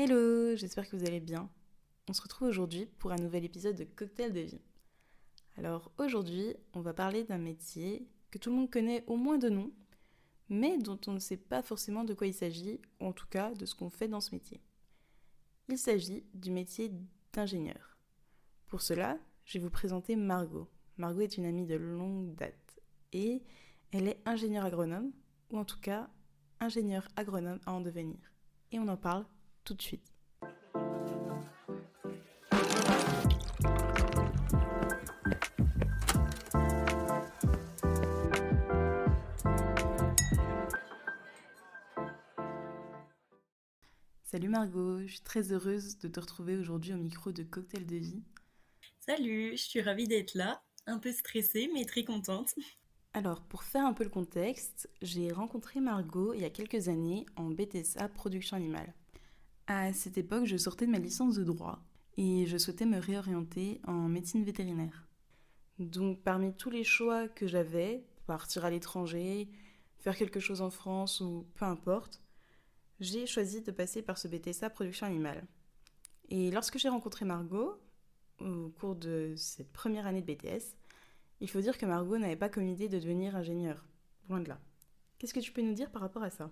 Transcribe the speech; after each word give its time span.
Hello, 0.00 0.54
j'espère 0.54 0.88
que 0.88 0.94
vous 0.94 1.06
allez 1.06 1.18
bien. 1.18 1.50
On 2.08 2.12
se 2.12 2.22
retrouve 2.22 2.46
aujourd'hui 2.46 2.86
pour 2.86 3.10
un 3.10 3.16
nouvel 3.16 3.44
épisode 3.44 3.74
de 3.74 3.82
Cocktail 3.82 4.32
de 4.32 4.42
vie. 4.42 4.60
Alors 5.56 5.90
aujourd'hui, 5.98 6.54
on 6.72 6.80
va 6.82 6.94
parler 6.94 7.24
d'un 7.24 7.38
métier 7.38 8.06
que 8.30 8.38
tout 8.38 8.50
le 8.50 8.54
monde 8.54 8.70
connaît 8.70 9.02
au 9.08 9.16
moins 9.16 9.38
de 9.38 9.48
nom, 9.48 9.72
mais 10.48 10.78
dont 10.78 11.00
on 11.08 11.12
ne 11.14 11.18
sait 11.18 11.36
pas 11.36 11.62
forcément 11.62 12.04
de 12.04 12.14
quoi 12.14 12.28
il 12.28 12.32
s'agit, 12.32 12.80
ou 13.00 13.06
en 13.06 13.12
tout 13.12 13.26
cas 13.26 13.52
de 13.54 13.66
ce 13.66 13.74
qu'on 13.74 13.90
fait 13.90 14.06
dans 14.06 14.20
ce 14.20 14.32
métier. 14.36 14.60
Il 15.68 15.76
s'agit 15.76 16.22
du 16.32 16.52
métier 16.52 16.92
d'ingénieur. 17.32 17.98
Pour 18.68 18.82
cela, 18.82 19.18
je 19.46 19.58
vais 19.58 19.64
vous 19.64 19.68
présenter 19.68 20.14
Margot. 20.14 20.68
Margot 20.96 21.22
est 21.22 21.38
une 21.38 21.44
amie 21.44 21.66
de 21.66 21.74
longue 21.74 22.36
date 22.36 22.78
et 23.12 23.42
elle 23.90 24.06
est 24.06 24.22
ingénieure 24.26 24.64
agronome, 24.64 25.10
ou 25.50 25.58
en 25.58 25.64
tout 25.64 25.80
cas 25.80 26.08
ingénieure 26.60 27.08
agronome 27.16 27.58
à 27.66 27.72
en 27.72 27.80
devenir. 27.80 28.20
Et 28.70 28.78
on 28.78 28.86
en 28.86 28.96
parle 28.96 29.26
tout 29.68 29.74
de 29.74 29.82
suite. 29.82 30.02
Salut 44.24 44.48
Margot, 44.48 45.02
je 45.02 45.12
suis 45.12 45.20
très 45.20 45.52
heureuse 45.52 45.98
de 45.98 46.08
te 46.08 46.20
retrouver 46.20 46.56
aujourd'hui 46.56 46.94
au 46.94 46.96
micro 46.96 47.32
de 47.32 47.42
Cocktail 47.42 47.84
de 47.84 47.96
vie. 47.96 48.22
Salut, 49.00 49.50
je 49.52 49.62
suis 49.62 49.82
ravie 49.82 50.08
d'être 50.08 50.34
là, 50.34 50.62
un 50.86 50.98
peu 50.98 51.12
stressée 51.12 51.68
mais 51.74 51.84
très 51.84 52.04
contente. 52.04 52.54
Alors, 53.12 53.42
pour 53.42 53.64
faire 53.64 53.84
un 53.84 53.92
peu 53.92 54.04
le 54.04 54.10
contexte, 54.10 54.88
j'ai 55.02 55.30
rencontré 55.30 55.80
Margot 55.80 56.32
il 56.32 56.40
y 56.40 56.44
a 56.44 56.50
quelques 56.50 56.88
années 56.88 57.26
en 57.36 57.50
BTSA 57.50 58.08
Production 58.08 58.56
Animale. 58.56 58.94
À 59.70 59.92
cette 59.92 60.16
époque, 60.16 60.46
je 60.46 60.56
sortais 60.56 60.86
de 60.86 60.90
ma 60.90 60.98
licence 60.98 61.34
de 61.34 61.44
droit 61.44 61.78
et 62.16 62.46
je 62.46 62.56
souhaitais 62.56 62.86
me 62.86 62.98
réorienter 62.98 63.82
en 63.86 64.08
médecine 64.08 64.42
vétérinaire. 64.42 65.06
Donc 65.78 66.22
parmi 66.22 66.54
tous 66.54 66.70
les 66.70 66.84
choix 66.84 67.28
que 67.28 67.46
j'avais, 67.46 68.02
partir 68.26 68.64
à 68.64 68.70
l'étranger, 68.70 69.50
faire 69.98 70.16
quelque 70.16 70.40
chose 70.40 70.62
en 70.62 70.70
France 70.70 71.20
ou 71.20 71.46
peu 71.54 71.66
importe, 71.66 72.22
j'ai 72.98 73.26
choisi 73.26 73.60
de 73.60 73.70
passer 73.70 74.00
par 74.00 74.16
ce 74.16 74.26
BTSA 74.26 74.70
production 74.70 75.06
animale. 75.06 75.46
Et 76.30 76.50
lorsque 76.50 76.78
j'ai 76.78 76.88
rencontré 76.88 77.26
Margot, 77.26 77.78
au 78.40 78.70
cours 78.70 78.96
de 78.96 79.34
cette 79.36 79.70
première 79.74 80.06
année 80.06 80.22
de 80.22 80.32
BTS, 80.32 80.76
il 81.42 81.50
faut 81.50 81.60
dire 81.60 81.76
que 81.76 81.84
Margot 81.84 82.16
n'avait 82.16 82.36
pas 82.36 82.48
comme 82.48 82.66
idée 82.66 82.88
de 82.88 82.98
devenir 82.98 83.36
ingénieure. 83.36 83.84
Loin 84.30 84.40
de 84.40 84.48
là. 84.48 84.58
Qu'est-ce 85.18 85.34
que 85.34 85.40
tu 85.40 85.52
peux 85.52 85.60
nous 85.60 85.74
dire 85.74 85.90
par 85.90 86.00
rapport 86.00 86.22
à 86.22 86.30
ça? 86.30 86.50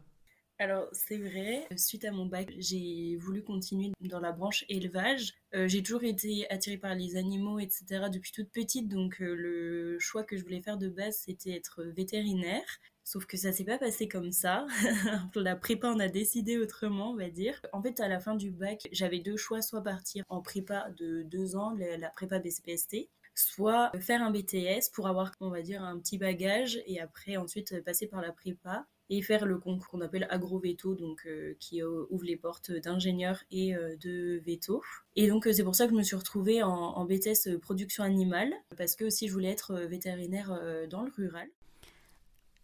Alors 0.59 0.89
c'est 0.93 1.19
vrai, 1.19 1.67
suite 1.77 2.07
à 2.07 2.13
mon 2.13 2.25
bac, 2.25 2.51
j'ai 2.57 3.17
voulu 3.17 3.43
continuer 3.43 3.93
dans 4.01 4.21
la 4.21 4.33
branche 4.33 4.65
élevage. 4.71 5.35
Euh, 5.55 5.69
j'ai 5.69 5.83
toujours 5.83 6.05
été 6.05 6.51
attirée 6.51 6.79
par 6.79 6.95
les 6.95 7.17
animaux, 7.17 7.59
etc. 7.59 8.07
depuis 8.11 8.33
toute 8.33 8.51
petite, 8.51 8.89
donc 8.89 9.21
euh, 9.21 9.35
le 9.35 9.99
choix 9.99 10.25
que 10.25 10.37
je 10.37 10.43
voulais 10.43 10.63
faire 10.63 10.79
de 10.79 10.89
base, 10.89 11.19
c'était 11.27 11.53
être 11.53 11.83
vétérinaire. 11.83 12.65
Sauf 13.05 13.27
que 13.27 13.37
ça 13.37 13.53
s'est 13.53 13.65
pas 13.65 13.79
passé 13.79 14.09
comme 14.09 14.33
ça. 14.33 14.67
la 15.37 15.57
prépa, 15.57 15.89
on 15.89 16.01
a 16.01 16.09
décidé 16.09 16.59
autrement, 16.59 17.11
on 17.13 17.17
va 17.17 17.29
dire. 17.29 17.61
En 17.73 17.83
fait, 17.83 18.01
à 18.01 18.09
la 18.09 18.19
fin 18.19 18.35
du 18.35 18.51
bac, 18.51 18.81
j'avais 18.93 19.21
deux 19.21 19.37
choix, 19.37 19.63
soit 19.63 19.83
partir 19.83 20.25
en 20.29 20.41
prépa 20.41 20.89
de 20.99 21.23
deux 21.23 21.55
ans, 21.55 21.77
la 21.99 22.11
prépa 22.11 22.39
BCPST, 22.39 23.09
soit 23.35 23.93
faire 24.01 24.23
un 24.23 24.31
BTS 24.31 24.91
pour 24.93 25.07
avoir, 25.07 25.33
on 25.41 25.51
va 25.51 25.63
dire, 25.63 25.85
un 25.85 25.99
petit 25.99 26.19
bagage 26.19 26.81
et 26.87 26.99
après 26.99 27.37
ensuite 27.37 27.81
passer 27.85 28.07
par 28.09 28.23
la 28.23 28.33
prépa 28.33 28.87
et 29.09 29.23
faire 29.23 29.47
le 29.47 29.59
concours 29.59 29.89
qu'on 29.89 30.01
appelle 30.01 30.27
agro-veto, 30.31 30.95
donc 30.95 31.27
euh, 31.27 31.55
qui 31.61 31.83
euh, 31.83 32.05
ouvre 32.11 32.25
les 32.25 32.37
portes 32.37 32.73
d'ingénieurs 32.73 33.43
et 33.51 33.75
euh, 33.75 33.97
de 33.97 34.43
veto. 34.45 34.83
Et 35.15 35.29
donc 35.29 35.49
c'est 35.51 35.65
pour 35.65 35.75
ça 35.75 35.87
que 35.87 35.93
je 35.93 35.97
me 35.97 36.03
suis 36.03 36.17
retrouvée 36.17 36.63
en, 36.63 36.71
en, 36.71 37.05
BTS 37.05 37.59
production 37.61 38.03
animale, 38.03 38.53
parce 38.77 38.97
que 38.97 39.05
aussi 39.05 39.29
je 39.29 39.33
voulais 39.33 39.51
être 39.51 39.75
vétérinaire 39.75 40.61
dans 40.91 41.03
le 41.03 41.11
rural. 41.17 41.49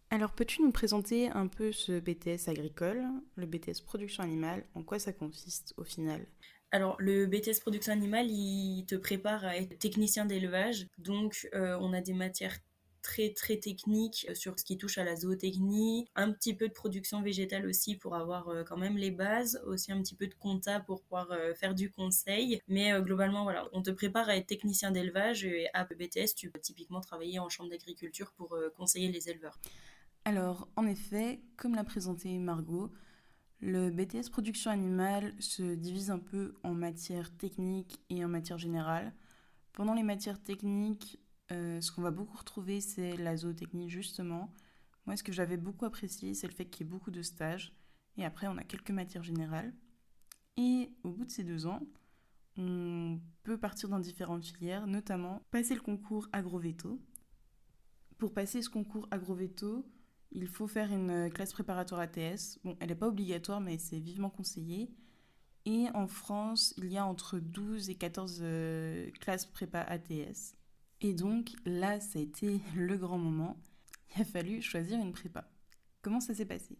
Alors 0.09 0.33
peux-tu 0.33 0.61
nous 0.61 0.71
présenter 0.71 1.29
un 1.29 1.47
peu 1.47 1.71
ce 1.71 1.99
BTS 1.99 2.49
agricole, 2.49 3.03
le 3.35 3.45
BTS 3.45 3.81
production 3.85 4.23
animale, 4.23 4.65
en 4.75 4.83
quoi 4.83 4.99
ça 4.99 5.13
consiste 5.13 5.73
au 5.77 5.83
final? 5.83 6.25
Alors, 6.71 6.95
le 6.97 7.27
BTS 7.27 7.59
production 7.61 7.93
animale, 7.93 8.31
il 8.31 8.85
te 8.87 8.95
prépare 8.95 9.45
à 9.45 9.57
être 9.57 9.77
technicien 9.77 10.25
d'élevage. 10.25 10.87
Donc, 10.97 11.47
on 11.53 11.93
a 11.93 12.01
des 12.01 12.13
matières 12.13 12.57
très 13.03 13.33
très 13.33 13.57
technique 13.57 14.25
euh, 14.29 14.33
sur 14.33 14.57
ce 14.57 14.63
qui 14.63 14.77
touche 14.77 14.97
à 14.97 15.03
la 15.03 15.15
zootechnie, 15.15 16.07
un 16.15 16.31
petit 16.31 16.55
peu 16.55 16.67
de 16.67 16.73
production 16.73 17.21
végétale 17.21 17.67
aussi 17.67 17.95
pour 17.95 18.15
avoir 18.15 18.47
euh, 18.49 18.63
quand 18.63 18.77
même 18.77 18.97
les 18.97 19.11
bases, 19.11 19.61
aussi 19.67 19.91
un 19.91 20.01
petit 20.01 20.15
peu 20.15 20.25
de 20.25 20.33
compta 20.33 20.79
pour 20.79 21.03
pouvoir 21.03 21.31
euh, 21.31 21.53
faire 21.53 21.75
du 21.75 21.91
conseil. 21.91 22.61
Mais 22.67 22.99
globalement, 23.01 23.43
voilà, 23.43 23.67
on 23.73 23.83
te 23.83 23.91
prépare 23.91 24.29
à 24.29 24.37
être 24.37 24.47
technicien 24.47 24.89
d'élevage 24.89 25.45
et 25.45 25.67
à 25.73 25.83
BTS, 25.83 26.33
tu 26.35 26.49
peux 26.49 26.59
typiquement 26.59 27.01
travailler 27.01 27.39
en 27.39 27.49
chambre 27.49 27.69
d'agriculture 27.69 28.31
pour 28.37 28.57
conseiller 28.77 29.11
les 29.11 29.29
éleveurs. 29.29 29.59
Alors, 30.25 30.69
en 30.77 30.87
effet, 30.87 31.41
comme 31.57 31.75
l'a 31.75 31.83
présenté 31.83 32.37
Margot, 32.39 32.89
le 33.59 33.89
BTS 33.89 34.29
production 34.31 34.71
animale 34.71 35.33
se 35.39 35.75
divise 35.75 36.09
un 36.09 36.19
peu 36.19 36.55
en 36.63 36.73
matière 36.73 37.35
technique 37.35 37.99
et 38.09 38.23
en 38.23 38.29
matière 38.29 38.57
générale. 38.57 39.13
Pendant 39.73 39.93
les 39.93 40.03
matières 40.03 40.41
techniques, 40.41 41.19
euh, 41.51 41.81
ce 41.81 41.91
qu'on 41.91 42.01
va 42.01 42.11
beaucoup 42.11 42.37
retrouver, 42.37 42.81
c'est 42.81 43.17
la 43.17 43.37
zootechnie, 43.37 43.89
justement. 43.89 44.53
Moi, 45.05 45.17
ce 45.17 45.23
que 45.23 45.31
j'avais 45.31 45.57
beaucoup 45.57 45.85
apprécié, 45.85 46.33
c'est 46.33 46.47
le 46.47 46.53
fait 46.53 46.65
qu'il 46.65 46.85
y 46.85 46.89
ait 46.89 46.91
beaucoup 46.91 47.11
de 47.11 47.21
stages. 47.21 47.75
Et 48.17 48.25
après, 48.25 48.47
on 48.47 48.57
a 48.57 48.63
quelques 48.63 48.91
matières 48.91 49.23
générales. 49.23 49.73
Et 50.57 50.91
au 51.03 51.09
bout 51.11 51.25
de 51.25 51.31
ces 51.31 51.43
deux 51.43 51.65
ans, 51.65 51.81
on 52.57 53.19
peut 53.43 53.57
partir 53.57 53.89
dans 53.89 53.99
différentes 53.99 54.45
filières, 54.45 54.87
notamment 54.87 55.41
passer 55.51 55.73
le 55.73 55.81
concours 55.81 56.29
agroveto. 56.31 57.01
Pour 58.17 58.33
passer 58.33 58.61
ce 58.61 58.69
concours 58.69 59.07
agroveto, 59.11 59.85
il 60.31 60.47
faut 60.47 60.67
faire 60.67 60.91
une 60.91 61.29
classe 61.31 61.53
préparatoire 61.53 62.01
ATS. 62.01 62.59
Bon, 62.63 62.77
elle 62.79 62.89
n'est 62.89 62.95
pas 62.95 63.07
obligatoire, 63.07 63.59
mais 63.59 63.77
c'est 63.77 63.99
vivement 63.99 64.29
conseillé. 64.29 64.91
Et 65.65 65.87
en 65.93 66.07
France, 66.07 66.73
il 66.77 66.91
y 66.91 66.97
a 66.97 67.05
entre 67.05 67.39
12 67.39 67.89
et 67.89 67.95
14 67.95 68.39
euh, 68.41 69.09
classes 69.19 69.45
prépa 69.45 69.79
ATS. 69.81 70.55
Et 71.03 71.13
donc 71.13 71.51
là, 71.65 71.99
ça 71.99 72.17
a 72.17 72.21
été 72.21 72.61
le 72.75 72.95
grand 72.95 73.17
moment. 73.17 73.57
Il 74.15 74.21
a 74.21 74.25
fallu 74.25 74.61
choisir 74.61 74.97
une 74.99 75.11
prépa. 75.11 75.45
Comment 76.01 76.21
ça 76.21 76.33
s'est 76.33 76.45
passé? 76.45 76.77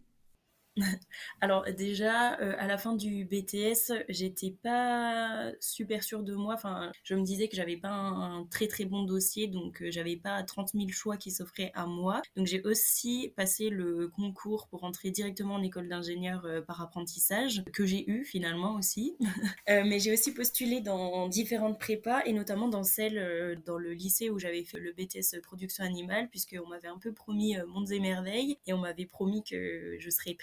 Alors 1.40 1.64
déjà, 1.76 2.38
euh, 2.40 2.54
à 2.58 2.66
la 2.66 2.78
fin 2.78 2.94
du 2.94 3.24
BTS, 3.24 3.92
j'étais 4.08 4.50
pas 4.50 5.52
super 5.60 6.02
sûre 6.02 6.22
de 6.22 6.34
moi. 6.34 6.54
Enfin, 6.54 6.90
je 7.04 7.14
me 7.14 7.22
disais 7.22 7.48
que 7.48 7.56
j'avais 7.56 7.76
pas 7.76 7.90
un, 7.90 8.44
très 8.46 8.66
très 8.66 8.84
bon 8.84 9.04
dossier, 9.04 9.46
donc 9.46 9.82
euh, 9.82 9.90
j'avais 9.90 10.16
pas 10.16 10.42
30 10.42 10.72
000 10.74 10.88
choix 10.88 11.16
qui 11.16 11.30
s'offraient 11.30 11.70
à 11.74 11.86
moi. 11.86 12.22
Donc 12.36 12.46
j'ai 12.46 12.62
aussi 12.62 13.32
passé 13.36 13.68
le 13.70 14.08
concours 14.08 14.66
pour 14.68 14.84
entrer 14.84 15.10
directement 15.10 15.54
en 15.54 15.62
école 15.62 15.88
d'ingénieur 15.88 16.44
euh, 16.44 16.60
par 16.60 16.80
apprentissage, 16.80 17.62
que 17.72 17.86
j'ai 17.86 18.08
eu 18.10 18.24
finalement 18.24 18.74
aussi. 18.74 19.16
mais 19.68 19.98
j'ai 19.98 20.12
aussi 20.12 20.32
postulé 20.34 20.80
dans 20.80 21.28
différentes 21.28 21.78
prépas 21.78 22.22
et 22.24 22.32
notamment 22.32 22.68
dans 22.68 22.82
celle 22.82 23.60
dans 23.64 23.78
le 23.78 23.92
lycée 23.92 24.30
où 24.30 24.38
j'avais 24.38 24.64
fait 24.64 24.78
le 24.78 24.92
BTS 24.92 25.40
production 25.42 25.84
animale, 25.84 26.28
puisqu'on 26.30 26.68
m'avait 26.68 26.88
un 26.88 26.98
peu 26.98 27.12
promis 27.12 27.56
mondes 27.68 27.90
et 27.92 28.00
merveilles 28.00 28.58
et 28.66 28.72
on 28.72 28.78
m'avait 28.78 29.06
promis 29.06 29.42
que 29.44 29.96
je 29.98 30.10
serais 30.10 30.34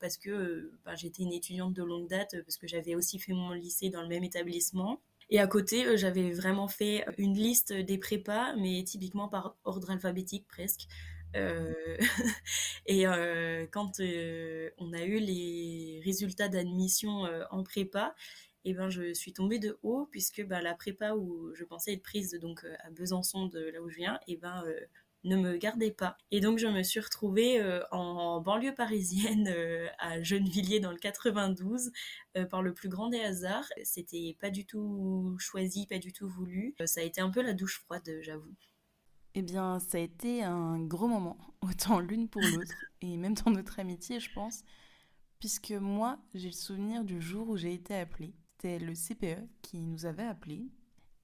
parce 0.00 0.16
que 0.16 0.72
ben, 0.84 0.94
j'étais 0.96 1.22
une 1.22 1.32
étudiante 1.32 1.74
de 1.74 1.82
longue 1.82 2.08
date, 2.08 2.36
parce 2.44 2.56
que 2.56 2.66
j'avais 2.66 2.94
aussi 2.94 3.18
fait 3.18 3.32
mon 3.32 3.52
lycée 3.52 3.90
dans 3.90 4.02
le 4.02 4.08
même 4.08 4.24
établissement. 4.24 5.00
Et 5.32 5.38
à 5.38 5.46
côté, 5.46 5.86
euh, 5.86 5.96
j'avais 5.96 6.30
vraiment 6.32 6.68
fait 6.68 7.06
une 7.16 7.34
liste 7.34 7.72
des 7.72 7.96
prépas, 7.96 8.54
mais 8.56 8.84
typiquement 8.84 9.28
par 9.28 9.56
ordre 9.64 9.90
alphabétique 9.90 10.46
presque. 10.46 10.86
Euh, 11.36 11.72
et 12.86 13.06
euh, 13.06 13.66
quand 13.70 14.00
on 14.78 14.92
a 14.92 15.02
eu 15.04 15.18
les 15.18 16.02
résultats 16.04 16.48
d'admission 16.48 17.24
en 17.50 17.62
prépa, 17.62 18.14
eh 18.64 18.74
ben 18.74 18.90
je 18.90 19.14
suis 19.14 19.32
tombée 19.32 19.58
de 19.58 19.78
haut 19.82 20.06
puisque 20.10 20.44
ben, 20.44 20.60
la 20.60 20.74
prépa 20.74 21.14
où 21.14 21.52
je 21.54 21.64
pensais 21.64 21.94
être 21.94 22.02
prise 22.02 22.38
donc 22.38 22.64
à 22.80 22.90
Besançon 22.90 23.46
de 23.46 23.58
là 23.58 23.80
où 23.80 23.88
je 23.88 23.96
viens, 23.96 24.16
et 24.28 24.34
eh 24.34 24.36
ben 24.36 24.62
ne 25.24 25.36
me 25.36 25.56
gardait 25.56 25.90
pas. 25.90 26.16
Et 26.30 26.40
donc 26.40 26.58
je 26.58 26.66
me 26.66 26.82
suis 26.82 27.00
retrouvée 27.00 27.60
euh, 27.60 27.80
en 27.90 28.40
banlieue 28.40 28.74
parisienne 28.74 29.48
euh, 29.48 29.86
à 29.98 30.22
Gennevilliers 30.22 30.80
dans 30.80 30.90
le 30.90 30.98
92 30.98 31.92
euh, 32.36 32.44
par 32.44 32.62
le 32.62 32.74
plus 32.74 32.88
grand 32.88 33.08
des 33.08 33.20
hasards. 33.20 33.68
C'était 33.84 34.36
pas 34.40 34.50
du 34.50 34.66
tout 34.66 35.36
choisi, 35.38 35.86
pas 35.86 35.98
du 35.98 36.12
tout 36.12 36.28
voulu. 36.28 36.74
ça 36.84 37.00
a 37.00 37.04
été 37.04 37.20
un 37.20 37.30
peu 37.30 37.42
la 37.42 37.52
douche 37.52 37.80
froide, 37.80 38.08
j'avoue. 38.22 38.54
Eh 39.34 39.42
bien, 39.42 39.78
ça 39.78 39.96
a 39.96 40.00
été 40.00 40.42
un 40.42 40.78
gros 40.78 41.08
moment, 41.08 41.38
autant 41.62 42.00
l'une 42.00 42.28
pour 42.28 42.42
l'autre, 42.42 42.84
et 43.00 43.16
même 43.16 43.34
dans 43.34 43.50
notre 43.50 43.80
amitié, 43.80 44.20
je 44.20 44.30
pense, 44.32 44.62
puisque 45.38 45.70
moi, 45.70 46.18
j'ai 46.34 46.48
le 46.48 46.54
souvenir 46.54 47.02
du 47.02 47.20
jour 47.20 47.48
où 47.48 47.56
j'ai 47.56 47.72
été 47.72 47.94
appelée. 47.94 48.34
C'était 48.52 48.78
le 48.78 48.92
CPE 48.92 49.48
qui 49.62 49.78
nous 49.78 50.04
avait 50.04 50.26
appelés 50.26 50.68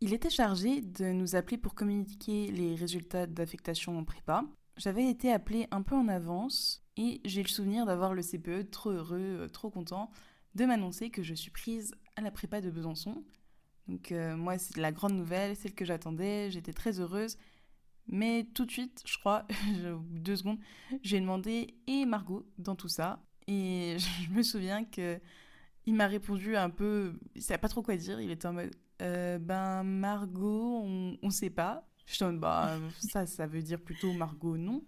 il 0.01 0.13
était 0.13 0.31
chargé 0.31 0.81
de 0.81 1.07
nous 1.13 1.35
appeler 1.35 1.59
pour 1.59 1.75
communiquer 1.75 2.51
les 2.51 2.75
résultats 2.75 3.27
d'affectation 3.27 3.99
en 3.99 4.05
prépa. 4.05 4.45
J'avais 4.77 5.09
été 5.09 5.33
appelée 5.33 5.67
un 5.71 5.83
peu 5.83 5.97
en 5.97 6.07
avance 6.09 6.85
et 6.97 7.21
j'ai 7.25 7.43
le 7.43 7.49
souvenir 7.49 7.85
d'avoir 7.85 8.15
le 8.15 8.23
CPE 8.23 8.71
trop 8.71 8.91
heureux, 8.91 9.41
euh, 9.41 9.49
trop 9.49 9.71
content 9.71 10.11
de 10.55 10.65
m'annoncer 10.65 11.11
que 11.11 11.23
je 11.23 11.35
suis 11.35 11.51
prise 11.51 11.95
à 12.17 12.21
la 12.21 12.31
prépa 12.31 12.61
de 12.61 12.71
Besançon. 12.71 13.25
Donc 13.89 14.13
euh, 14.13 14.37
moi, 14.37 14.59
c'est 14.59 14.77
la 14.77 14.93
grande 14.93 15.15
nouvelle, 15.15 15.57
celle 15.57 15.75
que 15.75 15.85
j'attendais, 15.85 16.51
j'étais 16.51 16.73
très 16.73 17.01
heureuse. 17.01 17.37
Mais 18.07 18.47
tout 18.55 18.65
de 18.67 18.71
suite, 18.71 19.03
je 19.05 19.19
crois, 19.19 19.47
deux 20.11 20.37
secondes, 20.37 20.59
j'ai 21.03 21.21
demandé 21.21 21.75
et 21.87 22.07
Margot 22.07 22.47
dans 22.59 22.77
tout 22.77 22.89
ça? 22.89 23.21
Et 23.49 23.97
je 24.25 24.31
me 24.31 24.43
souviens 24.43 24.85
que 24.85 25.21
il 25.87 25.95
m'a 25.95 26.07
répondu 26.07 26.55
un 26.55 26.69
peu, 26.71 27.19
il 27.35 27.43
savait 27.43 27.59
pas 27.59 27.69
trop 27.69 27.83
quoi 27.83 27.97
dire. 27.97 28.21
Il 28.21 28.31
était 28.31 28.47
en 28.47 28.53
mode, 28.53 28.75
euh, 29.03 29.39
ben 29.39 29.83
Margot, 29.83 30.83
on, 30.85 31.17
on 31.23 31.31
sait 31.31 31.51
pas. 31.51 31.89
Je 32.07 32.15
suis 32.15 32.25
bah 32.37 32.79
ça, 33.01 33.27
ça 33.27 33.47
veut 33.47 33.63
dire 33.63 33.81
plutôt 33.81 34.13
Margot, 34.13 34.57
non. 34.57 34.83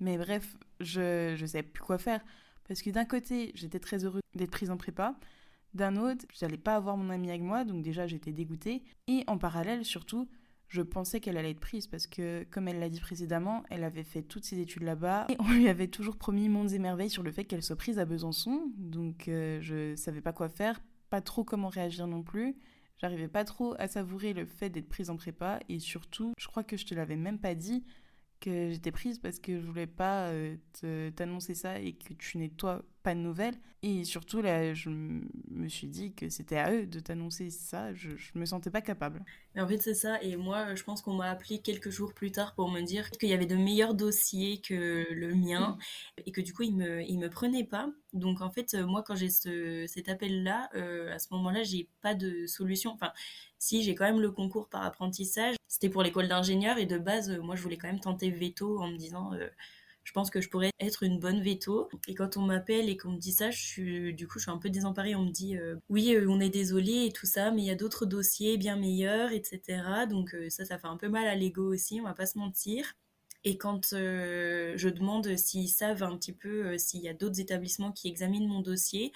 Mais 0.00 0.16
bref, 0.16 0.56
je 0.80 1.38
ne 1.40 1.46
savais 1.46 1.62
plus 1.62 1.82
quoi 1.82 1.98
faire. 1.98 2.24
Parce 2.66 2.82
que 2.82 2.90
d'un 2.90 3.04
côté, 3.04 3.52
j'étais 3.54 3.78
très 3.78 4.04
heureuse 4.04 4.22
d'être 4.34 4.50
prise 4.50 4.70
en 4.70 4.76
prépa. 4.76 5.14
D'un 5.74 5.96
autre, 5.96 6.24
je 6.32 6.44
n'allais 6.44 6.58
pas 6.58 6.74
avoir 6.76 6.96
mon 6.96 7.10
amie 7.10 7.30
avec 7.30 7.42
moi, 7.42 7.64
donc 7.64 7.82
déjà 7.82 8.06
j'étais 8.06 8.32
dégoûtée. 8.32 8.82
Et 9.06 9.24
en 9.26 9.38
parallèle, 9.38 9.84
surtout, 9.84 10.28
je 10.68 10.80
pensais 10.80 11.20
qu'elle 11.20 11.36
allait 11.36 11.50
être 11.50 11.60
prise 11.60 11.86
parce 11.86 12.06
que, 12.06 12.44
comme 12.50 12.68
elle 12.68 12.78
l'a 12.78 12.88
dit 12.88 13.00
précédemment, 13.00 13.62
elle 13.68 13.84
avait 13.84 14.04
fait 14.04 14.22
toutes 14.22 14.44
ses 14.44 14.58
études 14.58 14.84
là-bas 14.84 15.26
et 15.28 15.36
on 15.38 15.52
lui 15.52 15.68
avait 15.68 15.88
toujours 15.88 16.16
promis 16.16 16.48
mondes 16.48 16.72
et 16.72 16.78
merveilles 16.78 17.10
sur 17.10 17.22
le 17.22 17.30
fait 17.30 17.44
qu'elle 17.44 17.62
soit 17.62 17.76
prise 17.76 17.98
à 17.98 18.06
Besançon. 18.06 18.72
Donc 18.78 19.28
euh, 19.28 19.58
je 19.60 19.94
savais 19.96 20.22
pas 20.22 20.32
quoi 20.32 20.48
faire, 20.48 20.80
pas 21.10 21.20
trop 21.20 21.44
comment 21.44 21.68
réagir 21.68 22.06
non 22.06 22.22
plus. 22.22 22.56
J'arrivais 22.98 23.28
pas 23.28 23.44
trop 23.44 23.74
à 23.78 23.88
savourer 23.88 24.32
le 24.32 24.46
fait 24.46 24.70
d'être 24.70 24.88
prise 24.88 25.10
en 25.10 25.16
prépa 25.16 25.58
et 25.68 25.78
surtout, 25.78 26.32
je 26.38 26.46
crois 26.46 26.62
que 26.62 26.76
je 26.76 26.86
te 26.86 26.94
l'avais 26.94 27.16
même 27.16 27.38
pas 27.38 27.54
dit, 27.54 27.84
que 28.40 28.70
j'étais 28.70 28.92
prise 28.92 29.18
parce 29.18 29.38
que 29.38 29.60
je 29.60 29.66
voulais 29.66 29.86
pas 29.86 30.28
euh, 30.28 31.10
t'annoncer 31.12 31.54
ça 31.54 31.78
et 31.78 31.94
que 31.94 32.12
tu 32.14 32.38
n'es 32.38 32.48
toi 32.48 32.82
pas 33.02 33.14
de 33.14 33.20
nouvelles. 33.20 33.56
Et 33.82 34.04
surtout, 34.04 34.40
là, 34.42 34.74
je 34.74 34.88
me 34.90 35.68
suis 35.68 35.88
dit 35.88 36.14
que 36.14 36.28
c'était 36.28 36.56
à 36.56 36.72
eux 36.72 36.86
de 36.86 37.00
t'annoncer 37.00 37.50
ça. 37.50 37.92
Je, 37.94 38.16
je 38.16 38.30
me 38.36 38.44
sentais 38.46 38.70
pas 38.70 38.80
capable. 38.80 39.24
Mais 39.54 39.60
en 39.60 39.66
fait, 39.66 39.78
c'est 39.78 39.94
ça. 39.94 40.22
Et 40.22 40.36
moi, 40.36 40.74
je 40.76 40.84
pense 40.84 41.02
qu'on 41.02 41.14
m'a 41.14 41.28
appelé 41.28 41.58
quelques 41.58 41.90
jours 41.90 42.14
plus 42.14 42.30
tard 42.30 42.54
pour 42.54 42.70
me 42.70 42.80
dire 42.80 43.10
qu'il 43.10 43.28
y 43.28 43.32
avait 43.32 43.46
de 43.46 43.56
meilleurs 43.56 43.94
dossiers 43.94 44.60
que 44.60 45.06
le 45.12 45.34
mien 45.34 45.78
et 46.24 46.30
que 46.30 46.40
du 46.40 46.52
coup, 46.54 46.62
ils 46.62 46.76
me, 46.76 47.02
ils 47.02 47.18
me 47.18 47.28
prenaient 47.28 47.64
pas. 47.64 47.90
Donc, 48.12 48.40
en 48.40 48.50
fait, 48.50 48.74
moi, 48.74 49.02
quand 49.02 49.16
j'ai 49.16 49.30
ce, 49.30 49.84
cet 49.88 50.08
appel-là, 50.08 50.70
euh, 50.74 51.12
à 51.12 51.18
ce 51.18 51.28
moment-là, 51.32 51.64
j'ai 51.64 51.88
pas 52.02 52.14
de 52.14 52.46
solution. 52.46 52.92
Enfin, 52.92 53.12
si 53.58 53.82
j'ai 53.82 53.96
quand 53.96 54.04
même 54.04 54.20
le 54.20 54.30
concours 54.30 54.68
par 54.68 54.82
apprentissage, 54.84 55.56
c'était 55.66 55.88
pour 55.88 56.04
l'école 56.04 56.28
d'ingénieur 56.28 56.78
et 56.78 56.86
de 56.86 56.98
base, 56.98 57.30
moi, 57.38 57.56
je 57.56 57.62
voulais 57.62 57.78
quand 57.78 57.88
même 57.88 58.00
tenter 58.00 58.30
veto 58.30 58.80
en 58.80 58.88
me 58.88 58.96
disant. 58.96 59.32
Euh, 59.34 59.48
je 60.04 60.12
pense 60.12 60.30
que 60.30 60.40
je 60.40 60.48
pourrais 60.48 60.70
être 60.80 61.02
une 61.02 61.18
bonne 61.18 61.40
veto. 61.40 61.88
Et 62.08 62.14
quand 62.14 62.36
on 62.36 62.42
m'appelle 62.42 62.88
et 62.88 62.96
qu'on 62.96 63.12
me 63.12 63.18
dit 63.18 63.32
ça, 63.32 63.50
je 63.50 64.10
du 64.10 64.26
coup, 64.26 64.38
je 64.38 64.44
suis 64.44 64.50
un 64.50 64.58
peu 64.58 64.70
désemparée. 64.70 65.14
On 65.14 65.24
me 65.24 65.30
dit, 65.30 65.56
euh, 65.56 65.76
oui, 65.88 66.14
euh, 66.14 66.26
on 66.28 66.40
est 66.40 66.50
désolé 66.50 67.06
et 67.06 67.12
tout 67.12 67.26
ça, 67.26 67.50
mais 67.50 67.62
il 67.62 67.66
y 67.66 67.70
a 67.70 67.74
d'autres 67.74 68.06
dossiers 68.06 68.56
bien 68.56 68.76
meilleurs, 68.76 69.32
etc. 69.32 69.82
Donc 70.08 70.34
euh, 70.34 70.50
ça, 70.50 70.64
ça 70.64 70.78
fait 70.78 70.88
un 70.88 70.96
peu 70.96 71.08
mal 71.08 71.26
à 71.26 71.34
l'ego 71.34 71.72
aussi, 71.72 72.00
on 72.00 72.04
va 72.04 72.14
pas 72.14 72.26
se 72.26 72.38
mentir. 72.38 72.94
Et 73.44 73.58
quand 73.58 73.88
je 73.90 74.88
demande 74.88 75.36
s'ils 75.36 75.68
savent 75.68 76.04
un 76.04 76.16
petit 76.16 76.32
peu 76.32 76.78
s'il 76.78 77.00
y 77.00 77.08
a 77.08 77.12
d'autres 77.12 77.40
établissements 77.40 77.90
qui 77.90 78.06
examinent 78.06 78.46
mon 78.46 78.60
dossier, 78.60 79.12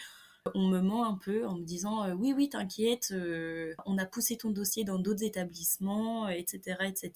on 0.54 0.68
me 0.68 0.80
ment 0.80 1.04
un 1.04 1.14
peu 1.14 1.46
en 1.46 1.56
me 1.56 1.64
disant 1.64 2.04
euh, 2.04 2.14
oui 2.14 2.32
oui 2.36 2.48
t'inquiète 2.48 3.08
euh, 3.12 3.74
on 3.84 3.98
a 3.98 4.06
poussé 4.06 4.36
ton 4.36 4.50
dossier 4.50 4.84
dans 4.84 4.98
d'autres 4.98 5.24
établissements 5.24 6.28
etc 6.28 6.76
etc 6.84 7.10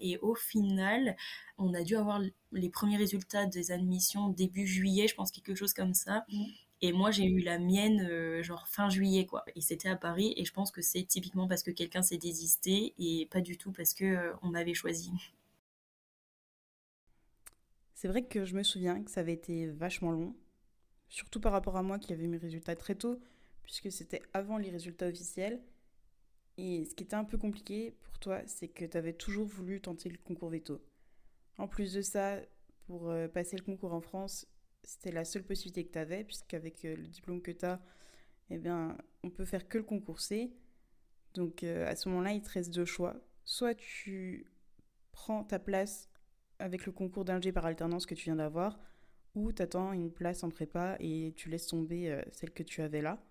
et 0.00 0.18
au 0.18 0.34
final 0.34 1.16
on 1.58 1.74
a 1.74 1.82
dû 1.82 1.96
avoir 1.96 2.20
les 2.52 2.70
premiers 2.70 2.96
résultats 2.96 3.46
des 3.46 3.72
admissions 3.72 4.28
début 4.28 4.66
juillet 4.66 5.08
je 5.08 5.14
pense 5.14 5.30
quelque 5.30 5.54
chose 5.54 5.72
comme 5.72 5.94
ça. 5.94 6.24
Mmh. 6.28 6.44
et 6.82 6.92
moi 6.92 7.10
j'ai 7.10 7.24
eu 7.24 7.40
la 7.40 7.58
mienne 7.58 8.06
euh, 8.10 8.42
genre 8.42 8.68
fin 8.68 8.88
juillet 8.88 9.26
quoi. 9.26 9.44
Et 9.56 9.60
c'était 9.60 9.88
à 9.88 9.96
Paris 9.96 10.34
et 10.36 10.44
je 10.44 10.52
pense 10.52 10.70
que 10.70 10.82
c'est 10.82 11.04
typiquement 11.04 11.48
parce 11.48 11.62
que 11.62 11.70
quelqu'un 11.70 12.02
s'est 12.02 12.18
désisté 12.18 12.94
et 12.98 13.26
pas 13.30 13.40
du 13.40 13.56
tout 13.56 13.72
parce 13.72 13.94
que 13.94 14.32
on 14.42 14.48
m'avait 14.48 14.74
choisi. 14.74 15.10
C'est 17.94 18.08
vrai 18.08 18.24
que 18.24 18.44
je 18.44 18.54
me 18.54 18.62
souviens 18.62 19.02
que 19.02 19.10
ça 19.10 19.20
avait 19.20 19.32
été 19.32 19.66
vachement 19.66 20.12
long 20.12 20.34
surtout 21.08 21.40
par 21.40 21.52
rapport 21.52 21.76
à 21.76 21.82
moi 21.82 21.98
qui 21.98 22.12
avait 22.12 22.26
mes 22.26 22.36
résultats 22.36 22.76
très 22.76 22.94
tôt, 22.94 23.20
puisque 23.62 23.90
c'était 23.92 24.22
avant 24.32 24.58
les 24.58 24.70
résultats 24.70 25.06
officiels. 25.06 25.60
Et 26.56 26.84
ce 26.84 26.94
qui 26.94 27.04
était 27.04 27.16
un 27.16 27.24
peu 27.24 27.38
compliqué 27.38 27.92
pour 28.02 28.18
toi, 28.18 28.40
c'est 28.46 28.68
que 28.68 28.84
tu 28.84 28.96
avais 28.96 29.12
toujours 29.12 29.46
voulu 29.46 29.80
tenter 29.80 30.08
le 30.08 30.18
concours 30.18 30.50
veto. 30.50 30.82
En 31.56 31.68
plus 31.68 31.92
de 31.92 32.02
ça, 32.02 32.40
pour 32.86 33.10
euh, 33.10 33.28
passer 33.28 33.56
le 33.56 33.62
concours 33.62 33.92
en 33.92 34.00
France, 34.00 34.46
c'était 34.82 35.12
la 35.12 35.24
seule 35.24 35.44
possibilité 35.44 35.84
que 35.86 35.92
tu 35.92 35.98
avais, 35.98 36.24
puisqu'avec 36.24 36.84
euh, 36.84 36.96
le 36.96 37.06
diplôme 37.06 37.42
que 37.42 37.50
tu 37.50 37.64
as, 37.64 37.80
eh 38.50 38.58
bien, 38.58 38.96
on 39.22 39.30
peut 39.30 39.44
faire 39.44 39.68
que 39.68 39.78
le 39.78 39.84
concours 39.84 40.20
C. 40.20 40.52
Donc 41.34 41.62
euh, 41.62 41.86
à 41.86 41.94
ce 41.94 42.08
moment-là, 42.08 42.32
il 42.32 42.42
te 42.42 42.50
reste 42.50 42.72
deux 42.74 42.84
choix. 42.84 43.14
Soit 43.44 43.74
tu 43.74 44.46
prends 45.12 45.44
ta 45.44 45.58
place 45.58 46.08
avec 46.58 46.86
le 46.86 46.92
concours 46.92 47.24
d'ingé 47.24 47.52
par 47.52 47.66
alternance 47.66 48.06
que 48.06 48.14
tu 48.14 48.24
viens 48.24 48.36
d'avoir, 48.36 48.80
ou 49.38 49.52
tu 49.52 49.62
attends 49.62 49.92
une 49.92 50.10
place 50.10 50.42
en 50.42 50.50
prépa 50.50 50.96
et 51.00 51.32
tu 51.36 51.48
laisses 51.48 51.66
tomber 51.68 52.10
euh, 52.10 52.22
celle 52.32 52.50
que 52.50 52.62
tu 52.62 52.82
avais 52.82 53.02
là. 53.02 53.22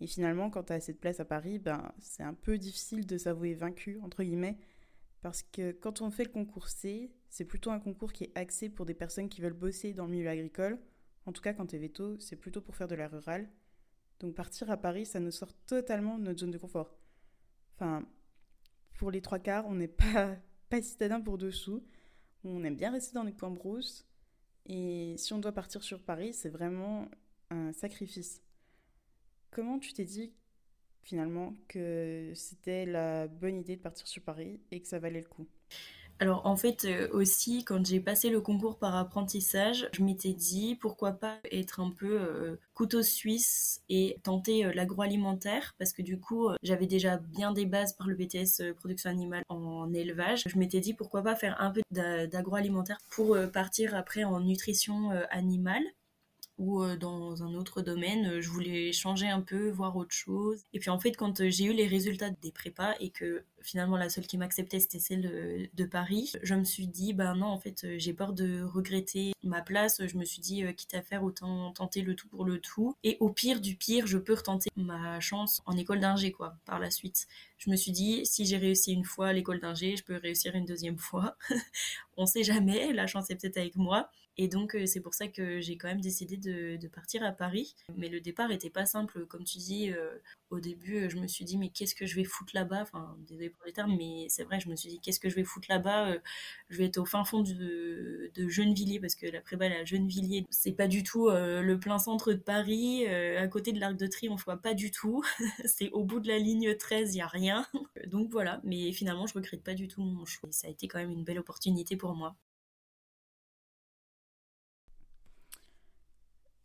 Et 0.00 0.06
finalement, 0.06 0.50
quand 0.50 0.64
tu 0.64 0.72
as 0.72 0.80
cette 0.80 1.00
place 1.00 1.20
à 1.20 1.24
Paris, 1.24 1.58
ben, 1.58 1.92
c'est 1.98 2.22
un 2.22 2.34
peu 2.34 2.58
difficile 2.58 3.06
de 3.06 3.16
s'avouer 3.16 3.54
vaincu, 3.54 3.98
entre 4.02 4.22
guillemets, 4.22 4.58
parce 5.22 5.42
que 5.42 5.72
quand 5.72 6.02
on 6.02 6.10
fait 6.10 6.24
le 6.24 6.30
concours 6.30 6.68
C, 6.68 7.10
c'est 7.30 7.44
plutôt 7.44 7.70
un 7.70 7.80
concours 7.80 8.12
qui 8.12 8.24
est 8.24 8.38
axé 8.38 8.68
pour 8.68 8.86
des 8.86 8.94
personnes 8.94 9.28
qui 9.28 9.40
veulent 9.40 9.52
bosser 9.52 9.92
dans 9.92 10.04
le 10.06 10.12
milieu 10.12 10.28
agricole. 10.28 10.78
En 11.24 11.32
tout 11.32 11.42
cas, 11.42 11.52
quand 11.52 11.66
tu 11.66 11.76
es 11.76 11.78
veto, 11.78 12.18
c'est 12.18 12.36
plutôt 12.36 12.60
pour 12.60 12.76
faire 12.76 12.88
de 12.88 12.94
la 12.94 13.08
rurale. 13.08 13.48
Donc 14.20 14.34
partir 14.34 14.70
à 14.70 14.76
Paris, 14.76 15.06
ça 15.06 15.20
nous 15.20 15.30
sort 15.30 15.52
totalement 15.66 16.18
de 16.18 16.24
notre 16.24 16.40
zone 16.40 16.50
de 16.50 16.58
confort. 16.58 16.96
Enfin, 17.74 18.06
pour 18.98 19.10
les 19.10 19.20
trois 19.20 19.38
quarts, 19.38 19.66
on 19.66 19.74
n'est 19.74 19.88
pas, 19.88 20.36
pas 20.68 20.82
citadin 20.82 21.20
pour 21.20 21.38
dessous. 21.38 21.82
On 22.44 22.62
aime 22.64 22.76
bien 22.76 22.92
rester 22.92 23.14
dans 23.14 23.24
les 23.24 23.32
coins 23.32 23.50
brousses. 23.50 24.06
Et 24.68 25.14
si 25.16 25.32
on 25.32 25.38
doit 25.38 25.52
partir 25.52 25.82
sur 25.82 26.02
Paris, 26.02 26.34
c'est 26.34 26.48
vraiment 26.48 27.08
un 27.50 27.72
sacrifice. 27.72 28.42
Comment 29.50 29.78
tu 29.78 29.92
t'es 29.92 30.04
dit 30.04 30.32
finalement 31.02 31.54
que 31.68 32.32
c'était 32.34 32.84
la 32.84 33.28
bonne 33.28 33.56
idée 33.58 33.76
de 33.76 33.80
partir 33.80 34.08
sur 34.08 34.22
Paris 34.22 34.60
et 34.72 34.80
que 34.80 34.88
ça 34.88 34.98
valait 34.98 35.20
le 35.20 35.28
coup? 35.28 35.46
Alors 36.18 36.46
en 36.46 36.56
fait 36.56 36.84
euh, 36.84 37.08
aussi 37.12 37.64
quand 37.64 37.84
j'ai 37.84 38.00
passé 38.00 38.30
le 38.30 38.40
concours 38.40 38.78
par 38.78 38.96
apprentissage, 38.96 39.88
je 39.92 40.02
m'étais 40.02 40.32
dit 40.32 40.76
pourquoi 40.76 41.12
pas 41.12 41.38
être 41.52 41.80
un 41.80 41.90
peu 41.90 42.20
euh, 42.20 42.56
couteau 42.74 43.02
suisse 43.02 43.82
et 43.88 44.18
tenter 44.22 44.64
euh, 44.64 44.72
l'agroalimentaire 44.74 45.74
parce 45.78 45.92
que 45.92 46.02
du 46.02 46.18
coup 46.18 46.48
j'avais 46.62 46.86
déjà 46.86 47.18
bien 47.18 47.52
des 47.52 47.66
bases 47.66 47.92
par 47.92 48.06
le 48.08 48.14
BTS 48.14 48.74
production 48.76 49.10
animale 49.10 49.42
en 49.48 49.92
élevage. 49.92 50.44
Je 50.46 50.58
m'étais 50.58 50.80
dit 50.80 50.94
pourquoi 50.94 51.22
pas 51.22 51.36
faire 51.36 51.60
un 51.60 51.70
peu 51.70 51.82
d'agroalimentaire 51.90 52.98
pour 53.10 53.36
partir 53.52 53.94
après 53.94 54.24
en 54.24 54.40
nutrition 54.40 55.10
animale 55.30 55.84
ou 56.58 56.84
dans 56.96 57.42
un 57.42 57.54
autre 57.54 57.82
domaine, 57.82 58.40
je 58.40 58.48
voulais 58.48 58.92
changer 58.92 59.28
un 59.28 59.40
peu, 59.40 59.70
voir 59.70 59.96
autre 59.96 60.14
chose. 60.14 60.64
Et 60.72 60.78
puis 60.78 60.90
en 60.90 60.98
fait, 60.98 61.12
quand 61.12 61.48
j'ai 61.48 61.64
eu 61.64 61.72
les 61.72 61.86
résultats 61.86 62.30
des 62.30 62.52
prépas 62.52 62.94
et 63.00 63.10
que 63.10 63.44
finalement 63.62 63.96
la 63.96 64.08
seule 64.08 64.26
qui 64.26 64.38
m'acceptait 64.38 64.80
c'était 64.80 64.98
celle 64.98 65.68
de 65.72 65.84
Paris, 65.84 66.32
je 66.42 66.54
me 66.54 66.64
suis 66.64 66.86
dit, 66.86 67.12
ben 67.12 67.34
non, 67.34 67.46
en 67.46 67.58
fait, 67.58 67.86
j'ai 67.98 68.12
peur 68.12 68.32
de 68.32 68.62
regretter 68.62 69.32
ma 69.42 69.62
place. 69.62 70.00
Je 70.06 70.16
me 70.16 70.24
suis 70.24 70.40
dit, 70.40 70.64
quitte 70.76 70.94
à 70.94 71.02
faire, 71.02 71.24
autant 71.24 71.72
tenter 71.72 72.02
le 72.02 72.14
tout 72.14 72.28
pour 72.28 72.44
le 72.44 72.60
tout. 72.60 72.96
Et 73.04 73.16
au 73.20 73.30
pire 73.30 73.60
du 73.60 73.76
pire, 73.76 74.06
je 74.06 74.18
peux 74.18 74.34
retenter 74.34 74.70
ma 74.76 75.20
chance 75.20 75.62
en 75.66 75.76
école 75.76 76.00
d'ingé, 76.00 76.32
quoi, 76.32 76.56
par 76.64 76.78
la 76.78 76.90
suite. 76.90 77.26
Je 77.58 77.70
me 77.70 77.76
suis 77.76 77.92
dit, 77.92 78.24
si 78.26 78.44
j'ai 78.46 78.56
réussi 78.56 78.92
une 78.92 79.04
fois 79.04 79.32
l'école 79.32 79.60
d'ingé, 79.60 79.96
je 79.96 80.04
peux 80.04 80.16
réussir 80.16 80.54
une 80.54 80.64
deuxième 80.64 80.98
fois. 80.98 81.36
On 82.16 82.26
sait 82.26 82.44
jamais, 82.44 82.92
la 82.92 83.06
chance 83.06 83.30
est 83.30 83.36
peut-être 83.36 83.58
avec 83.58 83.76
moi. 83.76 84.10
Et 84.38 84.48
donc, 84.48 84.74
euh, 84.74 84.86
c'est 84.86 85.00
pour 85.00 85.14
ça 85.14 85.28
que 85.28 85.60
j'ai 85.60 85.76
quand 85.76 85.88
même 85.88 86.00
décidé 86.00 86.36
de, 86.36 86.88
partir 86.88 87.24
à 87.24 87.32
Paris. 87.32 87.74
Mais 87.96 88.08
le 88.08 88.20
départ 88.20 88.50
était 88.50 88.70
pas 88.70 88.86
simple. 88.86 89.26
Comme 89.26 89.44
tu 89.44 89.58
dis, 89.58 89.90
euh, 89.90 90.18
au 90.50 90.60
début, 90.60 90.96
euh, 90.96 91.08
je 91.08 91.16
me 91.16 91.26
suis 91.26 91.44
dit, 91.44 91.56
mais 91.56 91.70
qu'est-ce 91.70 91.94
que 91.94 92.06
je 92.06 92.14
vais 92.14 92.24
foutre 92.24 92.52
là-bas? 92.54 92.82
Enfin, 92.82 93.16
désolé 93.26 93.50
pour 93.50 93.64
les 93.66 93.72
termes, 93.72 93.96
mais 93.96 94.26
c'est 94.28 94.44
vrai, 94.44 94.60
je 94.60 94.68
me 94.68 94.76
suis 94.76 94.90
dit, 94.90 95.00
qu'est-ce 95.00 95.20
que 95.20 95.30
je 95.30 95.34
vais 95.36 95.44
foutre 95.44 95.68
là-bas? 95.70 96.16
Je 96.68 96.76
vais 96.76 96.84
être 96.84 96.98
au 96.98 97.04
fin 97.04 97.24
fond 97.24 97.40
de, 97.40 98.30
de 98.34 98.48
Gennevilliers, 98.48 99.00
parce 99.00 99.14
que 99.14 99.26
la 99.26 99.40
prépa 99.40 99.66
est 99.66 99.80
à 99.80 99.84
Gennevilliers. 99.84 100.46
C'est 100.50 100.72
pas 100.72 100.88
du 100.88 101.02
tout 101.02 101.28
le 101.30 101.76
plein 101.76 101.98
centre 101.98 102.32
de 102.32 102.38
Paris, 102.38 103.06
à 103.06 103.48
côté 103.48 103.72
de 103.72 103.80
l'Arc 103.80 103.96
de 103.96 104.06
Triomphe, 104.06 104.44
voit 104.44 104.56
pas 104.58 104.74
du 104.74 104.90
tout. 104.90 105.22
c'est 105.64 105.90
au 105.90 106.04
bout 106.04 106.20
de 106.20 106.28
la 106.28 106.38
ligne 106.38 106.76
13, 106.76 107.14
il 107.14 107.18
y 107.18 107.20
a 107.20 107.26
rien. 107.26 107.66
donc 108.06 108.30
voilà, 108.30 108.60
mais 108.64 108.92
finalement, 108.92 109.26
je 109.26 109.34
regrette 109.34 109.62
pas 109.62 109.74
du 109.74 109.88
tout 109.88 110.02
mon 110.02 110.24
choix. 110.24 110.48
Ça 110.52 110.68
a 110.68 110.70
été 110.70 110.88
quand 110.88 110.98
même 110.98 111.10
une 111.10 111.24
belle 111.24 111.38
opportunité 111.38 111.96
pour 111.96 112.14
moi. 112.14 112.36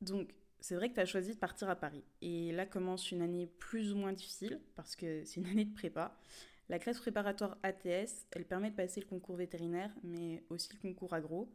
Donc, 0.02 0.34
c'est 0.60 0.76
vrai 0.76 0.90
que 0.90 0.96
tu 0.96 1.00
as 1.00 1.06
choisi 1.06 1.34
de 1.34 1.40
partir 1.40 1.70
à 1.70 1.76
Paris. 1.76 2.04
Et 2.22 2.52
là 2.52 2.66
commence 2.66 3.12
une 3.12 3.22
année 3.22 3.48
plus 3.48 3.94
ou 3.94 3.96
moins 3.96 4.14
difficile, 4.14 4.60
parce 4.76 4.96
que 4.96 5.24
c'est 5.26 5.40
une 5.40 5.48
année 5.48 5.66
de 5.66 5.74
prépa. 5.74 6.16
La 6.70 6.80
classe 6.80 7.00
préparatoire 7.00 7.58
ATS, 7.64 8.28
elle 8.32 8.46
permet 8.46 8.70
de 8.70 8.76
passer 8.76 9.02
le 9.02 9.08
concours 9.08 9.36
vétérinaire, 9.36 9.94
mais 10.04 10.44
aussi 10.50 10.70
le 10.74 10.80
concours 10.80 11.14
agro. 11.14 11.52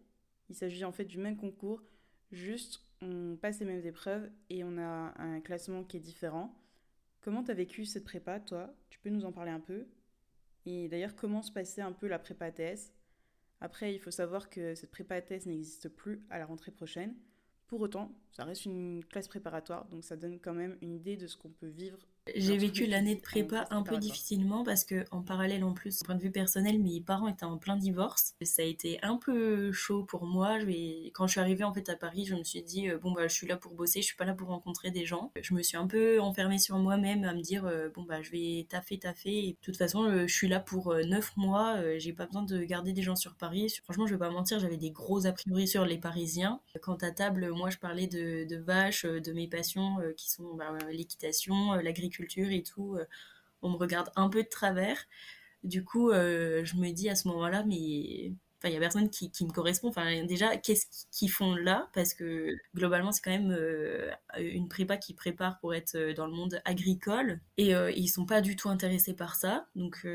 Il 0.49 0.55
s'agit 0.55 0.85
en 0.85 0.93
fait 0.93 1.05
du 1.05 1.19
même 1.19 1.37
concours, 1.37 1.83
Juste, 2.33 2.83
on 3.03 3.37
passe 3.41 3.61
les 3.61 3.67
mêmes 3.67 3.87
épreuves 3.87 4.29
et 4.50 4.65
on 4.65 4.79
a 4.79 5.15
un 5.17 5.41
classement 5.41 5.85
qui 5.85 5.97
est 5.97 6.00
différent. 6.00 6.55
Comment 7.21 7.45
tu 7.45 7.50
as 7.50 7.55
vécu 7.55 7.85
cette 7.85 8.05
prépa, 8.05 8.41
toi? 8.41 8.75
Tu 8.91 8.99
peux 8.99 9.11
nous 9.11 9.25
en 9.25 9.33
parler 9.33 9.50
un 9.50 9.61
peu? 9.61 9.87
Et 10.65 10.88
d'ailleurs, 10.88 11.15
comment 11.15 11.43
se 11.43 11.53
passait 11.53 11.83
un 11.83 11.93
peu 11.93 12.09
la 12.09 12.19
prépa 12.19 12.50
TS 12.50 12.93
Après, 13.61 13.95
il 13.95 14.00
faut 14.00 14.11
savoir 14.11 14.50
que 14.50 14.75
cette 14.75 14.91
prépa 14.91 15.21
TS 15.21 15.47
n'existe 15.47 15.88
plus 15.88 16.21
à 16.31 16.38
la 16.38 16.47
rentrée 16.47 16.73
prochaine. 16.73 17.15
Pour 17.67 17.81
autant, 17.81 18.13
ça 18.31 18.45
reste 18.45 18.65
une 18.65 19.05
classe 19.05 19.29
préparatoire, 19.29 19.87
donc 19.87 20.05
ça 20.05 20.17
donne 20.17 20.39
quand 20.39 20.55
même 20.55 20.77
une 20.83 20.93
idée 20.93 21.17
de 21.17 21.27
ce 21.27 21.37
qu'on 21.37 21.51
peut 21.51 21.67
vivre 21.67 21.99
j'ai 22.35 22.59
vécu 22.59 22.87
l'année 22.87 23.14
de 23.14 23.21
prépa 23.21 23.66
un 23.71 23.83
peu 23.83 23.99
difficilement 23.99 24.64
parce 24.64 24.85
que 24.85 25.04
en 25.12 25.23
parallèle 25.23 25.62
en 25.62 25.73
plus, 25.73 26.02
point 26.02 26.16
de 26.16 26.21
vue 26.21 26.33
personnel, 26.33 26.80
mes 26.80 27.00
parents 27.00 27.28
étaient 27.28 27.45
en 27.45 27.56
plein 27.56 27.76
divorce. 27.76 28.35
Ça 28.42 28.62
a 28.62 28.64
été 28.64 28.99
un 29.02 29.16
peu 29.16 29.71
chaud 29.73 30.02
pour 30.02 30.26
moi. 30.26 30.59
Quand 31.14 31.26
je 31.26 31.33
suis 31.33 31.40
arrivée 31.40 31.64
en 31.64 31.73
fait 31.73 31.88
à 31.88 31.95
Paris, 31.95 32.25
je 32.26 32.35
me 32.35 32.42
suis 32.42 32.62
dit 32.62 32.88
euh, 32.88 32.99
bon 32.99 33.12
bah 33.12 33.28
je 33.28 33.35
suis 33.35 33.47
là 33.47 33.56
pour 33.56 33.75
bosser, 33.75 34.00
je 34.00 34.06
suis 34.06 34.16
pas 34.16 34.25
là 34.25 34.35
pour 34.35 34.49
rencontrer 34.49 34.90
des 34.90 35.04
gens. 35.04 35.33
Je 35.40 35.54
me 35.54 35.62
suis 35.62 35.76
un 35.76 35.87
peu 35.87 36.21
enfermée 36.21 36.59
sur 36.59 36.76
moi-même 36.78 37.25
à 37.25 37.33
me 37.33 37.42
dire 37.42 37.64
euh, 37.66 37.90
bon 37.95 38.02
bah 38.02 38.23
je 38.23 38.30
vais 38.33 38.66
taffer 38.68 38.99
taffer. 38.99 39.49
Et 39.49 39.52
de 39.52 39.59
toute 39.62 39.76
façon, 39.76 40.04
euh, 40.04 40.26
je 40.26 40.35
suis 40.35 40.49
là 40.49 40.59
pour 40.59 40.95
neuf 40.95 41.37
mois. 41.37 41.76
j'ai 41.99 42.12
pas 42.12 42.26
besoin 42.26 42.42
de 42.42 42.62
garder 42.64 42.92
des 42.92 43.02
gens 43.02 43.16
sur 43.16 43.37
Paris. 43.37 43.73
Franchement, 43.85 44.06
je 44.06 44.14
vais 44.14 44.18
pas 44.18 44.30
mentir, 44.30 44.59
j'avais 44.59 44.76
des 44.76 44.90
gros 44.90 45.26
a 45.26 45.33
priori 45.33 45.68
sur 45.68 45.85
les 45.85 45.99
Parisiens. 45.99 46.61
Quand 46.83 47.02
à 47.02 47.11
table, 47.12 47.50
moi 47.52 47.71
je 47.71 47.78
parlais 47.78 48.06
de, 48.06 48.47
de 48.49 48.56
vaches, 48.56 49.04
de 49.04 49.33
mes 49.33 49.49
passions 49.49 49.97
qui 50.16 50.30
sont 50.30 50.54
bah, 50.54 50.76
l'équitation, 50.90 51.75
l'agriculture 51.75 52.16
culture 52.17 52.51
et 52.51 52.63
tout, 52.63 52.97
euh, 52.97 53.07
on 53.63 53.71
me 53.71 53.77
regarde 53.77 54.11
un 54.17 54.29
peu 54.29 54.43
de 54.43 54.49
travers. 54.49 54.99
Du 55.65 55.85
coup, 55.85 56.11
euh, 56.11 56.65
je 56.65 56.77
me 56.77 56.91
dis 56.93 57.09
à 57.11 57.17
ce 57.17 57.29
moment-là, 57.29 57.65
mais 57.67 58.33
il 58.69 58.75
y 58.75 58.77
a 58.77 58.81
personne 58.81 59.11
qui, 59.11 59.31
qui, 59.31 59.45
me 59.45 59.51
correspond. 59.51 59.89
Enfin, 59.89 60.25
déjà, 60.25 60.57
qu'est-ce 60.57 60.87
qu'ils 61.11 61.31
font 61.31 61.55
là? 61.55 61.89
Parce 61.95 62.15
que 62.15 62.57
globalement, 62.75 63.13
c'est 63.13 63.23
quand 63.23 63.31
même 63.31 63.51
euh, 63.51 64.11
une 64.39 64.69
prépa 64.69 64.97
qui 64.97 65.15
prépare 65.15 65.59
pour 65.59 65.75
être 65.75 65.97
euh, 65.97 66.15
dans 66.15 66.27
le 66.27 66.33
monde 66.33 66.61
agricole. 66.65 67.41
Et 67.57 67.75
euh, 67.75 67.91
ils 67.91 68.09
sont 68.09 68.27
pas 68.27 68.41
du 68.41 68.57
tout 68.57 68.69
intéressés 68.69 69.15
par 69.15 69.35
ça. 69.35 69.67
Donc, 69.75 70.07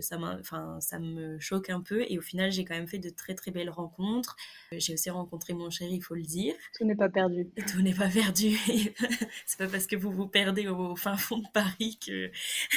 ça, 0.00 0.18
enfin, 0.40 0.78
ça 0.80 0.98
me 0.98 1.38
choque 1.38 1.70
un 1.70 1.80
peu. 1.80 2.04
Et 2.08 2.18
au 2.18 2.22
final, 2.22 2.50
j'ai 2.52 2.64
quand 2.64 2.74
même 2.74 2.88
fait 2.88 2.98
de 2.98 3.10
très, 3.10 3.34
très 3.34 3.50
belles 3.50 3.70
rencontres. 3.70 4.36
J'ai 4.72 4.94
aussi 4.94 5.10
rencontré 5.10 5.54
mon 5.54 5.70
chéri, 5.70 5.94
il 5.96 6.02
faut 6.02 6.14
le 6.14 6.22
dire. 6.22 6.54
Tout 6.78 6.84
n'est 6.84 6.94
pas 6.94 7.08
perdu. 7.08 7.48
Tout 7.72 7.82
n'est 7.82 7.94
pas 7.94 8.08
perdu. 8.08 8.56
c'est 9.46 9.58
pas 9.58 9.68
parce 9.68 9.86
que 9.86 9.96
vous 9.96 10.10
vous 10.10 10.26
perdez 10.26 10.68
au, 10.68 10.96
fin 10.96 11.16
fond 11.16 11.38
de 11.38 11.48
Paris 11.52 11.98
que, 12.04 12.30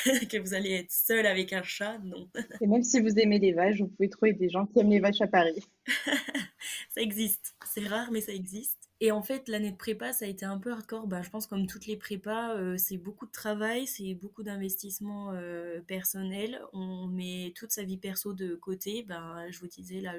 que 0.26 0.38
vous 0.38 0.54
allez 0.54 0.72
être 0.72 0.92
seul 0.92 1.26
avec 1.26 1.54
un 1.54 1.64
chat. 1.64 1.98
Non. 2.00 2.28
Et 2.62 2.68
même 2.68 2.84
si 2.84 3.00
vous 3.00 3.18
aimez 3.20 3.40
les 3.40 3.54
vaches, 3.54 3.80
vous 3.80 3.88
pouvez 3.88 4.10
trouver 4.10 4.34
des 4.34 4.50
gens 4.50 4.66
qui 4.66 4.80
aiment 4.80 4.90
les 4.90 4.95
vaches 5.00 5.22
à 5.22 5.28
Paris. 5.28 5.68
ça 6.90 7.02
existe. 7.02 7.56
C'est 7.66 7.88
rare, 7.88 8.12
mais 8.12 8.22
ça 8.22 8.34
existe. 8.34 8.90
Et 9.02 9.12
en 9.12 9.22
fait, 9.22 9.50
l'année 9.50 9.72
de 9.72 9.78
prépa, 9.78 10.14
ça 10.14 10.26
a 10.26 10.28
été 10.28 10.46
un 10.46 10.58
peu 10.58 10.72
hardcore. 10.72 11.08
Bah, 11.08 11.22
je 11.22 11.30
pense 11.30 11.48
comme 11.48 11.68
toutes 11.68 11.86
les 11.86 11.98
prépas, 11.98 12.56
euh, 12.56 12.78
c'est 12.78 12.98
beaucoup 12.98 13.26
de 13.26 13.32
travail, 13.32 13.88
c'est 13.88 14.14
beaucoup 14.14 14.44
d'investissement 14.44 15.32
euh, 15.34 15.82
personnel. 15.82 16.62
On 16.74 17.08
met 17.08 17.54
toute 17.56 17.72
sa 17.72 17.84
vie 17.84 17.98
perso 17.98 18.34
de 18.34 18.56
côté. 18.56 19.04
Ben, 19.04 19.46
je 19.50 19.60
vous 19.60 19.68
disais, 19.68 20.00
là, 20.00 20.14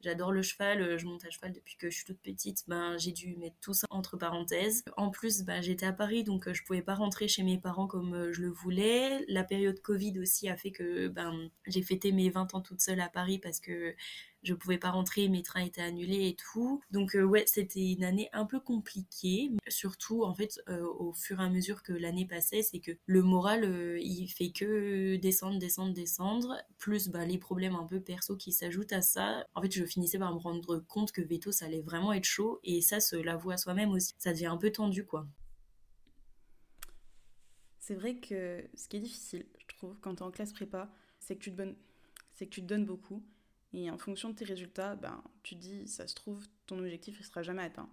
J'adore 0.00 0.30
le 0.30 0.42
cheval, 0.42 0.80
euh, 0.80 0.96
je 0.96 1.06
monte 1.06 1.24
à 1.24 1.30
cheval 1.30 1.52
depuis 1.52 1.76
que 1.76 1.90
je 1.90 1.96
suis 1.96 2.04
toute 2.04 2.20
petite. 2.20 2.62
Ben, 2.68 2.96
j'ai 2.98 3.10
dû 3.10 3.36
mettre 3.36 3.56
tout 3.60 3.74
ça 3.74 3.86
entre 3.90 4.16
parenthèses. 4.16 4.84
En 4.96 5.10
plus, 5.10 5.42
ben, 5.42 5.60
j'étais 5.60 5.86
à 5.86 5.92
Paris, 5.92 6.22
donc 6.22 6.46
euh, 6.46 6.54
je 6.54 6.62
pouvais 6.62 6.82
pas 6.82 6.94
rentrer 6.94 7.26
chez 7.26 7.42
mes 7.42 7.58
parents 7.58 7.88
comme 7.88 8.14
euh, 8.14 8.32
je 8.32 8.42
le 8.42 8.48
voulais. 8.48 9.24
La 9.26 9.42
période 9.42 9.80
Covid 9.80 10.20
aussi 10.20 10.48
a 10.48 10.56
fait 10.56 10.70
que 10.70 11.08
ben, 11.08 11.50
j'ai 11.66 11.82
fêté 11.82 12.12
mes 12.12 12.30
20 12.30 12.54
ans 12.54 12.60
toute 12.60 12.80
seule 12.80 13.00
à 13.00 13.08
Paris 13.08 13.40
parce 13.40 13.58
que 13.58 13.94
je 14.48 14.54
pouvais 14.54 14.78
pas 14.78 14.90
rentrer, 14.90 15.28
mes 15.28 15.42
trains 15.42 15.60
étaient 15.60 15.82
annulés 15.82 16.28
et 16.28 16.34
tout. 16.34 16.80
Donc 16.90 17.14
euh, 17.14 17.22
ouais, 17.22 17.44
c'était 17.46 17.92
une 17.92 18.02
année 18.02 18.30
un 18.32 18.46
peu 18.46 18.60
compliquée. 18.60 19.50
Surtout 19.68 20.24
en 20.24 20.34
fait, 20.34 20.60
euh, 20.68 20.86
au 20.98 21.12
fur 21.12 21.40
et 21.40 21.44
à 21.44 21.50
mesure 21.50 21.82
que 21.82 21.92
l'année 21.92 22.26
passait, 22.26 22.62
c'est 22.62 22.80
que 22.80 22.92
le 23.04 23.22
moral, 23.22 23.64
euh, 23.64 23.98
il 24.00 24.28
fait 24.28 24.50
que 24.50 25.16
descendre, 25.16 25.58
descendre, 25.58 25.92
descendre. 25.92 26.56
Plus 26.78 27.08
bah, 27.08 27.26
les 27.26 27.36
problèmes 27.36 27.74
un 27.74 27.84
peu 27.84 28.00
perso 28.00 28.36
qui 28.36 28.52
s'ajoutent 28.52 28.92
à 28.92 29.02
ça. 29.02 29.46
En 29.54 29.60
fait, 29.60 29.70
je 29.70 29.84
finissais 29.84 30.18
par 30.18 30.34
me 30.34 30.40
rendre 30.40 30.78
compte 30.88 31.12
que 31.12 31.20
veto, 31.20 31.52
ça 31.52 31.66
allait 31.66 31.82
vraiment 31.82 32.14
être 32.14 32.24
chaud. 32.24 32.58
Et 32.64 32.80
ça, 32.80 33.00
se 33.00 33.16
l'avoue 33.16 33.50
à 33.50 33.58
soi-même 33.58 33.90
aussi. 33.90 34.14
Ça 34.18 34.32
devient 34.32 34.46
un 34.46 34.56
peu 34.56 34.70
tendu, 34.70 35.04
quoi. 35.04 35.26
C'est 37.80 37.94
vrai 37.94 38.16
que 38.16 38.64
ce 38.74 38.88
qui 38.88 38.96
est 38.96 39.00
difficile, 39.00 39.46
je 39.58 39.76
trouve, 39.76 39.96
quand 40.00 40.14
tu 40.14 40.22
es 40.22 40.26
en 40.26 40.30
classe 40.30 40.52
prépa, 40.52 40.90
c'est 41.20 41.36
que 41.36 41.50
c'est 42.34 42.46
que 42.46 42.50
tu 42.50 42.62
te 42.62 42.66
donnes 42.66 42.86
beaucoup 42.86 43.22
et 43.72 43.90
en 43.90 43.98
fonction 43.98 44.30
de 44.30 44.34
tes 44.34 44.44
résultats, 44.44 44.96
ben, 44.96 45.22
tu 45.42 45.54
te 45.56 45.60
dis, 45.60 45.86
ça 45.88 46.06
se 46.06 46.14
trouve, 46.14 46.46
ton 46.66 46.78
objectif 46.78 47.18
ne 47.18 47.24
sera 47.24 47.42
jamais 47.42 47.62
atteint. 47.62 47.88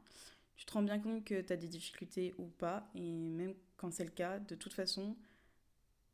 Tu 0.55 0.65
te 0.65 0.73
rends 0.73 0.83
bien 0.83 0.99
compte 0.99 1.25
que 1.25 1.41
tu 1.41 1.53
as 1.53 1.57
des 1.57 1.67
difficultés 1.67 2.33
ou 2.37 2.47
pas, 2.47 2.89
et 2.95 3.11
même 3.11 3.55
quand 3.77 3.91
c'est 3.91 4.05
le 4.05 4.11
cas, 4.11 4.39
de 4.39 4.55
toute 4.55 4.73
façon, 4.73 5.17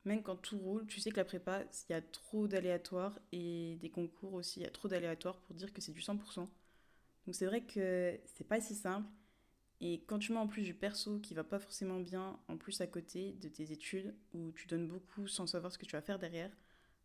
même 0.05 0.23
quand 0.23 0.35
tout 0.35 0.57
roule, 0.57 0.87
tu 0.87 0.99
sais 0.99 1.11
que 1.11 1.17
la 1.17 1.25
prépa, 1.25 1.63
il 1.89 1.93
y 1.93 1.95
a 1.95 2.01
trop 2.01 2.47
d'aléatoires, 2.47 3.19
et 3.31 3.77
des 3.79 3.89
concours 3.89 4.33
aussi, 4.33 4.61
il 4.61 4.63
y 4.63 4.65
a 4.65 4.71
trop 4.71 4.87
d'aléatoires 4.87 5.37
pour 5.41 5.55
dire 5.55 5.71
que 5.73 5.81
c'est 5.81 5.91
du 5.91 6.01
100%. 6.01 6.49
Donc 7.25 7.35
c'est 7.35 7.45
vrai 7.45 7.61
que 7.63 8.19
c'est 8.25 8.47
pas 8.47 8.59
si 8.61 8.73
simple, 8.73 9.07
et 9.79 10.03
quand 10.05 10.19
tu 10.19 10.31
mets 10.31 10.39
en 10.39 10.47
plus 10.47 10.63
du 10.63 10.75
perso 10.75 11.19
qui 11.19 11.33
va 11.33 11.43
pas 11.43 11.59
forcément 11.59 11.99
bien, 11.99 12.39
en 12.47 12.57
plus 12.57 12.81
à 12.81 12.87
côté 12.87 13.33
de 13.33 13.47
tes 13.47 13.71
études, 13.71 14.15
où 14.33 14.51
tu 14.53 14.67
donnes 14.67 14.87
beaucoup 14.87 15.27
sans 15.27 15.47
savoir 15.47 15.71
ce 15.71 15.77
que 15.77 15.85
tu 15.85 15.93
vas 15.95 16.01
faire 16.01 16.19
derrière, 16.19 16.51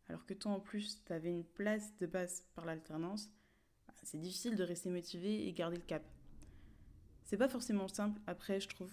alors 0.09 0.25
que 0.27 0.35
toi 0.35 0.53
en 0.53 0.61
plus 0.61 1.03
tu 1.05 1.13
avais 1.13 1.31
une 1.31 1.45
place 1.45 1.97
de 1.99 2.07
base 2.07 2.45
par 2.55 2.65
l'alternance, 2.65 3.29
bah, 3.87 3.95
c'est 4.03 4.19
difficile 4.19 4.57
de 4.57 4.65
rester 4.65 4.91
motivé 4.91 5.47
et 5.47 5.53
garder 5.53 5.77
le 5.77 5.83
cap. 5.83 6.03
C'est 7.25 7.37
pas 7.37 7.49
forcément 7.49 7.89
simple, 7.89 8.21
après 8.27 8.61
je 8.61 8.69
trouve 8.69 8.93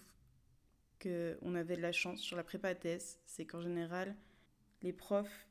qu'on 1.01 1.55
avait 1.55 1.75
de 1.75 1.82
la 1.82 1.91
chance 1.91 2.20
sur 2.20 2.38
la 2.38 2.43
prépa 2.43 2.70
ATS, 2.70 3.20
c'est 3.25 3.46
qu'en 3.46 3.62
général, 3.62 4.15
les 4.82 4.93
profs, 4.93 5.48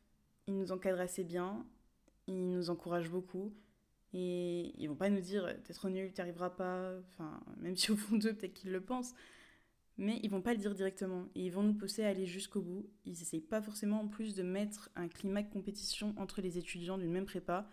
ils 0.47 0.57
nous 0.57 0.73
encadrent 0.73 1.01
assez 1.01 1.25
bien, 1.25 1.67
ils 2.27 2.49
nous 2.49 2.71
encouragent 2.71 3.11
beaucoup, 3.11 3.53
et 4.15 4.73
ils 4.79 4.89
vont 4.89 4.97
pas 4.97 5.11
nous 5.11 5.21
dire 5.21 5.55
t'es 5.65 5.73
trop 5.73 5.89
nul, 5.89 6.13
t'y 6.13 6.21
arriveras 6.21 6.51
pas, 6.51 6.93
enfin, 6.99 7.41
même 7.59 7.77
si 7.77 7.91
au 7.91 7.97
fond 7.97 8.17
d'eux, 8.17 8.35
peut-être 8.35 8.55
qu'ils 8.55 8.73
le 8.73 8.81
pensent, 8.81 9.15
mais 9.99 10.19
ils 10.23 10.31
vont 10.31 10.43
pas 10.43 10.53
le 10.53 10.59
dire 10.59 10.75
directement 10.75 11.27
et 11.35 11.47
ils 11.47 11.53
vont 11.53 11.63
nous 11.63 11.75
pousser 11.75 12.05
à 12.05 12.09
aller 12.09 12.27
jusqu'au 12.27 12.63
bout. 12.63 12.89
Ils 13.05 13.13
n'essayent 13.13 13.41
pas 13.41 13.63
forcément 13.63 14.01
en 14.01 14.09
plus 14.09 14.35
de 14.35 14.43
mettre 14.43 14.91
un 14.97 15.09
climat 15.09 15.43
de 15.43 15.51
compétition 15.51 16.15
entre 16.17 16.41
les 16.41 16.59
étudiants 16.59 16.99
d'une 16.99 17.13
même 17.13 17.27
prépa, 17.27 17.69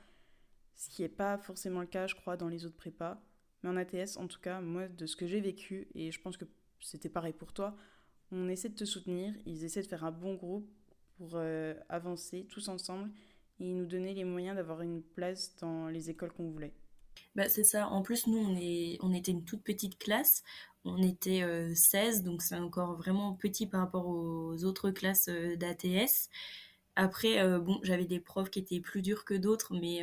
ce 0.76 0.90
qui 0.90 1.02
n'est 1.02 1.10
pas 1.10 1.38
forcément 1.38 1.82
le 1.82 1.88
cas, 1.88 2.08
je 2.08 2.16
crois, 2.16 2.38
dans 2.38 2.50
les 2.50 2.66
autres 2.66 2.78
prépas. 2.78 3.22
Mais 3.64 3.70
en 3.70 3.78
ATS, 3.78 4.18
en 4.18 4.28
tout 4.28 4.40
cas, 4.40 4.62
moi, 4.62 4.88
de 4.88 5.06
ce 5.06 5.16
que 5.16 5.28
j'ai 5.28 5.42
vécu, 5.42 5.88
et 5.94 6.12
je 6.12 6.22
pense 6.22 6.38
que 6.38 6.46
c'était 6.80 7.10
pareil 7.10 7.34
pour 7.34 7.54
toi, 7.54 7.76
on 8.32 8.48
essaie 8.48 8.70
de 8.70 8.76
te 8.76 8.86
soutenir, 8.86 9.34
ils 9.46 9.64
essaient 9.64 9.82
de 9.82 9.88
faire 9.88 10.04
un 10.04 10.12
bon 10.12 10.36
groupe 10.36 10.70
pour 11.18 11.32
euh, 11.36 11.74
avancer 11.90 12.46
tous 12.50 12.70
ensemble 12.70 13.12
et 13.60 13.74
nous 13.74 13.86
donner 13.86 14.14
les 14.14 14.24
moyens 14.24 14.56
d'avoir 14.56 14.82
une 14.82 15.02
place 15.02 15.56
dans 15.58 15.88
les 15.90 16.10
écoles 16.10 16.32
qu'on 16.32 16.50
voulait. 16.50 16.74
Bah, 17.36 17.50
c'est 17.50 17.64
ça. 17.64 17.88
En 17.90 18.02
plus, 18.02 18.28
nous, 18.28 18.38
on, 19.02 19.14
était 19.14 19.32
une 19.32 19.44
toute 19.44 19.64
petite 19.64 19.98
classe. 19.98 20.44
On 20.86 21.02
était 21.02 21.44
16, 21.76 22.20
euh, 22.20 22.24
donc 22.24 22.42
c'est 22.42 22.56
encore 22.56 22.96
vraiment 22.96 23.34
petit 23.34 23.68
par 23.68 23.82
rapport 23.82 24.08
aux 24.08 24.64
autres 24.64 24.92
classes 24.92 25.28
euh, 25.30 25.56
d'ATS. 25.58 26.30
Après, 26.96 27.40
euh, 27.40 27.60
bon, 27.60 27.80
j'avais 27.84 28.06
des 28.06 28.20
profs 28.20 28.50
qui 28.50 28.60
étaient 28.60 28.80
plus 28.80 29.02
durs 29.02 29.26
que 29.26 29.34
d'autres, 29.34 29.74
mais 29.74 30.02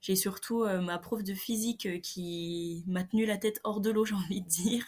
j'ai 0.00 0.16
surtout 0.16 0.64
ma 0.64 0.98
prof 0.98 1.22
de 1.22 1.32
physique 1.32 2.00
qui 2.02 2.82
m'a 2.88 3.04
tenu 3.04 3.24
la 3.24 3.38
tête 3.38 3.60
hors 3.62 3.80
de 3.80 3.90
l'eau, 3.90 4.04
j'ai 4.06 4.14
envie 4.14 4.42
de 4.42 4.48
dire. 4.48 4.84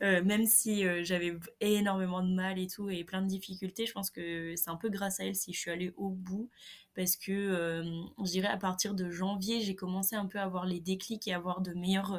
même 0.00 0.46
si 0.46 0.84
j'avais 1.04 1.38
énormément 1.60 2.22
de 2.22 2.34
mal 2.34 2.58
et 2.58 2.66
tout, 2.66 2.88
et 2.90 3.04
plein 3.04 3.22
de 3.22 3.28
difficultés, 3.28 3.86
je 3.86 3.92
pense 3.92 4.10
que 4.10 4.54
c'est 4.56 4.70
un 4.70 4.76
peu 4.76 4.88
grâce 4.88 5.20
à 5.20 5.26
elle 5.26 5.36
si 5.36 5.52
je 5.52 5.58
suis 5.58 5.70
allée 5.70 5.92
au 5.96 6.08
bout 6.08 6.48
parce 6.94 7.16
que 7.16 7.82
je 8.18 8.30
dirais 8.30 8.48
à 8.48 8.56
partir 8.56 8.94
de 8.94 9.10
janvier, 9.10 9.60
j'ai 9.60 9.76
commencé 9.76 10.16
un 10.16 10.26
peu 10.26 10.38
à 10.38 10.44
avoir 10.44 10.64
les 10.66 10.80
déclics 10.80 11.28
et 11.28 11.34
à 11.34 11.36
avoir 11.36 11.60
de 11.60 11.74
meilleurs 11.74 12.18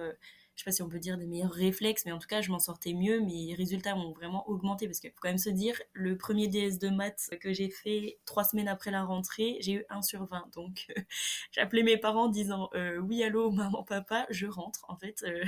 je 0.55 0.61
sais 0.61 0.65
pas 0.65 0.71
si 0.71 0.81
on 0.81 0.89
peut 0.89 0.99
dire 0.99 1.17
des 1.17 1.27
meilleurs 1.27 1.51
réflexes, 1.51 2.05
mais 2.05 2.13
en 2.13 2.19
tout 2.19 2.27
cas, 2.27 2.41
je 2.41 2.49
m'en 2.49 2.59
sortais 2.59 2.93
mieux. 2.93 3.19
Mes 3.19 3.53
résultats 3.55 3.95
ont 3.95 4.13
vraiment 4.13 4.47
augmenté 4.49 4.87
parce 4.87 4.99
qu'il 4.99 5.11
faut 5.11 5.19
quand 5.21 5.29
même 5.29 5.37
se 5.37 5.49
dire, 5.49 5.79
le 5.93 6.17
premier 6.17 6.47
DS 6.47 6.79
de 6.79 6.89
maths 6.89 7.29
que 7.41 7.51
j'ai 7.51 7.69
fait 7.69 8.19
trois 8.25 8.45
semaines 8.45 8.69
après 8.69 8.89
la 8.89 9.03
rentrée, 9.03 9.57
j'ai 9.59 9.73
eu 9.73 9.85
1 9.89 10.01
sur 10.01 10.25
20. 10.25 10.49
Donc, 10.53 10.87
j'ai 11.51 11.61
appelé 11.61 11.83
mes 11.83 11.97
parents 11.97 12.25
en 12.25 12.29
disant 12.29 12.69
euh, 12.73 12.97
Oui, 12.99 13.21
allô, 13.23 13.51
maman, 13.51 13.83
papa, 13.83 14.25
je 14.29 14.47
rentre. 14.47 14.85
En 14.87 14.95
fait, 14.95 15.23
euh, 15.23 15.43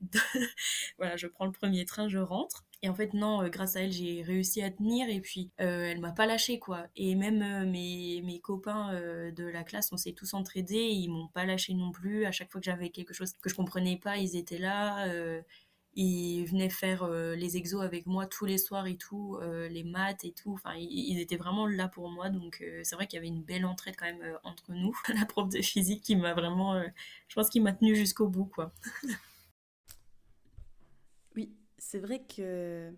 voilà, 0.98 1.16
je 1.16 1.26
prends 1.26 1.46
le 1.46 1.52
premier 1.52 1.84
train, 1.84 2.08
je 2.08 2.18
rentre. 2.18 2.64
Et 2.84 2.88
en 2.90 2.94
fait, 2.94 3.14
non, 3.14 3.40
euh, 3.40 3.48
grâce 3.48 3.76
à 3.76 3.80
elle, 3.80 3.92
j'ai 3.92 4.20
réussi 4.22 4.60
à 4.60 4.70
tenir 4.70 5.08
et 5.08 5.22
puis 5.22 5.50
euh, 5.62 5.86
elle 5.90 6.00
m'a 6.00 6.12
pas 6.12 6.26
lâché 6.26 6.58
quoi. 6.58 6.86
Et 6.96 7.14
même 7.14 7.40
euh, 7.40 7.64
mes, 7.64 8.20
mes, 8.22 8.40
copains 8.40 8.92
de 9.34 9.44
la 9.44 9.64
classe, 9.64 9.90
on 9.90 9.96
s'est 9.96 10.12
tous 10.12 10.34
entraidés, 10.34 10.90
ils 10.90 11.08
m'ont 11.08 11.28
pas 11.28 11.46
lâché 11.46 11.72
non 11.72 11.92
plus. 11.92 12.26
À 12.26 12.30
chaque 12.30 12.52
fois 12.52 12.60
que 12.60 12.66
j'avais 12.66 12.90
quelque 12.90 13.14
chose 13.14 13.32
que 13.40 13.48
je 13.48 13.54
comprenais 13.54 13.96
pas, 13.96 14.18
ils 14.18 14.36
étaient 14.36 14.58
là. 14.58 15.08
ils 15.94 16.44
venaient 16.44 16.68
faire 16.68 17.08
les 17.08 17.56
exos 17.56 17.82
avec 17.82 18.04
moi 18.06 18.26
tous 18.26 18.44
les 18.44 18.58
soirs 18.58 18.86
et 18.86 18.96
tout, 18.96 19.38
les 19.70 19.84
maths 19.84 20.24
et 20.26 20.32
tout. 20.32 20.52
Enfin, 20.52 20.74
ils, 20.76 21.18
étaient 21.20 21.36
vraiment 21.36 21.66
là 21.66 21.88
pour 21.88 22.10
moi. 22.10 22.28
Donc, 22.28 22.62
c'est 22.82 22.96
vrai 22.96 23.06
qu'il 23.06 23.16
y 23.16 23.20
avait 23.20 23.28
une 23.28 23.42
belle 23.42 23.64
entraide 23.64 23.96
quand 23.96 24.06
même 24.06 24.38
entre 24.44 24.72
nous. 24.72 24.94
la 25.14 25.24
prof 25.24 25.48
de 25.48 25.62
physique 25.62 26.02
qui 26.02 26.16
m'a 26.16 26.34
vraiment, 26.34 26.82
je 27.28 27.34
pense 27.34 27.48
qu'il 27.48 27.62
m'a 27.62 27.72
tenu 27.72 27.96
jusqu'au 27.96 28.28
bout, 28.28 28.46
quoi. 28.46 28.74
c'est 31.84 31.98
vrai 31.98 32.22
que 32.24 32.90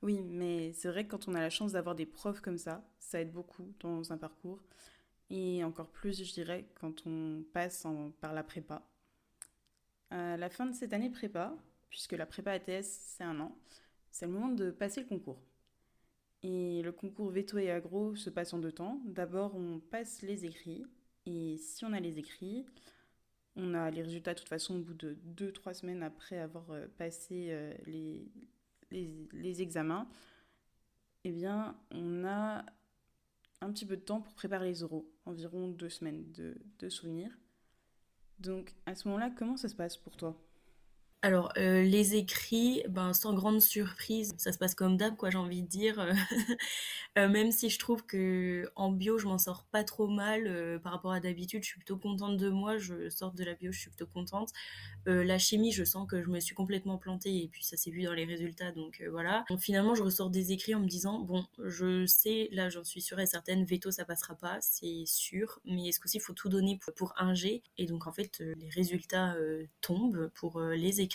oui, 0.00 0.22
mais 0.22 0.72
c'est 0.72 0.88
vrai 0.88 1.04
que 1.04 1.10
quand 1.10 1.28
on 1.28 1.34
a 1.34 1.40
la 1.40 1.50
chance 1.50 1.72
d'avoir 1.72 1.94
des 1.94 2.06
profs 2.06 2.40
comme 2.40 2.56
ça, 2.56 2.82
ça 2.98 3.20
aide 3.20 3.30
beaucoup 3.30 3.74
dans 3.80 4.12
un 4.12 4.16
parcours. 4.16 4.60
Et 5.30 5.62
encore 5.64 5.90
plus, 5.90 6.24
je 6.24 6.32
dirais, 6.32 6.66
quand 6.80 7.06
on 7.06 7.44
passe 7.52 7.86
par 8.20 8.32
la 8.32 8.42
prépa. 8.42 8.82
À 10.10 10.36
la 10.36 10.48
fin 10.48 10.66
de 10.66 10.74
cette 10.74 10.94
année 10.94 11.10
prépa, 11.10 11.54
puisque 11.90 12.12
la 12.12 12.26
prépa 12.26 12.52
ATS, 12.52 12.86
c'est 12.86 13.24
un 13.24 13.38
an, 13.38 13.56
c'est 14.10 14.26
le 14.26 14.32
moment 14.32 14.48
de 14.48 14.70
passer 14.70 15.02
le 15.02 15.06
concours. 15.06 15.42
Et 16.42 16.82
le 16.82 16.90
concours 16.90 17.30
veto 17.30 17.58
et 17.58 17.70
agro 17.70 18.16
se 18.16 18.30
passe 18.30 18.54
en 18.54 18.58
deux 18.58 18.72
temps. 18.72 19.00
D'abord, 19.04 19.54
on 19.54 19.78
passe 19.78 20.22
les 20.22 20.46
écrits. 20.46 20.84
Et 21.26 21.58
si 21.58 21.84
on 21.84 21.92
a 21.92 22.00
les 22.00 22.18
écrits, 22.18 22.66
on 23.56 23.74
a 23.74 23.90
les 23.90 24.02
résultats 24.02 24.34
de 24.34 24.38
toute 24.38 24.48
façon 24.48 24.76
au 24.76 24.82
bout 24.82 24.94
de 24.94 25.16
deux, 25.24 25.52
trois 25.52 25.74
semaines 25.74 26.02
après 26.02 26.38
avoir 26.38 26.70
euh, 26.70 26.86
passé 26.98 27.48
euh, 27.50 27.74
les, 27.86 28.28
les, 28.90 29.62
examens, 29.62 30.08
eh 31.24 31.32
bien, 31.32 31.76
on 31.90 32.24
a 32.24 32.64
un 33.60 33.72
petit 33.72 33.86
peu 33.86 33.96
de 33.96 34.02
temps 34.02 34.20
pour 34.20 34.34
préparer 34.34 34.66
les 34.66 34.82
oraux, 34.82 35.10
environ 35.24 35.68
deux 35.68 35.88
semaines 35.88 36.30
de, 36.32 36.56
de 36.78 36.88
souvenirs. 36.88 37.36
Donc, 38.38 38.74
à 38.86 38.94
ce 38.94 39.06
moment-là, 39.08 39.30
comment 39.36 39.56
ça 39.56 39.68
se 39.68 39.74
passe 39.74 39.96
pour 39.96 40.16
toi? 40.16 40.36
Alors, 41.24 41.52
euh, 41.56 41.82
les 41.82 42.16
écrits, 42.16 42.82
ben, 42.88 43.12
sans 43.12 43.32
grande 43.32 43.60
surprise, 43.60 44.34
ça 44.38 44.50
se 44.50 44.58
passe 44.58 44.74
comme 44.74 44.96
d'hab, 44.96 45.14
quoi, 45.14 45.30
j'ai 45.30 45.38
envie 45.38 45.62
de 45.62 45.68
dire. 45.68 46.04
Euh, 47.18 47.28
même 47.28 47.52
si 47.52 47.68
je 47.68 47.78
trouve 47.78 48.06
que 48.06 48.70
en 48.74 48.90
bio, 48.90 49.18
je 49.18 49.26
m'en 49.26 49.36
sors 49.36 49.66
pas 49.66 49.84
trop 49.84 50.08
mal 50.08 50.46
euh, 50.46 50.78
par 50.78 50.92
rapport 50.92 51.12
à 51.12 51.20
d'habitude, 51.20 51.62
je 51.62 51.68
suis 51.68 51.76
plutôt 51.76 51.98
contente 51.98 52.38
de 52.38 52.48
moi, 52.48 52.78
je 52.78 53.10
sors 53.10 53.34
de 53.34 53.44
la 53.44 53.52
bio, 53.52 53.70
je 53.70 53.80
suis 53.80 53.90
plutôt 53.90 54.06
contente. 54.06 54.48
la 55.04 55.36
chimie, 55.36 55.72
je 55.72 55.84
sens 55.84 56.08
que 56.08 56.22
je 56.22 56.30
me 56.30 56.40
suis 56.40 56.54
complètement 56.54 56.96
plantée 56.96 57.42
et 57.42 57.48
puis 57.48 57.64
ça 57.64 57.76
s'est 57.76 57.90
vu 57.90 58.04
dans 58.04 58.14
les 58.14 58.24
résultats, 58.24 58.72
donc 58.72 59.04
voilà. 59.10 59.44
Donc, 59.50 59.60
finalement, 59.60 59.94
je 59.94 60.02
ressors 60.02 60.30
des 60.30 60.52
écrits 60.52 60.74
en 60.74 60.80
me 60.80 60.86
disant, 60.86 61.18
bon, 61.18 61.44
je 61.62 62.06
sais, 62.06 62.48
là, 62.50 62.70
j'en 62.70 62.82
suis 62.82 63.02
sûre 63.02 63.20
et 63.20 63.26
certaine, 63.26 63.66
veto, 63.66 63.90
ça 63.90 64.06
passera 64.06 64.34
pas, 64.34 64.56
c'est 64.62 65.04
sûr, 65.04 65.60
mais 65.66 65.88
est-ce 65.88 66.00
qu'aussi, 66.00 66.16
il 66.16 66.20
faut 66.20 66.32
tout 66.32 66.48
donner 66.48 66.78
pour, 66.78 66.94
pour 66.94 67.12
un 67.18 67.34
G 67.34 67.62
Et 67.76 67.84
donc, 67.84 68.06
en 68.06 68.12
fait, 68.12 68.42
les 68.56 68.70
résultats 68.70 69.36
tombent 69.82 70.30
pour 70.34 70.62
les 70.62 71.02
écrits 71.02 71.11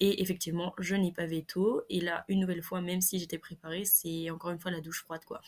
et 0.00 0.22
effectivement, 0.22 0.74
je 0.78 0.94
n'ai 0.94 1.12
pas 1.12 1.26
veto. 1.26 1.82
Et 1.88 2.00
là, 2.00 2.24
une 2.28 2.40
nouvelle 2.40 2.62
fois, 2.62 2.80
même 2.80 3.00
si 3.00 3.18
j'étais 3.18 3.38
préparée, 3.38 3.84
c'est 3.84 4.30
encore 4.30 4.50
une 4.50 4.58
fois 4.58 4.70
la 4.70 4.80
douche 4.80 5.02
froide, 5.02 5.24
quoi. 5.24 5.40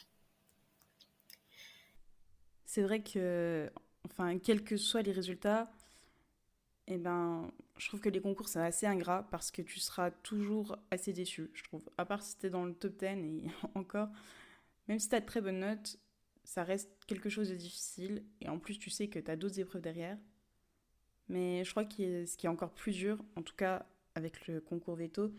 C'est 2.67 2.83
vrai 2.83 3.03
que, 3.03 3.71
enfin, 4.05 4.39
quels 4.39 4.63
que 4.63 4.77
soient 4.77 5.03
les 5.03 5.13
résultats, 5.13 5.71
eh 6.87 6.99
ben, 6.99 7.51
je 7.79 7.89
trouve 7.89 8.01
que 8.01 8.09
les 8.09 8.21
concours, 8.21 8.49
c'est 8.49 8.61
assez 8.61 8.87
ingrat 8.87 9.27
parce 9.31 9.51
que 9.51 9.63
tu 9.63 9.81
seras 9.81 10.11
toujours 10.11 10.77
assez 10.91 11.13
déçu, 11.13 11.51
je 11.55 11.65
trouve. 11.65 11.89
À 11.99 12.05
part 12.05 12.23
si 12.23 12.39
tu 12.39 12.47
es 12.47 12.51
dans 12.51 12.65
le 12.65 12.75
top 12.75 12.97
10 12.99 13.07
et 13.07 13.45
encore, 13.75 14.09
même 14.89 14.99
si 14.99 15.09
tu 15.09 15.15
as 15.15 15.21
de 15.21 15.27
très 15.27 15.41
bonnes 15.41 15.61
notes, 15.61 15.99
ça 16.45 16.65
reste 16.65 16.91
quelque 17.07 17.29
chose 17.29 17.49
de 17.49 17.55
difficile. 17.55 18.25
Et 18.41 18.49
en 18.49 18.59
plus, 18.59 18.79
tu 18.79 18.91
sais 18.91 19.09
que 19.09 19.19
tu 19.19 19.31
as 19.31 19.37
d'autres 19.37 19.61
épreuves 19.61 19.83
derrière. 19.83 20.19
Mais 21.31 21.63
je 21.65 21.71
crois 21.71 21.85
que 21.85 22.27
ce 22.27 22.37
qui 22.37 22.47
est 22.47 22.49
encore 22.49 22.73
plus 22.73 22.93
dur, 22.93 23.17
en 23.37 23.43
tout 23.43 23.55
cas 23.55 23.87
avec 24.17 24.49
le 24.49 24.61
concours 24.61 24.97
veto, 24.97 25.33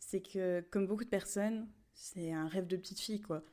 c'est 0.00 0.20
que 0.20 0.64
comme 0.72 0.86
beaucoup 0.88 1.04
de 1.04 1.08
personnes, 1.08 1.68
c'est 1.94 2.32
un 2.32 2.48
rêve 2.48 2.66
de 2.66 2.76
petite 2.76 2.98
fille, 2.98 3.20
quoi. 3.20 3.44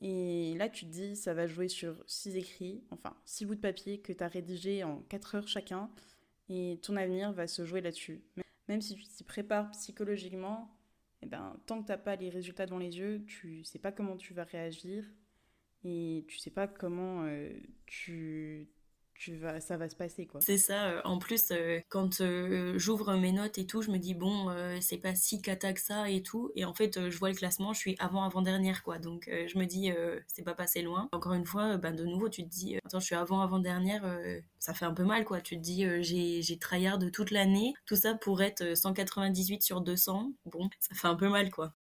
Et 0.00 0.54
là, 0.56 0.68
tu 0.68 0.84
te 0.84 0.90
dis, 0.90 1.14
ça 1.14 1.32
va 1.32 1.46
jouer 1.46 1.68
sur 1.68 2.02
six 2.08 2.36
écrits, 2.36 2.82
enfin 2.90 3.16
six 3.24 3.44
bouts 3.46 3.54
de 3.54 3.60
papier 3.60 4.00
que 4.00 4.12
tu 4.12 4.24
as 4.24 4.26
rédigés 4.26 4.82
en 4.82 4.98
quatre 5.02 5.36
heures 5.36 5.46
chacun, 5.46 5.88
et 6.48 6.80
ton 6.82 6.96
avenir 6.96 7.32
va 7.32 7.46
se 7.46 7.64
jouer 7.64 7.80
là-dessus. 7.80 8.20
Même 8.68 8.80
si 8.82 8.96
tu 8.96 9.04
t'y 9.04 9.22
prépares 9.22 9.70
psychologiquement, 9.70 10.76
eh 11.22 11.26
ben, 11.26 11.56
tant 11.66 11.80
que 11.80 11.86
tu 11.86 11.92
n'as 11.92 11.98
pas 11.98 12.16
les 12.16 12.30
résultats 12.30 12.66
devant 12.66 12.78
les 12.78 12.98
yeux, 12.98 13.24
tu 13.26 13.62
sais 13.62 13.78
pas 13.78 13.92
comment 13.92 14.16
tu 14.16 14.34
vas 14.34 14.42
réagir, 14.42 15.04
et 15.84 16.24
tu 16.26 16.38
sais 16.38 16.50
pas 16.50 16.66
comment 16.66 17.22
euh, 17.26 17.52
tu 17.86 18.66
ça 19.60 19.76
va 19.76 19.88
se 19.88 19.96
passer 19.96 20.26
quoi. 20.26 20.40
C'est 20.40 20.58
ça. 20.58 20.88
Euh, 20.88 21.00
en 21.04 21.18
plus, 21.18 21.50
euh, 21.50 21.80
quand 21.88 22.20
euh, 22.20 22.74
j'ouvre 22.76 23.14
mes 23.14 23.32
notes 23.32 23.58
et 23.58 23.66
tout, 23.66 23.82
je 23.82 23.90
me 23.90 23.98
dis 23.98 24.14
bon, 24.14 24.48
c'est 24.80 24.98
pas 24.98 25.14
si 25.14 25.40
cata 25.40 25.72
que 25.72 25.80
ça 25.80 26.10
et 26.10 26.22
tout. 26.22 26.50
Et 26.56 26.64
en 26.64 26.74
fait, 26.74 27.08
je 27.10 27.18
vois 27.18 27.30
le 27.30 27.34
classement, 27.34 27.72
je 27.72 27.78
suis 27.78 27.96
avant 27.98 28.24
avant 28.24 28.42
dernière 28.42 28.82
quoi. 28.82 28.98
Donc 28.98 29.28
je 29.28 29.58
me 29.58 29.64
dis 29.64 29.90
c'est 30.26 30.42
pas 30.42 30.54
passé 30.54 30.82
loin. 30.82 31.08
Encore 31.12 31.34
une 31.34 31.46
fois, 31.46 31.76
ben 31.76 31.94
de 31.94 32.04
nouveau, 32.04 32.28
tu 32.28 32.42
te 32.42 32.48
dis 32.48 32.76
attends, 32.84 33.00
je 33.00 33.06
suis 33.06 33.14
avant 33.14 33.40
avant 33.40 33.58
dernière, 33.58 34.04
ça 34.58 34.74
fait 34.74 34.84
un 34.84 34.94
peu 34.94 35.04
mal 35.04 35.24
quoi. 35.24 35.40
Tu 35.40 35.56
te 35.56 35.60
dis 35.60 35.84
j'ai 36.02 36.42
j'ai 36.42 36.58
tryhard 36.58 36.98
toute 37.12 37.30
l'année, 37.30 37.74
tout 37.86 37.96
ça 37.96 38.14
pour 38.14 38.42
être 38.42 38.76
198 38.76 39.62
sur 39.62 39.80
200. 39.80 40.32
Bon, 40.46 40.68
ça 40.80 40.94
fait 40.94 41.08
un 41.08 41.16
peu 41.16 41.28
mal 41.28 41.50
quoi. 41.50 41.74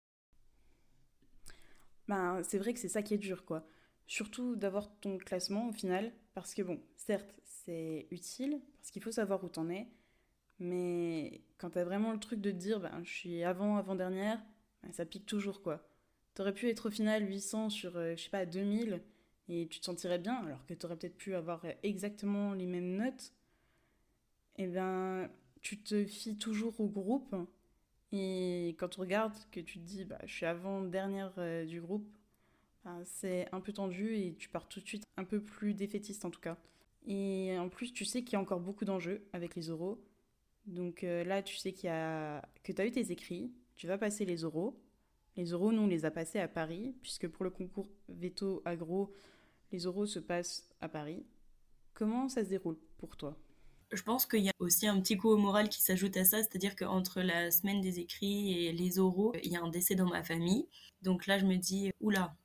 Ben, 2.08 2.42
c'est 2.44 2.58
vrai 2.58 2.74
que 2.74 2.80
c'est 2.80 2.90
ça 2.90 3.02
qui 3.02 3.14
est 3.14 3.18
dur 3.18 3.46
quoi. 3.46 3.66
Surtout 4.08 4.56
d'avoir 4.58 4.92
ton 5.00 5.18
classement 5.18 5.70
au 5.70 5.72
final, 5.72 6.12
parce 6.34 6.54
que 6.54 6.62
bon, 6.62 6.82
certes, 6.96 7.34
c'est 7.44 8.08
utile, 8.12 8.60
parce 8.80 8.92
qu'il 8.92 9.02
faut 9.02 9.12
savoir 9.12 9.44
où 9.44 9.50
t'en 9.50 9.70
es, 9.70 9.88
mais 10.60 11.42
quand 11.58 11.72
t'as 11.72 11.84
vraiment 11.84 12.14
le 12.14 12.20
truc 12.20 12.42
de 12.42 12.52
dire, 12.52 12.80
ben, 12.80 13.02
je 13.04 13.10
suis 13.12 13.44
avant, 13.44 13.78
avant-dernière, 13.78 14.42
ben, 14.84 14.92
ça 14.94 15.06
pique 15.06 15.26
toujours, 15.26 15.62
quoi. 15.62 15.88
T'aurais 16.34 16.54
pu 16.54 16.70
être 16.70 16.88
au 16.88 16.92
final 16.92 17.28
800 17.28 17.70
sur, 17.70 17.98
euh, 17.98 18.16
je 18.16 18.24
sais 18.24 18.30
pas, 18.30 18.46
2000, 18.46 19.02
et 19.50 19.68
tu 19.68 19.80
te 19.80 19.86
sentirais 19.86 20.20
bien, 20.20 20.36
alors 20.36 20.66
que 20.66 20.74
t'aurais 20.74 20.96
peut-être 20.96 21.18
pu 21.18 21.36
avoir 21.36 21.66
exactement 21.84 22.54
les 22.54 22.66
mêmes 22.68 22.96
notes, 22.96 23.34
et 24.58 24.64
eh 24.64 24.68
ben, 24.68 25.30
tu 25.62 25.82
te 25.82 26.06
fies 26.06 26.38
toujours 26.38 26.80
au 26.80 26.88
groupe, 26.88 27.36
et 28.12 28.76
quand 28.78 28.90
tu 28.90 29.00
regardes 29.00 29.38
que 29.52 29.60
tu 29.60 29.80
te 29.80 29.86
dis, 29.86 30.06
bah, 30.06 30.20
je 30.26 30.34
suis 30.34 30.46
avant-dernière 30.46 31.34
euh, 31.38 31.66
du 31.66 31.82
groupe, 31.82 32.08
c'est 33.04 33.48
un 33.52 33.60
peu 33.60 33.74
tendu 33.74 34.16
et 34.16 34.36
tu 34.36 34.50
pars 34.50 34.68
tout 34.68 34.80
de 34.80 34.88
suite 34.88 35.04
un 35.18 35.24
peu 35.24 35.42
plus 35.42 35.74
défaitiste 35.74 36.26
en 36.26 36.32
tout 36.32 36.40
cas. 36.40 36.58
Et 37.06 37.58
en 37.58 37.70
plus, 37.70 37.94
tu 37.94 38.06
sais 38.06 38.24
qu'il 38.24 38.34
y 38.34 38.36
a 38.36 38.40
encore 38.40 38.60
beaucoup 38.60 38.86
d'enjeux 38.86 39.28
avec 39.34 39.56
les 39.56 39.70
oraux. 39.70 40.04
Donc 40.66 41.04
euh, 41.04 41.24
là, 41.24 41.42
tu 41.42 41.58
sais 41.58 41.74
qu'il 41.74 41.88
y 41.88 41.92
a... 41.92 42.42
que 42.64 42.72
tu 42.72 42.82
as 42.82 42.86
eu 42.86 42.92
tes 42.92 43.12
écrits, 43.12 43.52
tu 43.76 43.88
vas 43.88 43.98
passer 43.98 44.26
les 44.26 44.46
oraux. 44.46 44.80
Les 45.38 45.54
oraux, 45.54 45.72
nous, 45.72 45.84
on 45.84 45.88
les 45.88 46.06
a 46.06 46.12
passés 46.12 46.40
à 46.40 46.48
Paris, 46.48 46.94
puisque 47.02 47.28
pour 47.28 47.44
le 47.44 47.50
concours 47.50 47.90
veto 48.10 48.62
agro, 48.66 49.14
les 49.72 49.88
oraux 49.88 50.06
se 50.06 50.20
passent 50.20 50.70
à 50.82 50.90
Paris. 50.90 51.26
Comment 51.94 52.30
ça 52.30 52.44
se 52.44 52.50
déroule 52.50 52.78
pour 52.98 53.16
toi? 53.16 53.38
Je 53.92 54.04
pense 54.04 54.26
qu'il 54.26 54.44
y 54.44 54.50
a 54.50 54.54
aussi 54.60 54.88
un 54.88 55.00
petit 55.02 55.18
coup 55.18 55.30
au 55.30 55.38
moral 55.38 55.68
qui 55.68 55.82
s'ajoute 55.82 56.16
à 56.18 56.24
ça, 56.24 56.38
c'est-à-dire 56.38 56.76
qu'entre 56.76 57.22
la 57.22 57.52
semaine 57.52 57.82
des 57.82 58.00
écrits 58.00 58.66
et 58.66 58.72
les 58.72 59.00
oraux, 59.00 59.34
il 59.44 59.52
y 59.52 59.56
a 59.56 59.62
un 59.62 59.70
décès 59.70 59.96
dans 59.96 60.08
ma 60.08 60.24
famille. 60.24 60.68
Donc 61.02 61.28
là, 61.28 61.40
je 61.40 61.46
me 61.46 61.56
dis, 61.56 61.92
oula, 62.00 62.36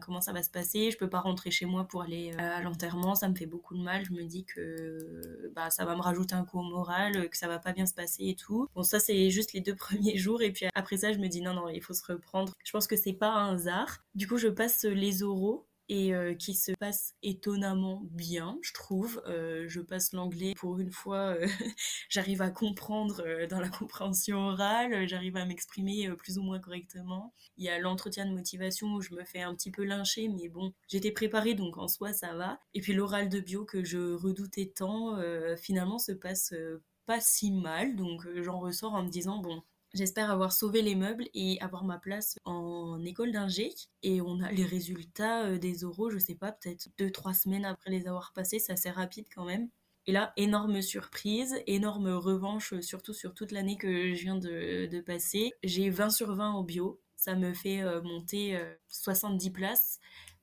comment 0.00 0.20
ça 0.20 0.32
va 0.32 0.42
se 0.42 0.50
passer 0.50 0.90
Je 0.90 0.98
peux 0.98 1.08
pas 1.08 1.20
rentrer 1.20 1.50
chez 1.50 1.66
moi 1.66 1.84
pour 1.84 2.02
aller 2.02 2.32
euh, 2.34 2.56
à 2.56 2.60
l'enterrement, 2.62 3.14
ça 3.14 3.28
me 3.28 3.34
fait 3.34 3.46
beaucoup 3.46 3.76
de 3.76 3.82
mal. 3.82 4.04
Je 4.04 4.12
me 4.12 4.24
dis 4.24 4.44
que 4.44 5.52
bah, 5.54 5.70
ça 5.70 5.84
va 5.84 5.96
me 5.96 6.02
rajouter 6.02 6.34
un 6.34 6.44
coup 6.44 6.58
au 6.58 6.62
moral, 6.62 7.28
que 7.28 7.36
ça 7.36 7.48
va 7.48 7.58
pas 7.58 7.72
bien 7.72 7.86
se 7.86 7.94
passer 7.94 8.28
et 8.28 8.36
tout. 8.36 8.68
Bon, 8.74 8.82
ça, 8.82 9.00
c'est 9.00 9.30
juste 9.30 9.52
les 9.52 9.60
deux 9.60 9.74
premiers 9.76 10.16
jours. 10.16 10.42
Et 10.42 10.52
puis 10.52 10.66
après 10.74 10.96
ça, 10.96 11.12
je 11.12 11.18
me 11.18 11.28
dis 11.28 11.40
non, 11.40 11.54
non, 11.54 11.68
il 11.68 11.82
faut 11.82 11.94
se 11.94 12.04
reprendre. 12.04 12.52
Je 12.64 12.72
pense 12.72 12.86
que 12.86 12.96
c'est 12.96 13.12
pas 13.12 13.30
un 13.30 13.54
hasard. 13.54 14.04
Du 14.14 14.26
coup, 14.26 14.36
je 14.36 14.48
passe 14.48 14.84
les 14.84 15.22
oraux 15.22 15.66
et 15.88 16.14
euh, 16.14 16.34
qui 16.34 16.54
se 16.54 16.72
passe 16.72 17.14
étonnamment 17.22 18.02
bien, 18.10 18.58
je 18.62 18.72
trouve. 18.72 19.22
Euh, 19.26 19.66
je 19.68 19.80
passe 19.80 20.12
l'anglais 20.12 20.54
pour 20.56 20.78
une 20.78 20.90
fois, 20.90 21.36
euh, 21.36 21.46
j'arrive 22.08 22.42
à 22.42 22.50
comprendre 22.50 23.22
dans 23.48 23.60
la 23.60 23.68
compréhension 23.68 24.38
orale, 24.48 25.06
j'arrive 25.08 25.36
à 25.36 25.44
m'exprimer 25.44 26.10
plus 26.16 26.38
ou 26.38 26.42
moins 26.42 26.58
correctement. 26.58 27.32
Il 27.56 27.64
y 27.64 27.68
a 27.68 27.78
l'entretien 27.78 28.26
de 28.26 28.32
motivation 28.32 28.88
où 28.94 29.00
je 29.00 29.14
me 29.14 29.24
fais 29.24 29.42
un 29.42 29.54
petit 29.54 29.70
peu 29.70 29.84
lyncher, 29.84 30.28
mais 30.28 30.48
bon, 30.48 30.72
j'étais 30.88 31.12
préparée 31.12 31.54
donc 31.54 31.78
en 31.78 31.88
soi 31.88 32.12
ça 32.12 32.34
va. 32.34 32.60
Et 32.74 32.80
puis 32.80 32.92
l'oral 32.92 33.28
de 33.28 33.40
bio 33.40 33.64
que 33.64 33.84
je 33.84 34.14
redoutais 34.14 34.72
tant, 34.74 35.18
finalement 35.56 35.98
se 35.98 36.12
passe 36.12 36.54
pas 37.06 37.20
si 37.20 37.52
mal, 37.52 37.96
donc 37.96 38.26
j'en 38.42 38.58
ressors 38.58 38.94
en 38.94 39.04
me 39.04 39.08
disant 39.08 39.38
bon, 39.38 39.62
J'espère 39.96 40.30
avoir 40.30 40.52
sauvé 40.52 40.82
les 40.82 40.94
meubles 40.94 41.24
et 41.32 41.58
avoir 41.62 41.82
ma 41.82 41.98
place 41.98 42.38
en 42.44 43.02
école 43.02 43.32
d'ingé. 43.32 43.72
Et 44.02 44.20
on 44.20 44.42
a 44.42 44.52
les 44.52 44.66
résultats 44.66 45.46
euh, 45.46 45.58
des 45.58 45.84
oraux, 45.84 46.10
je 46.10 46.18
sais 46.18 46.34
pas, 46.34 46.52
peut-être 46.52 46.90
deux, 46.98 47.10
trois 47.10 47.32
semaines 47.32 47.64
après 47.64 47.90
les 47.90 48.06
avoir 48.06 48.34
passés, 48.34 48.58
c'est 48.58 48.74
assez 48.74 48.90
rapide 48.90 49.24
quand 49.34 49.46
même. 49.46 49.70
Et 50.04 50.12
là, 50.12 50.34
énorme 50.36 50.82
surprise, 50.82 51.56
énorme 51.66 52.10
revanche, 52.10 52.74
euh, 52.74 52.82
surtout 52.82 53.14
sur 53.14 53.32
toute 53.32 53.52
l'année 53.52 53.78
que 53.78 54.12
je 54.12 54.20
viens 54.20 54.36
de, 54.36 55.00
passer. 55.00 55.52
J'ai 55.62 55.88
20 55.88 56.10
sur 56.10 56.34
20 56.34 56.56
au 56.56 56.62
bio. 56.62 57.00
Ça 57.16 57.34
me 57.34 57.54
fait 57.54 57.80
euh, 57.80 58.02
monter 58.02 58.60
70 58.88 59.50
places, 59.50 59.98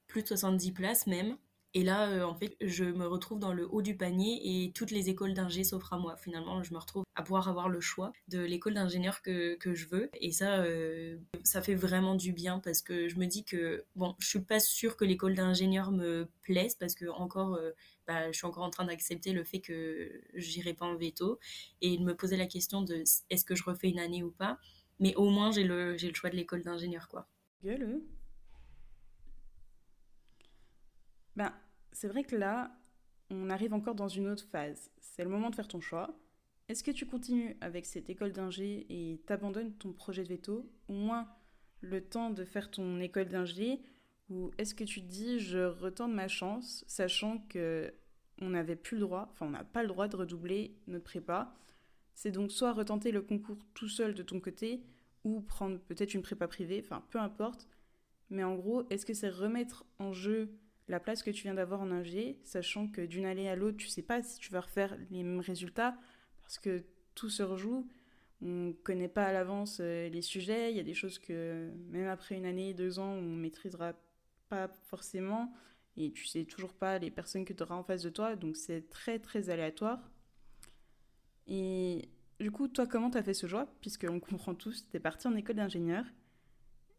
plus 0.07 0.23
de 0.23 0.29
70 0.29 0.71
places 0.71 1.05
même. 1.05 1.37
Et 1.75 1.83
là, 1.83 2.07
euh, 2.09 2.23
en 2.23 2.35
fait, 2.35 2.55
je 2.61 2.83
me 2.83 3.07
retrouve 3.07 3.39
dans 3.39 3.51
le 3.51 3.67
haut 3.73 3.81
du 3.81 3.97
panier 3.97 4.39
et 4.43 4.71
toutes 4.73 4.91
les 4.91 5.09
écoles 5.09 5.33
d'ingé 5.33 5.63
s'offrent 5.63 5.93
à 5.93 5.97
moi. 5.97 6.15
Finalement, 6.17 6.61
je 6.61 6.71
me 6.71 6.77
retrouve 6.77 7.03
à 7.15 7.23
pouvoir 7.23 7.49
avoir 7.49 7.67
le 7.67 7.81
choix 7.81 8.11
de 8.27 8.39
l'école 8.39 8.75
d'ingénieur 8.75 9.23
que, 9.23 9.55
que, 9.55 9.73
je 9.73 9.87
veux. 9.87 10.09
Et 10.21 10.31
ça, 10.31 10.59
euh, 10.59 11.17
ça 11.43 11.63
fait 11.63 11.73
vraiment 11.73 12.13
du 12.13 12.31
bien 12.31 12.59
parce 12.59 12.83
que 12.83 13.09
je 13.09 13.17
me 13.17 13.25
dis 13.25 13.43
que, 13.43 13.83
bon, 13.95 14.15
je 14.19 14.27
suis 14.27 14.41
pas 14.41 14.59
sûre 14.59 14.95
que 14.97 15.03
l'école 15.03 15.33
d'ingénieur 15.33 15.91
me 15.91 16.29
plaise 16.43 16.75
parce 16.75 16.93
que 16.93 17.07
encore, 17.07 17.55
euh, 17.55 17.71
bah, 18.05 18.31
je 18.31 18.37
suis 18.37 18.45
encore 18.45 18.63
en 18.63 18.69
train 18.69 18.85
d'accepter 18.85 19.33
le 19.33 19.43
fait 19.43 19.59
que 19.59 20.21
j'irai 20.35 20.75
pas 20.75 20.85
en 20.85 20.95
veto 20.95 21.39
et 21.81 21.97
de 21.97 22.03
me 22.03 22.15
poser 22.15 22.37
la 22.37 22.45
question 22.45 22.83
de 22.83 23.03
est-ce 23.31 23.45
que 23.45 23.55
je 23.55 23.63
refais 23.63 23.89
une 23.89 23.99
année 23.99 24.21
ou 24.21 24.29
pas. 24.29 24.59
Mais 24.99 25.15
au 25.15 25.31
moins, 25.31 25.51
j'ai 25.51 25.63
le, 25.63 25.93
le 25.93 26.13
choix 26.13 26.29
de 26.29 26.35
l'école 26.35 26.61
d'ingénieur, 26.61 27.07
quoi. 27.07 27.27
Gueule. 27.63 27.99
Ben, 31.35 31.51
c'est 31.93 32.07
vrai 32.07 32.23
que 32.23 32.35
là, 32.35 32.75
on 33.29 33.49
arrive 33.49 33.73
encore 33.73 33.95
dans 33.95 34.07
une 34.07 34.27
autre 34.27 34.45
phase. 34.51 34.91
C'est 34.99 35.23
le 35.23 35.29
moment 35.29 35.49
de 35.49 35.55
faire 35.55 35.67
ton 35.67 35.79
choix. 35.79 36.13
Est-ce 36.69 36.83
que 36.83 36.91
tu 36.91 37.05
continues 37.05 37.55
avec 37.61 37.85
cette 37.85 38.09
école 38.09 38.31
d'ingé 38.31 38.85
et 38.89 39.21
t'abandonnes 39.25 39.73
ton 39.73 39.93
projet 39.93 40.23
de 40.23 40.29
veto, 40.29 40.69
au 40.87 40.93
moins 40.93 41.27
le 41.81 42.01
temps 42.01 42.29
de 42.29 42.45
faire 42.45 42.71
ton 42.71 42.99
école 42.99 43.27
d'ingé, 43.27 43.81
ou 44.29 44.51
est-ce 44.57 44.73
que 44.73 44.83
tu 44.83 45.01
te 45.01 45.07
dis 45.07 45.39
je 45.39 45.59
retente 45.59 46.13
ma 46.13 46.27
chance, 46.27 46.83
sachant 46.87 47.39
que 47.49 47.93
on 48.41 48.49
n'avait 48.49 48.75
plus 48.75 48.95
le 48.95 49.01
droit, 49.01 49.29
enfin 49.31 49.45
on 49.45 49.51
n'a 49.51 49.63
pas 49.63 49.83
le 49.83 49.89
droit 49.89 50.07
de 50.07 50.15
redoubler 50.15 50.75
notre 50.87 51.03
prépa. 51.03 51.53
C'est 52.15 52.31
donc 52.31 52.51
soit 52.51 52.71
retenter 52.71 53.11
le 53.11 53.21
concours 53.21 53.59
tout 53.73 53.89
seul 53.89 54.13
de 54.13 54.23
ton 54.23 54.39
côté, 54.39 54.83
ou 55.23 55.41
prendre 55.41 55.79
peut-être 55.79 56.13
une 56.13 56.21
prépa 56.21 56.47
privée, 56.47 56.81
enfin 56.83 57.03
peu 57.09 57.19
importe. 57.19 57.67
Mais 58.29 58.43
en 58.43 58.55
gros, 58.55 58.83
est-ce 58.89 59.05
que 59.05 59.13
c'est 59.13 59.29
remettre 59.29 59.85
en 59.99 60.13
jeu 60.13 60.49
la 60.87 60.99
place 60.99 61.23
que 61.23 61.31
tu 61.31 61.43
viens 61.43 61.53
d'avoir 61.53 61.81
en 61.81 61.91
ingé, 61.91 62.39
sachant 62.43 62.87
que 62.87 63.01
d'une 63.01 63.25
année 63.25 63.49
à 63.49 63.55
l'autre, 63.55 63.77
tu 63.77 63.87
sais 63.87 64.01
pas 64.01 64.21
si 64.21 64.39
tu 64.39 64.51
vas 64.51 64.61
refaire 64.61 64.97
les 65.11 65.23
mêmes 65.23 65.39
résultats, 65.39 65.95
parce 66.41 66.59
que 66.59 66.83
tout 67.15 67.29
se 67.29 67.43
rejoue. 67.43 67.87
On 68.41 68.67
ne 68.67 68.71
connaît 68.73 69.07
pas 69.07 69.25
à 69.25 69.31
l'avance 69.31 69.77
euh, 69.79 70.09
les 70.09 70.21
sujets, 70.21 70.71
il 70.71 70.75
y 70.75 70.79
a 70.79 70.83
des 70.83 70.93
choses 70.93 71.17
que 71.17 71.71
même 71.89 72.07
après 72.07 72.35
une 72.35 72.45
année, 72.45 72.73
deux 72.73 72.99
ans, 72.99 73.13
on 73.13 73.21
maîtrisera 73.21 73.93
pas 74.49 74.67
forcément, 74.67 75.53
et 75.95 76.11
tu 76.11 76.25
sais 76.25 76.43
toujours 76.43 76.73
pas 76.73 76.99
les 76.99 77.11
personnes 77.11 77.45
que 77.45 77.53
tu 77.53 77.63
auras 77.63 77.75
en 77.75 77.83
face 77.83 78.03
de 78.03 78.09
toi, 78.09 78.35
donc 78.35 78.57
c'est 78.57 78.89
très 78.89 79.19
très 79.19 79.49
aléatoire. 79.49 80.11
Et 81.47 82.09
du 82.39 82.51
coup, 82.51 82.67
toi, 82.67 82.87
comment 82.87 83.09
tu 83.09 83.17
as 83.17 83.23
fait 83.23 83.33
ce 83.33 83.47
choix? 83.47 83.67
Puisqu'on 83.79 84.19
comprend 84.19 84.55
tous, 84.55 84.89
tu 84.89 84.97
es 84.97 84.99
parti 84.99 85.27
en 85.27 85.35
école 85.35 85.55
d'ingénieur. 85.55 86.03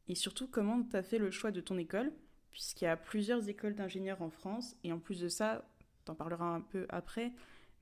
Et 0.09 0.15
surtout, 0.15 0.47
comment 0.49 0.83
tu 0.83 0.97
as 0.97 1.03
fait 1.03 1.19
le 1.19 1.31
choix 1.31 1.51
de 1.51 1.61
ton 1.61 1.77
école? 1.77 2.13
Puisqu'il 2.55 2.85
y 2.85 2.87
a 2.87 2.97
plusieurs 2.97 3.49
écoles 3.49 3.75
d'ingénieurs 3.75 4.23
en 4.23 4.31
France. 4.31 4.77
Et 4.85 4.93
en 4.93 5.01
plus 5.01 5.21
de 5.21 5.29
ça, 5.29 5.69
tu 6.05 6.13
en 6.13 6.15
parleras 6.15 6.47
un 6.47 6.61
peu 6.61 6.87
après, 6.89 7.33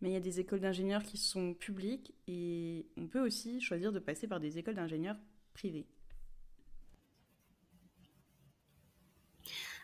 mais 0.00 0.08
il 0.08 0.12
y 0.14 0.16
a 0.16 0.20
des 0.20 0.40
écoles 0.40 0.60
d'ingénieurs 0.60 1.02
qui 1.02 1.18
sont 1.18 1.52
publiques. 1.52 2.14
Et 2.26 2.86
on 2.96 3.06
peut 3.06 3.20
aussi 3.20 3.60
choisir 3.60 3.92
de 3.92 3.98
passer 3.98 4.26
par 4.26 4.40
des 4.40 4.56
écoles 4.56 4.74
d'ingénieurs 4.74 5.18
privées. 5.52 5.86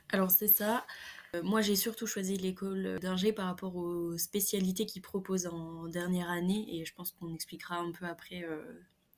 Alors 0.08 0.30
c'est 0.30 0.48
ça. 0.48 0.86
Euh, 1.34 1.42
moi, 1.42 1.60
j'ai 1.60 1.76
surtout 1.76 2.06
choisi 2.06 2.38
l'école 2.38 2.98
d'ingé 2.98 3.34
par 3.34 3.44
rapport 3.44 3.76
aux 3.76 4.16
spécialités 4.16 4.86
qu'ils 4.86 5.02
proposent 5.02 5.48
en 5.48 5.86
dernière 5.88 6.30
année, 6.30 6.64
et 6.74 6.86
je 6.86 6.94
pense 6.94 7.12
qu'on 7.12 7.34
expliquera 7.34 7.76
un 7.76 7.92
peu 7.92 8.06
après 8.06 8.42
euh, 8.44 8.62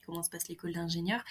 comment 0.05 0.23
se 0.23 0.31
passe 0.31 0.49
l'école 0.49 0.73
d'ingénieur, 0.73 1.23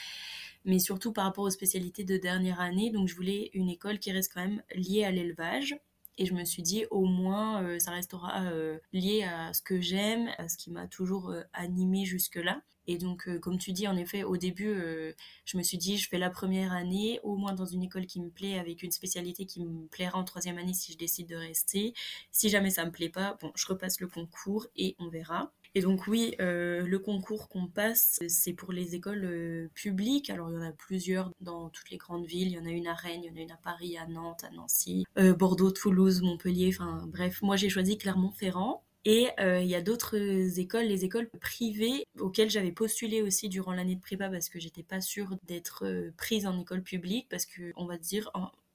mais 0.66 0.80
surtout 0.80 1.14
par 1.14 1.26
rapport 1.26 1.44
aux 1.44 1.50
spécialités 1.50 2.04
de 2.04 2.18
dernière 2.18 2.60
année. 2.60 2.92
Donc, 2.92 3.08
je 3.08 3.16
voulais 3.16 3.50
une 3.54 3.70
école 3.70 4.00
qui 4.00 4.12
reste 4.12 4.34
quand 4.34 4.42
même 4.42 4.62
liée 4.76 5.04
à 5.04 5.12
l'élevage. 5.12 5.78
Et 6.18 6.26
je 6.26 6.34
me 6.34 6.44
suis 6.44 6.64
dit, 6.64 6.86
au 6.92 7.06
moins, 7.06 7.64
euh, 7.64 7.80
ça 7.80 7.92
restera 7.92 8.44
lié 8.92 9.24
à 9.24 9.54
ce 9.54 9.62
que 9.62 9.80
j'aime, 9.80 10.30
à 10.38 10.50
ce 10.50 10.58
qui 10.58 10.70
m'a 10.70 10.86
toujours 10.86 11.34
animé 11.54 12.04
jusque-là. 12.04 12.62
Et 12.90 12.98
donc, 12.98 13.28
euh, 13.28 13.38
comme 13.38 13.60
tu 13.60 13.72
dis, 13.72 13.88
en 13.88 13.96
effet, 13.96 14.24
au 14.24 14.36
début, 14.36 14.70
euh, 14.70 15.14
je 15.46 15.58
me 15.58 15.62
suis 15.62 15.78
dit, 15.78 16.00
je 16.00 16.10
fais 16.10 16.18
la 16.18 16.32
première 16.32 16.74
année, 16.74 17.20
au 17.22 17.36
moins 17.36 17.54
dans 17.54 17.68
une 17.68 17.84
école 17.84 18.08
qui 18.08 18.20
me 18.20 18.32
plaît, 18.32 18.58
avec 18.58 18.82
une 18.82 18.90
spécialité 18.90 19.46
qui 19.46 19.64
me 19.64 19.86
plaira 19.86 20.18
en 20.18 20.24
troisième 20.24 20.58
année 20.58 20.74
si 20.74 20.94
je 20.94 20.98
décide 20.98 21.30
de 21.30 21.36
rester. 21.36 21.94
Si 22.32 22.50
jamais 22.50 22.72
ça 22.72 22.86
me 22.86 22.92
plaît 22.92 23.10
pas, 23.10 23.38
bon, 23.44 23.52
je 23.54 23.68
repasse 23.68 24.00
le 24.00 24.08
concours 24.08 24.66
et 24.76 24.96
on 24.98 25.08
verra. 25.08 25.54
Et 25.76 25.82
donc 25.82 26.08
oui, 26.08 26.36
euh, 26.42 26.82
le 26.82 27.00
concours 27.00 27.48
qu'on 27.48 27.68
passe, 27.68 28.22
c'est 28.28 28.54
pour 28.54 28.72
les 28.72 28.96
écoles 28.96 29.70
publiques. 29.74 30.30
Alors 30.30 30.50
il 30.50 30.56
y 30.56 30.58
en 30.58 30.62
a 30.62 30.72
plusieurs 30.72 31.32
dans 31.42 31.70
toutes 31.70 31.90
les 31.92 31.98
grandes 31.98 32.26
villes. 32.26 32.48
Il 32.48 32.54
y 32.54 32.60
en 32.60 32.66
a 32.66 32.72
une 32.72 32.88
à 32.88 32.94
Rennes, 32.94 33.22
il 33.24 33.30
y 33.30 33.32
en 33.32 33.38
a 33.38 33.42
une 33.42 33.52
à 33.52 33.58
Paris, 33.58 33.98
à 33.98 34.08
Nantes, 34.08 34.44
à 34.44 34.52
Nancy, 34.52 35.06
Bordeaux, 35.38 35.72
Toulouse, 35.72 36.22
Montpellier. 36.22 36.72
Enfin 36.74 37.06
bref, 37.08 37.42
moi 37.42 37.56
j'ai 37.56 37.70
choisi 37.70 37.98
Clermont-Ferrand. 37.98 38.84
Et 39.06 39.30
euh, 39.40 39.62
il 39.62 39.68
y 39.68 39.76
a 39.76 39.82
d'autres 39.82 40.16
écoles, 40.60 40.86
les 40.86 41.06
écoles 41.06 41.30
privées, 41.40 42.06
auxquelles 42.20 42.50
j'avais 42.50 42.72
postulé 42.72 43.22
aussi 43.22 43.48
durant 43.48 43.72
l'année 43.74 43.96
de 43.96 44.02
prépa 44.02 44.30
parce 44.30 44.50
que 44.50 44.60
j'étais 44.60 44.84
pas 44.84 45.00
sûre 45.00 45.38
d'être 45.44 45.86
euh, 45.86 46.12
prise 46.18 46.46
en 46.46 46.60
école 46.60 46.84
publique 46.84 47.28
parce 47.30 47.46
que, 47.46 47.72
on 47.78 47.86
va 47.86 47.98
dire, 47.98 48.30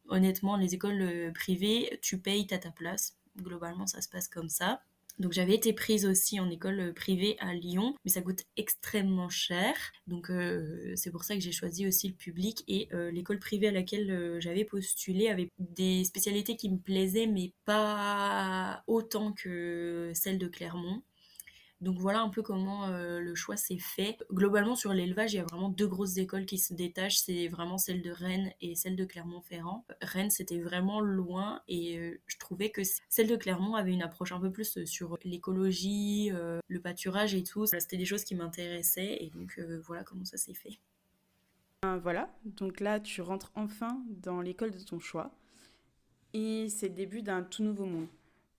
honnêtement, 0.08 0.56
les 0.56 0.74
écoles 0.74 1.02
euh, 1.02 1.30
privées, 1.32 1.98
tu 2.02 2.18
payes, 2.18 2.46
à 2.50 2.58
ta 2.58 2.70
place. 2.70 3.16
Globalement, 3.36 3.86
ça 3.86 4.00
se 4.00 4.08
passe 4.08 4.28
comme 4.28 4.48
ça. 4.48 4.80
Donc 5.18 5.32
j'avais 5.32 5.54
été 5.54 5.72
prise 5.72 6.06
aussi 6.06 6.40
en 6.40 6.50
école 6.50 6.80
euh, 6.80 6.92
privée 6.92 7.36
à 7.38 7.54
Lyon, 7.54 7.94
mais 8.04 8.10
ça 8.10 8.20
coûte 8.20 8.42
extrêmement 8.56 9.28
cher. 9.28 9.74
Donc 10.06 10.30
euh, 10.30 10.92
c'est 10.96 11.10
pour 11.10 11.24
ça 11.24 11.34
que 11.34 11.40
j'ai 11.40 11.52
choisi 11.52 11.86
aussi 11.86 12.08
le 12.08 12.14
public 12.14 12.64
et 12.66 12.88
euh, 12.92 13.10
l'école 13.10 13.38
privée 13.38 13.68
à 13.68 13.72
laquelle 13.72 14.40
j'avais 14.40 14.64
postulé 14.64 15.28
avait 15.28 15.50
des 15.58 16.04
spécialités 16.04 16.56
qui 16.56 16.70
me 16.70 16.78
plaisaient, 16.78 17.26
mais 17.26 17.52
pas 17.64 18.82
autant 18.86 19.32
que 19.32 20.10
celle 20.14 20.38
de 20.38 20.48
Clermont. 20.48 21.02
Donc 21.84 21.98
voilà 21.98 22.22
un 22.22 22.30
peu 22.30 22.40
comment 22.40 22.86
euh, 22.86 23.20
le 23.20 23.34
choix 23.34 23.58
s'est 23.58 23.78
fait. 23.78 24.16
Globalement 24.32 24.74
sur 24.74 24.94
l'élevage, 24.94 25.34
il 25.34 25.36
y 25.36 25.40
a 25.40 25.44
vraiment 25.44 25.68
deux 25.68 25.86
grosses 25.86 26.16
écoles 26.16 26.46
qui 26.46 26.56
se 26.56 26.72
détachent, 26.72 27.18
c'est 27.18 27.46
vraiment 27.46 27.76
celle 27.76 28.00
de 28.00 28.10
Rennes 28.10 28.50
et 28.62 28.74
celle 28.74 28.96
de 28.96 29.04
Clermont-Ferrand. 29.04 29.84
Rennes 30.00 30.30
c'était 30.30 30.60
vraiment 30.60 31.02
loin 31.02 31.60
et 31.68 31.98
euh, 31.98 32.18
je 32.26 32.38
trouvais 32.38 32.70
que 32.70 32.80
celle 33.10 33.28
de 33.28 33.36
Clermont 33.36 33.74
avait 33.74 33.92
une 33.92 34.02
approche 34.02 34.32
un 34.32 34.40
peu 34.40 34.50
plus 34.50 34.78
euh, 34.78 34.86
sur 34.86 35.18
l'écologie, 35.24 36.30
le 36.30 36.80
pâturage 36.80 37.34
et 37.34 37.42
tout. 37.42 37.66
C'était 37.66 37.98
des 37.98 38.06
choses 38.06 38.24
qui 38.24 38.34
m'intéressaient 38.34 39.18
et 39.20 39.30
donc 39.34 39.60
voilà 39.86 40.04
comment 40.04 40.24
ça 40.24 40.38
s'est 40.38 40.54
fait. 40.54 40.78
Voilà, 42.02 42.34
donc 42.46 42.80
là 42.80 42.98
tu 42.98 43.20
rentres 43.20 43.52
enfin 43.54 44.02
dans 44.08 44.40
l'école 44.40 44.70
de 44.70 44.78
ton 44.78 45.00
choix 45.00 45.32
et 46.32 46.70
c'est 46.70 46.88
le 46.88 46.94
début 46.94 47.20
d'un 47.20 47.42
tout 47.42 47.62
nouveau 47.62 47.84
monde 47.84 48.08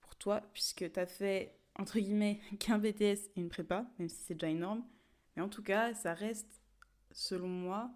pour 0.00 0.14
toi 0.14 0.42
puisque 0.52 0.92
tu 0.92 1.00
as 1.00 1.06
fait 1.06 1.56
entre 1.78 1.98
guillemets, 1.98 2.40
qu'un 2.58 2.78
BTS 2.78 3.30
et 3.36 3.40
une 3.40 3.48
prépa, 3.48 3.86
même 3.98 4.08
si 4.08 4.22
c'est 4.24 4.34
déjà 4.34 4.48
énorme. 4.48 4.84
Mais 5.36 5.42
en 5.42 5.48
tout 5.48 5.62
cas, 5.62 5.94
ça 5.94 6.14
reste, 6.14 6.62
selon 7.12 7.48
moi, 7.48 7.90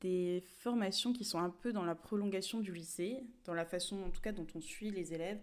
des 0.00 0.42
formations 0.58 1.12
qui 1.12 1.24
sont 1.24 1.38
un 1.38 1.50
peu 1.50 1.72
dans 1.72 1.84
la 1.84 1.94
prolongation 1.94 2.60
du 2.60 2.72
lycée, 2.72 3.24
dans 3.44 3.54
la 3.54 3.64
façon, 3.64 4.02
en 4.02 4.10
tout 4.10 4.20
cas, 4.20 4.32
dont 4.32 4.46
on 4.54 4.60
suit 4.60 4.90
les 4.90 5.14
élèves. 5.14 5.40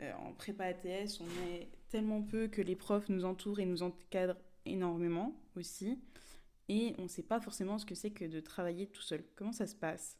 Euh, 0.00 0.12
en 0.14 0.32
prépa 0.32 0.64
ATS, 0.64 1.20
on 1.20 1.46
est 1.46 1.68
tellement 1.88 2.22
peu 2.22 2.48
que 2.48 2.62
les 2.62 2.76
profs 2.76 3.08
nous 3.08 3.24
entourent 3.24 3.60
et 3.60 3.66
nous 3.66 3.82
encadrent 3.82 4.40
énormément 4.64 5.38
aussi. 5.56 6.00
Et 6.68 6.94
on 6.98 7.02
ne 7.02 7.08
sait 7.08 7.22
pas 7.22 7.40
forcément 7.40 7.78
ce 7.78 7.84
que 7.84 7.94
c'est 7.94 8.10
que 8.10 8.24
de 8.24 8.40
travailler 8.40 8.86
tout 8.86 9.02
seul. 9.02 9.22
Comment 9.36 9.52
ça 9.52 9.66
se 9.66 9.74
passe? 9.74 10.16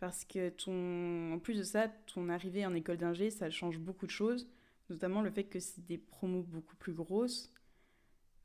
Parce 0.00 0.24
que 0.24 0.48
ton, 0.48 1.34
en 1.34 1.38
plus 1.38 1.58
de 1.58 1.62
ça, 1.62 1.88
ton 1.88 2.28
arrivée 2.28 2.66
en 2.66 2.74
école 2.74 2.96
d'ingé, 2.96 3.30
ça 3.30 3.50
change 3.50 3.78
beaucoup 3.78 4.06
de 4.06 4.10
choses 4.10 4.48
notamment 4.90 5.22
le 5.22 5.30
fait 5.30 5.44
que 5.44 5.60
c'est 5.60 5.84
des 5.84 5.98
promos 5.98 6.42
beaucoup 6.42 6.76
plus 6.76 6.92
grosses. 6.92 7.52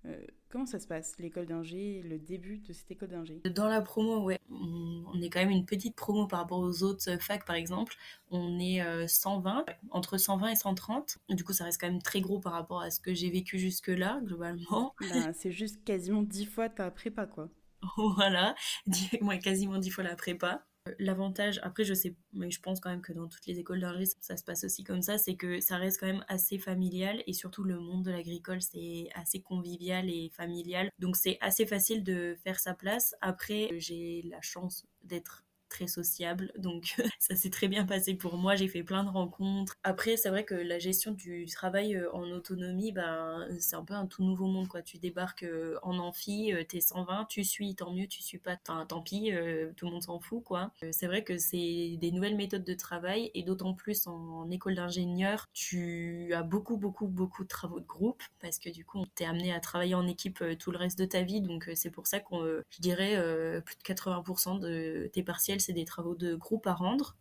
Euh, 0.07 0.25
comment 0.49 0.65
ça 0.65 0.79
se 0.79 0.87
passe, 0.87 1.17
l'école 1.17 1.47
d'ingé, 1.47 2.03
le 2.03 2.19
début 2.19 2.59
de 2.59 2.73
cette 2.73 2.89
école 2.91 3.09
d'ingé? 3.09 3.41
Dans 3.53 3.67
la 3.67 3.81
promo, 3.81 4.21
ouais, 4.21 4.39
on 4.49 5.19
est 5.21 5.29
quand 5.29 5.39
même 5.39 5.49
une 5.49 5.65
petite 5.65 5.95
promo 5.95 6.27
par 6.27 6.39
rapport 6.39 6.59
aux 6.59 6.83
autres 6.83 7.17
facs, 7.19 7.45
par 7.45 7.55
exemple. 7.55 7.95
On 8.29 8.59
est 8.59 9.07
120, 9.07 9.65
euh, 9.67 9.73
entre 9.91 10.17
120 10.17 10.49
et 10.49 10.55
130. 10.55 11.17
Du 11.29 11.43
coup, 11.43 11.53
ça 11.53 11.63
reste 11.63 11.81
quand 11.81 11.87
même 11.87 12.01
très 12.01 12.21
gros 12.21 12.39
par 12.39 12.53
rapport 12.53 12.81
à 12.81 12.91
ce 12.91 12.99
que 12.99 13.13
j'ai 13.13 13.29
vécu 13.29 13.57
jusque-là, 13.57 14.19
globalement. 14.23 14.95
Ben, 15.15 15.33
c'est 15.33 15.51
juste 15.51 15.83
quasiment 15.83 16.21
10 16.21 16.45
fois 16.45 16.69
ta 16.69 16.91
prépa, 16.91 17.25
quoi. 17.25 17.49
voilà, 17.97 18.55
quasiment 19.43 19.77
10 19.77 19.89
fois 19.89 20.03
la 20.03 20.15
prépa. 20.15 20.65
L'avantage, 20.99 21.59
après 21.63 21.83
je 21.83 21.95
sais, 21.95 22.15
mais 22.33 22.51
je 22.51 22.61
pense 22.61 22.79
quand 22.79 22.91
même 22.91 23.01
que 23.01 23.11
dans 23.11 23.27
toutes 23.27 23.45
les 23.47 23.57
écoles 23.59 23.79
d'ingé 23.79 24.05
ça 24.21 24.37
se 24.37 24.43
passe 24.43 24.63
aussi 24.65 24.83
comme 24.83 25.01
ça, 25.01 25.17
c'est 25.17 25.35
que 25.35 25.59
ça 25.59 25.77
reste 25.77 25.99
quand 25.99 26.05
même 26.05 26.23
assez 26.27 26.59
familial 26.59 27.23
et 27.25 27.33
surtout 27.33 27.63
le 27.63 27.79
monde 27.79 28.03
de 28.03 28.11
l'agricole 28.11 28.61
c'est 28.61 29.09
assez 29.15 29.41
convivial 29.41 30.09
et 30.09 30.29
familial. 30.29 30.91
Donc 30.99 31.15
c'est 31.15 31.37
assez 31.41 31.65
facile 31.65 32.03
de 32.03 32.37
faire 32.43 32.59
sa 32.59 32.73
place. 32.75 33.15
Après 33.21 33.69
j'ai 33.77 34.21
la 34.29 34.41
chance 34.41 34.85
d'être 35.03 35.44
très 35.69 35.87
sociable. 35.87 36.51
Donc 36.57 36.95
ça 37.19 37.35
s'est 37.35 37.49
très 37.49 37.67
bien 37.67 37.85
passé 37.85 38.13
pour 38.13 38.37
moi. 38.37 38.55
J'ai 38.55 38.67
fait 38.67 38.83
plein 38.83 39.03
de 39.03 39.09
rencontres. 39.09 39.75
Après, 39.83 40.17
c'est 40.17 40.29
vrai 40.29 40.43
que 40.43 40.55
la 40.55 40.79
gestion 40.79 41.11
du 41.11 41.45
travail 41.47 41.95
euh, 41.95 42.11
en 42.13 42.29
autonomie, 42.31 42.91
ben, 42.91 43.47
c'est 43.59 43.75
un 43.75 43.83
peu 43.83 43.93
un 43.93 44.07
tout 44.07 44.23
nouveau 44.23 44.47
monde. 44.47 44.67
Quoi. 44.67 44.81
Tu 44.81 44.97
débarques 44.97 45.43
euh, 45.43 45.77
en 45.83 45.97
amphi, 45.99 46.53
euh, 46.53 46.63
t'es 46.63 46.81
120, 46.81 47.25
tu 47.25 47.43
suis, 47.43 47.75
tant 47.75 47.91
mieux, 47.93 48.07
tu 48.07 48.21
suis 48.21 48.37
pas, 48.37 48.55
tant 48.55 49.01
pis, 49.01 49.31
tout 49.75 49.85
le 49.85 49.91
monde 49.91 50.03
s'en 50.03 50.19
fout. 50.19 50.43
quoi. 50.43 50.71
C'est 50.91 51.07
vrai 51.07 51.23
que 51.23 51.37
c'est 51.37 51.97
des 51.99 52.11
nouvelles 52.11 52.35
méthodes 52.35 52.63
de 52.63 52.73
travail 52.73 53.31
et 53.33 53.43
d'autant 53.43 53.73
plus 53.73 54.07
en, 54.07 54.49
école 54.51 54.75
d'ingénieur, 54.75 55.49
tu 55.53 56.31
as 56.33 56.43
beaucoup, 56.43 56.77
beaucoup, 56.77 57.07
beaucoup 57.07 57.43
de 57.43 57.47
travaux 57.47 57.79
de 57.79 57.85
groupe 57.85 58.21
parce 58.39 58.59
que 58.59 58.69
du 58.69 58.85
coup, 58.85 59.03
t'es 59.15 59.25
amené 59.25 59.53
à 59.53 59.59
travailler 59.59 59.95
en 59.95 60.07
équipe 60.07 60.43
tout 60.59 60.71
le 60.71 60.77
reste 60.77 60.99
de 60.99 61.05
ta 61.05 61.23
vie. 61.23 61.41
Donc 61.41 61.69
c'est 61.73 61.89
pour 61.89 62.07
ça 62.07 62.19
qu'on, 62.19 62.43
je 62.69 62.79
dirais, 62.79 63.15
plus 63.65 63.75
de 63.75 63.81
80% 63.81 64.59
de 64.59 65.09
tes 65.11 65.23
partiels 65.23 65.54
c'est 65.61 65.73
des 65.73 65.85
travaux 65.85 66.15
de 66.15 66.35
groupe 66.35 66.67
à 66.67 66.73
rendre. 66.73 67.17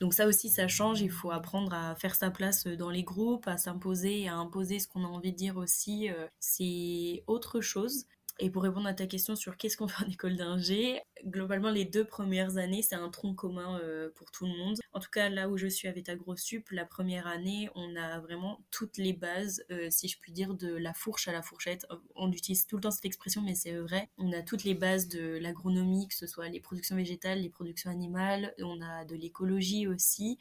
Donc 0.00 0.14
ça 0.14 0.26
aussi, 0.26 0.48
ça 0.48 0.66
change. 0.66 1.02
Il 1.02 1.10
faut 1.10 1.30
apprendre 1.30 1.74
à 1.74 1.94
faire 1.94 2.14
sa 2.14 2.30
place 2.30 2.66
dans 2.66 2.90
les 2.90 3.02
groupes, 3.02 3.46
à 3.46 3.58
s'imposer 3.58 4.28
à 4.28 4.36
imposer 4.36 4.78
ce 4.78 4.88
qu'on 4.88 5.04
a 5.04 5.08
envie 5.08 5.32
de 5.32 5.36
dire 5.36 5.58
aussi. 5.58 6.10
Euh, 6.10 6.26
c'est 6.38 7.22
autre 7.26 7.60
chose. 7.60 8.06
Et 8.42 8.48
pour 8.48 8.62
répondre 8.62 8.86
à 8.86 8.94
ta 8.94 9.06
question 9.06 9.36
sur 9.36 9.58
qu'est-ce 9.58 9.76
qu'on 9.76 9.86
fait 9.86 10.02
en 10.02 10.08
école 10.08 10.36
d'ingé, 10.36 11.02
globalement, 11.26 11.70
les 11.70 11.84
deux 11.84 12.06
premières 12.06 12.56
années, 12.56 12.80
c'est 12.80 12.94
un 12.94 13.10
tronc 13.10 13.34
commun 13.34 13.78
euh, 13.80 14.08
pour 14.14 14.30
tout 14.30 14.46
le 14.46 14.56
monde. 14.56 14.78
En 14.94 14.98
tout 14.98 15.10
cas, 15.10 15.28
là 15.28 15.50
où 15.50 15.58
je 15.58 15.66
suis 15.66 15.88
avec 15.88 16.08
AgroSup, 16.08 16.70
la 16.70 16.86
première 16.86 17.26
année, 17.26 17.68
on 17.74 17.94
a 17.96 18.18
vraiment 18.20 18.64
toutes 18.70 18.96
les 18.96 19.12
bases, 19.12 19.62
euh, 19.70 19.88
si 19.90 20.08
je 20.08 20.18
puis 20.18 20.32
dire, 20.32 20.54
de 20.54 20.74
la 20.74 20.94
fourche 20.94 21.28
à 21.28 21.32
la 21.32 21.42
fourchette. 21.42 21.86
On 22.16 22.32
utilise 22.32 22.66
tout 22.66 22.76
le 22.76 22.82
temps 22.82 22.90
cette 22.90 23.04
expression, 23.04 23.42
mais 23.42 23.54
c'est 23.54 23.76
vrai. 23.76 24.08
On 24.16 24.32
a 24.32 24.40
toutes 24.40 24.64
les 24.64 24.74
bases 24.74 25.08
de 25.08 25.38
l'agronomie, 25.38 26.08
que 26.08 26.14
ce 26.14 26.26
soit 26.26 26.48
les 26.48 26.60
productions 26.60 26.96
végétales, 26.96 27.42
les 27.42 27.50
productions 27.50 27.90
animales. 27.90 28.54
On 28.58 28.80
a 28.80 29.04
de 29.04 29.16
l'écologie 29.16 29.86
aussi 29.86 30.38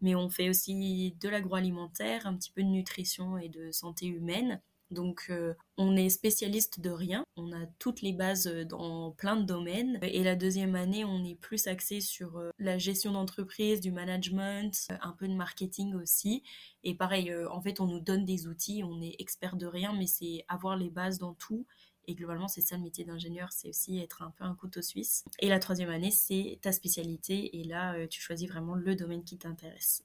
mais 0.00 0.14
on 0.14 0.30
fait 0.30 0.48
aussi 0.48 1.16
de 1.20 1.28
l'agroalimentaire, 1.28 2.26
un 2.26 2.36
petit 2.36 2.52
peu 2.52 2.62
de 2.62 2.68
nutrition 2.68 3.36
et 3.36 3.48
de 3.48 3.72
santé 3.72 4.06
humaine. 4.06 4.60
Donc 4.90 5.26
euh, 5.28 5.54
on 5.76 5.96
est 5.96 6.08
spécialiste 6.08 6.80
de 6.80 6.90
rien, 6.90 7.24
on 7.36 7.52
a 7.52 7.66
toutes 7.78 8.00
les 8.00 8.12
bases 8.12 8.46
euh, 8.46 8.64
dans 8.64 9.12
plein 9.12 9.36
de 9.36 9.44
domaines. 9.44 9.98
Et 10.02 10.22
la 10.22 10.34
deuxième 10.34 10.74
année, 10.74 11.04
on 11.04 11.24
est 11.24 11.34
plus 11.34 11.66
axé 11.66 12.00
sur 12.00 12.38
euh, 12.38 12.50
la 12.58 12.78
gestion 12.78 13.12
d'entreprise, 13.12 13.80
du 13.80 13.92
management, 13.92 14.88
un 15.02 15.12
peu 15.12 15.28
de 15.28 15.34
marketing 15.34 15.94
aussi. 15.94 16.42
Et 16.84 16.94
pareil, 16.94 17.34
en 17.50 17.60
fait, 17.60 17.80
on 17.80 17.86
nous 17.86 18.00
donne 18.00 18.24
des 18.24 18.46
outils, 18.46 18.82
on 18.84 19.00
est 19.02 19.16
expert 19.18 19.56
de 19.56 19.66
rien, 19.66 19.92
mais 19.92 20.06
c'est 20.06 20.44
avoir 20.48 20.76
les 20.76 20.90
bases 20.90 21.18
dans 21.18 21.34
tout. 21.34 21.66
Et 22.06 22.14
globalement, 22.14 22.48
c'est 22.48 22.62
ça 22.62 22.76
le 22.76 22.82
métier 22.82 23.04
d'ingénieur, 23.04 23.52
c'est 23.52 23.68
aussi 23.68 23.98
être 23.98 24.22
un 24.22 24.30
peu 24.30 24.44
un 24.44 24.54
couteau 24.54 24.80
suisse. 24.80 25.24
Et 25.40 25.48
la 25.48 25.58
troisième 25.58 25.90
année, 25.90 26.10
c'est 26.10 26.58
ta 26.62 26.72
spécialité. 26.72 27.60
Et 27.60 27.64
là, 27.64 28.06
tu 28.06 28.22
choisis 28.22 28.48
vraiment 28.48 28.74
le 28.74 28.96
domaine 28.96 29.24
qui 29.24 29.36
t'intéresse. 29.36 30.04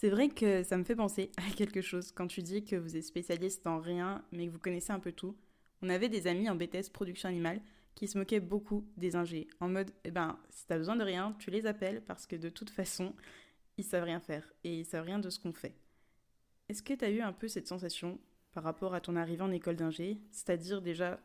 C'est 0.00 0.08
vrai 0.08 0.30
que 0.30 0.62
ça 0.62 0.78
me 0.78 0.84
fait 0.84 0.96
penser 0.96 1.30
à 1.36 1.54
quelque 1.54 1.82
chose 1.82 2.10
quand 2.10 2.26
tu 2.26 2.40
dis 2.40 2.64
que 2.64 2.74
vous 2.74 2.96
êtes 2.96 3.04
spécialiste 3.04 3.66
en 3.66 3.80
rien, 3.80 4.24
mais 4.32 4.46
que 4.46 4.50
vous 4.50 4.58
connaissez 4.58 4.94
un 4.94 4.98
peu 4.98 5.12
tout. 5.12 5.36
On 5.82 5.90
avait 5.90 6.08
des 6.08 6.26
amis 6.26 6.48
en 6.48 6.54
BTS 6.54 6.88
production 6.90 7.28
animale 7.28 7.60
qui 7.94 8.08
se 8.08 8.16
moquaient 8.16 8.40
beaucoup 8.40 8.88
des 8.96 9.14
ingés, 9.14 9.46
en 9.60 9.68
mode, 9.68 9.90
eh 10.04 10.10
ben, 10.10 10.38
si 10.48 10.66
t'as 10.66 10.78
besoin 10.78 10.96
de 10.96 11.04
rien, 11.04 11.36
tu 11.38 11.50
les 11.50 11.66
appelles 11.66 12.00
parce 12.00 12.26
que 12.26 12.34
de 12.34 12.48
toute 12.48 12.70
façon, 12.70 13.12
ils 13.76 13.84
savent 13.84 14.04
rien 14.04 14.20
faire 14.20 14.50
et 14.64 14.78
ils 14.78 14.86
savent 14.86 15.04
rien 15.04 15.18
de 15.18 15.28
ce 15.28 15.38
qu'on 15.38 15.52
fait. 15.52 15.74
Est-ce 16.70 16.82
que 16.82 16.94
tu 16.94 17.04
as 17.04 17.10
eu 17.10 17.20
un 17.20 17.34
peu 17.34 17.46
cette 17.46 17.68
sensation 17.68 18.18
par 18.54 18.64
rapport 18.64 18.94
à 18.94 19.02
ton 19.02 19.16
arrivée 19.16 19.42
en 19.42 19.52
école 19.52 19.76
d'ingé? 19.76 20.18
C'est-à-dire 20.30 20.80
déjà, 20.80 21.20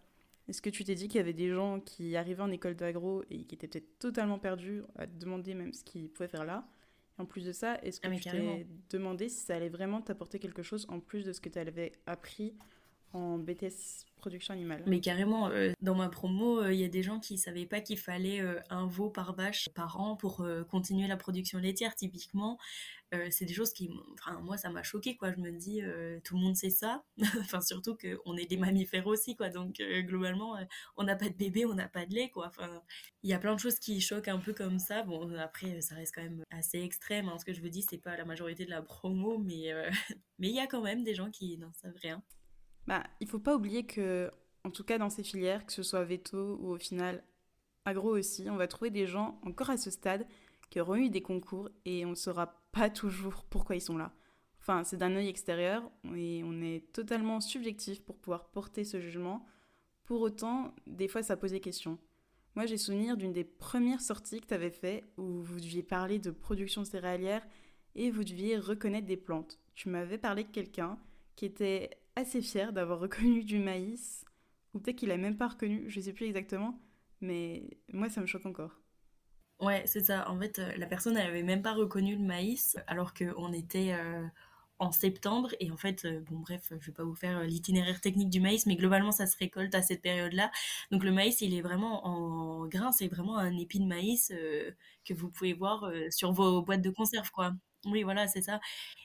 est-ce 0.50 0.62
que 0.62 0.70
tu 0.70 0.84
t'es 0.84 0.96
dit 0.96 1.08
qu'il 1.08 1.20
y 1.20 1.22
avait 1.22 1.32
des 1.32 1.50
gens 1.50 1.80
qui 1.80 2.18
arrivaient 2.18 2.44
en 2.44 2.52
école 2.52 2.76
d'agro 2.76 3.24
et 3.30 3.46
qui 3.46 3.56
étaient 3.56 3.70
peut-être 3.70 4.00
totalement 4.00 4.38
perdus 4.38 4.82
à 4.98 5.08
te 5.08 5.18
demander 5.18 5.54
même 5.54 5.72
ce 5.72 5.86
qu'ils 5.86 6.10
pouvaient 6.10 6.28
faire 6.28 6.44
là? 6.44 6.68
En 7.18 7.26
plus 7.26 7.46
de 7.46 7.52
ça, 7.52 7.80
est-ce 7.82 8.02
que 8.02 8.08
ah, 8.08 8.16
tu 8.16 8.30
t'es 8.30 8.98
demandé 8.98 9.30
si 9.30 9.40
ça 9.40 9.56
allait 9.56 9.70
vraiment 9.70 10.02
t'apporter 10.02 10.40
quelque 10.40 10.64
chose 10.64 10.86
en 10.90 11.00
plus 11.00 11.24
de 11.24 11.32
ce 11.32 11.40
que 11.40 11.50
tu 11.50 11.60
avais 11.60 11.94
appris 12.06 12.54
en 13.16 13.38
BTS 13.40 14.06
production 14.26 14.56
animale. 14.56 14.82
Mais 14.88 15.02
carrément, 15.02 15.50
euh, 15.50 15.72
dans 15.82 15.94
ma 15.94 16.10
promo, 16.10 16.60
euh, 16.60 16.74
il 16.74 16.80
y 16.80 16.84
a 16.84 16.88
des 16.88 17.04
gens 17.04 17.20
qui 17.20 17.38
savaient 17.38 17.68
pas 17.68 17.80
qu'il 17.80 18.00
fallait 18.00 18.42
euh, 18.42 18.60
un 18.72 18.88
veau 18.88 19.12
par 19.12 19.36
vache 19.36 19.70
par 19.76 20.02
an 20.02 20.16
pour 20.16 20.44
continuer 20.70 21.08
la 21.08 21.16
production 21.16 21.60
laitière, 21.60 21.96
typiquement. 21.96 22.58
c'est 23.30 23.46
des 23.46 23.54
choses 23.54 23.72
qui, 23.72 23.90
enfin, 24.14 24.42
moi, 24.42 24.58
ça 24.58 24.70
m'a 24.70 24.84
choqué, 24.84 25.16
quoi. 25.16 25.32
Je 25.32 25.38
me 25.38 25.52
dis, 25.52 25.82
tout 26.24 26.36
le 26.36 26.42
monde 26.42 26.56
sait 26.56 26.72
ça. 26.72 27.04
enfin, 27.40 27.62
surtout 27.62 27.96
qu'on 27.96 28.36
est 28.36 28.46
des 28.46 28.58
mammifères 28.58 29.08
aussi, 29.08 29.36
quoi. 29.36 29.50
Donc, 29.50 29.76
globalement, 29.78 30.58
on 30.98 31.04
n'a 31.04 31.16
pas 31.16 31.30
de 31.30 31.36
bébé, 31.36 31.66
on 31.66 31.76
n'a 31.76 31.88
pas 31.88 32.06
de 32.06 32.14
lait, 32.14 32.30
quoi. 32.30 32.48
Enfin, 32.48 32.82
il 33.24 33.30
y 33.30 33.34
a 33.34 33.40
plein 33.40 33.56
de 33.56 33.60
choses 33.60 33.80
qui 33.80 34.02
choquent 34.02 34.28
un 34.28 34.40
peu 34.40 34.54
comme 34.54 34.80
ça. 34.80 35.04
Bon, 35.04 35.34
après, 35.38 35.80
ça 35.82 35.96
reste 35.96 36.14
quand 36.16 36.24
même 36.24 36.44
assez 36.50 36.80
extrême. 36.80 37.30
Hein. 37.30 37.38
Ce 37.40 37.46
que 37.46 37.54
je 37.54 37.62
vous 37.62 37.70
dis, 37.70 37.84
c'est 37.84 38.00
pas 38.00 38.18
la 38.18 38.26
majorité 38.26 38.66
de 38.66 38.72
la 38.72 38.82
promo, 38.82 39.38
mais 39.38 39.72
mais 40.40 40.50
il 40.50 40.56
y 40.56 40.60
a 40.60 40.68
quand 40.68 40.82
même 40.82 41.04
des 41.04 41.16
gens 41.16 41.30
qui 41.32 41.58
n'en 41.58 41.72
savent 41.74 42.00
rien. 42.02 42.22
Bah, 42.88 43.04
il 43.20 43.28
faut 43.28 43.40
pas 43.40 43.56
oublier 43.56 43.86
que, 43.86 44.32
en 44.64 44.72
tout 44.72 44.84
cas 44.84 44.98
dans 44.98 45.10
ces 45.10 45.24
filières, 45.24 45.66
que 45.66 45.74
ce 45.74 45.84
soit 45.84 46.04
veto 46.04 46.58
ou 46.62 46.72
au 46.72 46.78
final 46.78 47.24
agro 47.86 48.18
aussi, 48.18 48.50
on 48.50 48.58
va 48.58 48.68
trouver 48.68 48.92
des 48.92 49.08
gens 49.08 49.40
encore 49.44 49.70
à 49.70 49.78
ce 49.78 49.92
stade 49.92 50.28
qui 50.70 50.80
auront 50.80 50.96
eu 50.96 51.10
des 51.10 51.22
concours 51.22 51.70
et 51.86 52.06
on 52.06 52.12
ne 52.12 52.16
saura 52.16 52.62
pas 52.72 52.90
toujours 52.90 53.46
pourquoi 53.46 53.76
ils 53.76 53.82
sont 53.82 53.98
là. 53.98 54.14
Enfin, 54.60 54.84
c'est 54.84 54.98
d'un 54.98 55.16
œil 55.16 55.28
extérieur 55.28 55.84
et 56.16 56.42
on 56.44 56.62
est 56.62 56.92
totalement 56.92 57.40
subjectif 57.40 58.02
pour 58.04 58.18
pouvoir 58.18 58.50
porter 58.50 58.84
ce 58.84 59.00
jugement. 59.00 59.46
Pour 60.06 60.22
autant, 60.22 60.74
des 60.88 61.08
fois, 61.08 61.22
ça 61.22 61.38
posait 61.38 61.60
question. 61.60 62.00
Moi, 62.56 62.66
j'ai 62.66 62.78
souvenir 62.78 63.18
d'une 63.18 63.34
des 63.34 63.44
premières 63.44 64.02
sorties 64.02 64.42
que 64.42 64.48
tu 64.48 64.54
avais 64.54 64.72
fait 64.72 65.04
où 65.18 65.42
vous 65.42 65.60
deviez 65.60 65.84
parler 65.84 66.20
de 66.20 66.32
production 66.32 66.84
céréalière 66.84 67.46
et 67.94 68.10
vous 68.10 68.24
deviez 68.24 68.58
reconnaître 68.58 69.06
des 69.06 69.18
plantes. 69.18 69.60
Tu 69.76 69.90
m'avais 69.90 70.18
parlé 70.18 70.44
de 70.44 70.52
quelqu'un 70.52 70.98
qui 71.36 71.46
était 71.46 71.92
assez 72.16 72.42
fier 72.42 72.74
d'avoir 72.74 73.00
reconnu 73.00 73.44
du 73.44 73.60
maïs, 73.60 74.26
ou 74.74 74.80
peut-être 74.80 74.98
qu'il 74.98 75.12
a 75.12 75.18
même 75.18 75.38
pas 75.38 75.48
reconnu, 75.50 75.86
je 75.90 76.00
sais 76.02 76.14
plus 76.14 76.26
exactement, 76.26 76.80
mais 77.22 77.78
moi 77.94 78.10
ça 78.10 78.22
me 78.22 78.28
choque 78.28 78.46
encore. 78.46 78.80
Ouais, 79.62 79.84
c'est 79.88 80.04
ça. 80.04 80.30
En 80.30 80.38
fait, 80.40 80.60
euh, 80.60 80.72
la 80.78 80.86
personne 80.86 81.14
n'avait 81.14 81.42
même 81.44 81.62
pas 81.62 81.74
reconnu 81.74 82.16
le 82.18 82.24
maïs, 82.24 82.78
alors 82.88 83.14
qu'on 83.14 83.54
était 83.54 83.94
euh, 83.94 84.28
en 84.80 84.92
septembre. 84.92 85.50
Et 85.62 85.72
en 85.72 85.78
fait, 85.78 86.04
euh, 86.04 86.20
bon, 86.22 86.40
bref, 86.40 86.74
je 86.78 86.86
vais 86.88 86.92
pas 86.92 87.06
vous 87.06 87.16
faire 87.16 87.42
l'itinéraire 87.44 88.02
technique 88.02 88.30
du 88.30 88.42
maïs, 88.42 88.66
mais 88.66 88.76
globalement, 88.76 89.14
ça 89.14 89.28
se 89.28 89.38
récolte 89.38 89.74
à 89.74 89.82
cette 89.82 90.02
période-là. 90.02 90.52
Donc, 90.92 91.04
le 91.06 91.12
maïs, 91.14 91.40
il 91.40 91.54
est 91.54 91.62
vraiment 91.62 92.06
en 92.06 92.68
grain. 92.68 92.92
C'est 92.92 93.08
vraiment 93.08 93.38
un 93.38 93.58
épi 93.58 93.80
de 93.80 93.86
maïs 93.86 94.28
que 95.06 95.14
vous 95.14 95.30
pouvez 95.30 95.54
voir 95.54 95.90
sur 96.10 96.34
vos 96.34 96.62
boîtes 96.62 96.82
de 96.82 96.90
conserve, 96.90 97.32
quoi. 97.32 97.54
Oui, 97.86 98.04
voilà, 98.04 98.28
c'est 98.28 98.42
ça. 98.42 98.60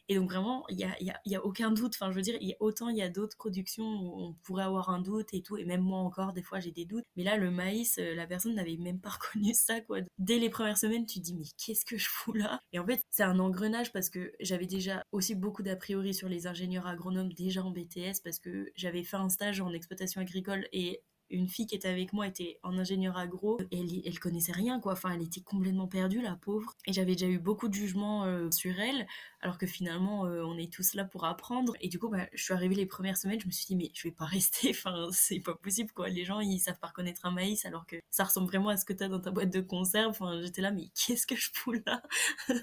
Et 0.08 0.16
donc 0.16 0.30
vraiment, 0.30 0.64
il 0.68 0.76
n'y 0.76 0.84
a, 0.84 0.96
y 1.00 1.10
a, 1.10 1.20
y 1.24 1.36
a, 1.36 1.44
aucun 1.44 1.70
doute. 1.70 1.94
Enfin, 1.94 2.10
je 2.10 2.16
veux 2.16 2.22
dire, 2.22 2.36
y 2.40 2.52
a, 2.52 2.56
autant 2.60 2.88
il 2.88 2.96
y 2.96 3.02
a 3.02 3.08
d'autres 3.08 3.36
productions 3.36 3.84
où 3.84 4.22
on 4.22 4.32
pourrait 4.42 4.64
avoir 4.64 4.90
un 4.90 5.00
doute 5.00 5.32
et 5.34 5.42
tout. 5.42 5.56
Et 5.56 5.64
même 5.64 5.82
moi 5.82 5.98
encore, 6.00 6.32
des 6.32 6.42
fois, 6.42 6.60
j'ai 6.60 6.72
des 6.72 6.84
doutes. 6.86 7.04
Mais 7.16 7.24
là, 7.24 7.36
le 7.36 7.50
maïs, 7.50 7.98
euh, 7.98 8.14
la 8.14 8.26
personne 8.26 8.54
n'avait 8.54 8.76
même 8.76 9.00
pas 9.00 9.10
reconnu 9.20 9.54
ça, 9.54 9.80
quoi. 9.82 9.98
Dès 10.18 10.38
les 10.38 10.50
premières 10.50 10.78
semaines, 10.78 11.06
tu 11.06 11.20
te 11.20 11.24
dis, 11.24 11.34
mais 11.34 11.44
qu'est-ce 11.64 11.84
que 11.84 11.98
je 11.98 12.08
fous 12.08 12.32
là? 12.32 12.60
Et 12.72 12.78
en 12.78 12.86
fait, 12.86 13.02
c'est 13.10 13.22
un 13.22 13.38
engrenage 13.38 13.92
parce 13.92 14.10
que 14.10 14.32
j'avais 14.40 14.66
déjà 14.66 15.04
aussi 15.12 15.34
beaucoup 15.34 15.62
d'a 15.62 15.76
priori 15.76 16.14
sur 16.14 16.28
les 16.28 16.46
ingénieurs 16.46 16.86
agronomes 16.86 17.32
déjà 17.32 17.62
en 17.62 17.70
BTS 17.70 18.20
parce 18.24 18.38
que 18.38 18.72
j'avais 18.76 19.04
fait 19.04 19.16
un 19.16 19.28
stage 19.28 19.60
en 19.60 19.72
exploitation 19.72 20.20
agricole 20.20 20.66
et 20.72 21.02
une 21.30 21.48
fille 21.48 21.66
qui 21.66 21.74
était 21.74 21.88
avec 21.88 22.12
moi 22.12 22.26
était 22.26 22.58
en 22.62 22.76
ingénieur 22.76 23.16
agro, 23.16 23.58
elle, 23.72 24.02
elle 24.04 24.18
connaissait 24.18 24.52
rien 24.52 24.80
quoi, 24.80 24.92
enfin 24.92 25.10
elle 25.12 25.22
était 25.22 25.40
complètement 25.40 25.86
perdue 25.86 26.20
la 26.20 26.34
pauvre. 26.34 26.74
Et 26.86 26.92
j'avais 26.92 27.12
déjà 27.12 27.26
eu 27.26 27.38
beaucoup 27.38 27.68
de 27.68 27.74
jugements 27.74 28.24
euh, 28.24 28.50
sur 28.50 28.78
elle, 28.78 29.06
alors 29.40 29.58
que 29.58 29.66
finalement 29.66 30.26
euh, 30.26 30.42
on 30.44 30.58
est 30.58 30.72
tous 30.72 30.94
là 30.94 31.04
pour 31.04 31.24
apprendre. 31.24 31.74
Et 31.80 31.88
du 31.88 31.98
coup 31.98 32.08
bah, 32.08 32.26
je 32.34 32.42
suis 32.42 32.52
arrivée 32.52 32.74
les 32.74 32.86
premières 32.86 33.16
semaines, 33.16 33.40
je 33.40 33.46
me 33.46 33.52
suis 33.52 33.66
dit 33.66 33.76
mais 33.76 33.90
je 33.94 34.08
vais 34.08 34.14
pas 34.14 34.24
rester, 34.26 34.70
enfin 34.70 35.08
c'est 35.12 35.40
pas 35.40 35.54
possible 35.54 35.92
quoi, 35.92 36.08
les 36.08 36.24
gens 36.24 36.40
ils 36.40 36.58
savent 36.58 36.78
pas 36.78 36.88
reconnaître 36.88 37.24
un 37.24 37.30
maïs 37.30 37.64
alors 37.64 37.86
que 37.86 37.96
ça 38.10 38.24
ressemble 38.24 38.48
vraiment 38.48 38.70
à 38.70 38.76
ce 38.76 38.84
que 38.84 38.92
tu 38.92 39.04
as 39.04 39.08
dans 39.08 39.20
ta 39.20 39.30
boîte 39.30 39.50
de 39.50 39.60
conserve. 39.60 40.10
Enfin 40.10 40.40
j'étais 40.42 40.62
là 40.62 40.72
mais 40.72 40.88
qu'est-ce 40.94 41.26
que 41.26 41.36
je 41.36 41.50
fous 41.52 41.74
là? 41.86 42.02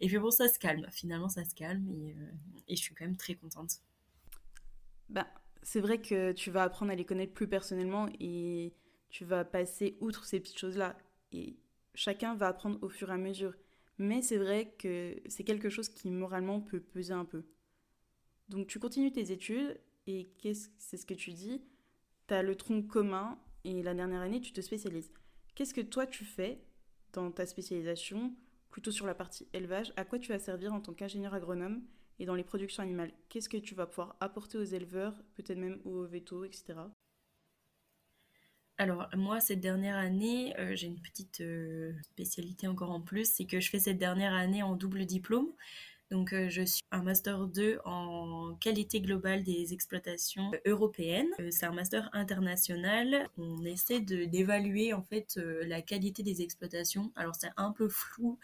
Et 0.00 0.08
puis 0.08 0.18
bon 0.18 0.30
ça 0.30 0.48
se 0.48 0.58
calme, 0.58 0.86
finalement 0.90 1.28
ça 1.28 1.44
se 1.44 1.54
calme 1.54 1.86
et, 1.88 2.14
euh, 2.14 2.32
et 2.68 2.76
je 2.76 2.82
suis 2.82 2.94
quand 2.94 3.04
même 3.04 3.16
très 3.16 3.34
contente. 3.34 3.80
Bah 5.08 5.26
c'est 5.64 5.80
vrai 5.80 6.00
que 6.00 6.32
tu 6.32 6.50
vas 6.50 6.62
apprendre 6.62 6.92
à 6.92 6.94
les 6.94 7.06
connaître 7.06 7.32
plus 7.32 7.48
personnellement 7.48 8.08
et 8.20 8.74
tu 9.08 9.24
vas 9.24 9.44
passer 9.44 9.96
outre 10.00 10.24
ces 10.26 10.38
petites 10.38 10.58
choses-là. 10.58 10.96
Et 11.32 11.56
chacun 11.94 12.34
va 12.34 12.48
apprendre 12.48 12.78
au 12.82 12.88
fur 12.88 13.10
et 13.10 13.14
à 13.14 13.16
mesure. 13.16 13.54
Mais 13.98 14.22
c'est 14.22 14.36
vrai 14.36 14.74
que 14.78 15.16
c'est 15.26 15.44
quelque 15.44 15.70
chose 15.70 15.88
qui 15.88 16.10
moralement 16.10 16.60
peut 16.60 16.80
peser 16.80 17.14
un 17.14 17.24
peu. 17.24 17.44
Donc 18.50 18.66
tu 18.66 18.78
continues 18.78 19.10
tes 19.10 19.32
études 19.32 19.80
et 20.06 20.28
c'est 20.78 20.96
ce 20.98 21.06
que 21.06 21.14
tu 21.14 21.32
dis. 21.32 21.62
Tu 22.28 22.34
as 22.34 22.42
le 22.42 22.56
tronc 22.56 22.82
commun 22.82 23.38
et 23.64 23.82
la 23.82 23.94
dernière 23.94 24.20
année 24.20 24.42
tu 24.42 24.52
te 24.52 24.60
spécialises. 24.60 25.10
Qu'est-ce 25.54 25.72
que 25.72 25.80
toi 25.80 26.06
tu 26.06 26.24
fais 26.24 26.60
dans 27.12 27.30
ta 27.30 27.46
spécialisation, 27.46 28.34
plutôt 28.70 28.90
sur 28.90 29.06
la 29.06 29.14
partie 29.14 29.48
élevage? 29.54 29.94
À 29.96 30.04
quoi 30.04 30.18
tu 30.18 30.30
vas 30.30 30.38
servir 30.38 30.74
en 30.74 30.80
tant 30.80 30.92
qu'ingénieur 30.92 31.32
agronome? 31.32 31.82
Et 32.18 32.26
dans 32.26 32.34
les 32.34 32.44
productions 32.44 32.82
animales, 32.82 33.12
qu'est-ce 33.28 33.48
que 33.48 33.56
tu 33.56 33.74
vas 33.74 33.86
pouvoir 33.86 34.16
apporter 34.20 34.58
aux 34.58 34.64
éleveurs, 34.64 35.14
peut-être 35.34 35.58
même 35.58 35.80
aux 35.84 36.04
vétos, 36.04 36.44
etc. 36.44 36.74
Alors 38.76 39.08
moi, 39.14 39.40
cette 39.40 39.60
dernière 39.60 39.96
année, 39.96 40.52
euh, 40.58 40.74
j'ai 40.74 40.88
une 40.88 41.00
petite 41.00 41.40
euh, 41.40 41.92
spécialité 42.02 42.66
encore 42.66 42.90
en 42.90 43.00
plus, 43.00 43.30
c'est 43.30 43.44
que 43.44 43.60
je 43.60 43.70
fais 43.70 43.78
cette 43.78 43.98
dernière 43.98 44.34
année 44.34 44.62
en 44.64 44.74
double 44.74 45.06
diplôme. 45.06 45.48
Donc 46.10 46.32
euh, 46.32 46.48
je 46.48 46.62
suis 46.62 46.82
un 46.90 47.02
master 47.02 47.46
2 47.46 47.78
en 47.84 48.56
qualité 48.60 49.00
globale 49.00 49.42
des 49.44 49.72
exploitations 49.72 50.50
européennes. 50.66 51.28
c'est 51.50 51.66
un 51.66 51.72
master 51.72 52.10
international. 52.12 53.28
On 53.38 53.64
essaie 53.64 54.00
d'évaluer 54.00 54.92
en 54.92 55.02
fait 55.02 55.36
la 55.36 55.80
qualité 55.80 56.22
des 56.22 56.42
exploitations. 56.42 57.12
Alors 57.14 57.34
c'est 57.36 57.50
un 57.56 57.70
peu 57.72 57.88
flou 57.88 58.38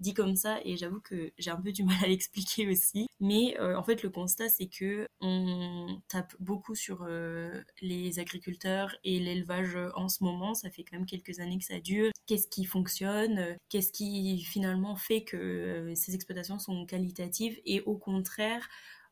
dit 0.00 0.14
comme 0.14 0.36
ça 0.36 0.58
et 0.64 0.76
j'avoue 0.76 1.00
que 1.00 1.32
j'ai 1.38 1.50
un 1.50 1.60
peu 1.60 1.72
du 1.72 1.84
mal 1.84 1.96
à 2.02 2.06
l'expliquer 2.08 2.68
aussi. 2.68 3.08
Mais 3.20 3.58
euh, 3.60 3.76
en 3.76 3.82
fait, 3.82 4.02
le 4.02 4.10
constat, 4.10 4.48
c'est 4.48 4.66
que 4.68 5.08
on 5.20 6.00
tape 6.08 6.34
beaucoup 6.38 6.74
sur 6.74 7.04
euh, 7.08 7.62
les 7.80 8.18
agriculteurs 8.18 8.94
et 9.04 9.18
l'élevage 9.18 9.76
en 9.94 10.08
ce 10.08 10.22
moment. 10.22 10.54
Ça 10.54 10.70
fait 10.70 10.84
quand 10.84 10.96
même 10.96 11.06
quelques 11.06 11.40
années 11.40 11.58
que 11.58 11.64
ça 11.64 11.80
dure. 11.80 12.10
Qu'est-ce 12.26 12.48
qui 12.48 12.64
fonctionne? 12.64 13.56
Qu'est-ce 13.68 13.92
qui 13.92 14.42
finalement 14.42 14.96
fait 14.96 15.24
que 15.24 15.36
euh, 15.36 15.94
ces 15.94 16.14
exploitations 16.14 16.58
sont 16.58 16.86
qualitatives? 16.86 17.60
Et 17.64 17.80
au 17.82 17.96
contraire, 17.96 18.68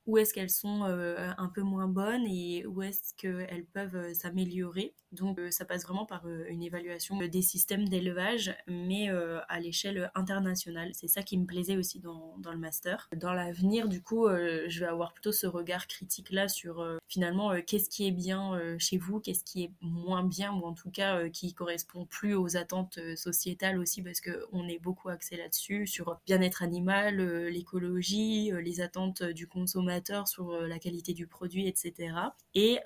où 0.06 0.18
est-ce 0.18 0.34
qu'elles 0.34 0.50
sont 0.50 0.82
un 0.84 1.48
peu 1.48 1.62
moins 1.62 1.88
bonnes 1.88 2.26
et 2.26 2.66
où 2.66 2.82
est-ce 2.82 3.14
qu'elles 3.14 3.66
peuvent 3.72 4.12
s'améliorer. 4.12 4.94
Donc 5.12 5.40
ça 5.50 5.64
passe 5.64 5.84
vraiment 5.84 6.06
par 6.06 6.26
une 6.48 6.62
évaluation 6.62 7.16
des 7.18 7.42
systèmes 7.42 7.88
d'élevage, 7.88 8.54
mais 8.66 9.08
à 9.48 9.60
l'échelle 9.60 10.10
internationale. 10.14 10.90
C'est 10.92 11.08
ça 11.08 11.22
qui 11.22 11.38
me 11.38 11.46
plaisait 11.46 11.76
aussi 11.76 12.00
dans, 12.00 12.36
dans 12.38 12.52
le 12.52 12.58
master. 12.58 13.08
Dans 13.16 13.32
l'avenir, 13.32 13.88
du 13.88 14.02
coup, 14.02 14.28
je 14.28 14.80
vais 14.80 14.86
avoir 14.86 15.14
plutôt 15.14 15.32
ce 15.32 15.46
regard 15.46 15.86
critique-là 15.86 16.48
sur 16.48 16.84
finalement 17.08 17.52
qu'est-ce 17.66 17.88
qui 17.88 18.06
est 18.06 18.12
bien 18.12 18.58
chez 18.78 18.98
vous, 18.98 19.20
qu'est-ce 19.20 19.44
qui 19.44 19.64
est 19.64 19.72
moins 19.80 20.24
bien, 20.24 20.52
ou 20.52 20.64
en 20.64 20.74
tout 20.74 20.90
cas 20.90 21.28
qui 21.28 21.54
correspond 21.54 22.04
plus 22.04 22.34
aux 22.34 22.56
attentes 22.56 22.98
sociétales 23.16 23.78
aussi, 23.78 24.02
parce 24.02 24.20
qu'on 24.20 24.68
est 24.68 24.78
beaucoup 24.78 25.08
axé 25.08 25.36
là-dessus, 25.36 25.86
sur 25.86 26.20
bien-être 26.26 26.62
animal, 26.62 27.16
l'écologie, 27.48 28.50
les 28.62 28.80
attentes 28.80 29.22
du 29.22 29.46
consommateur 29.46 29.93
sur 30.26 30.52
la 30.52 30.78
qualité 30.78 31.12
du 31.12 31.26
produit, 31.26 31.66
etc. 31.68 32.14
Et 32.54 32.78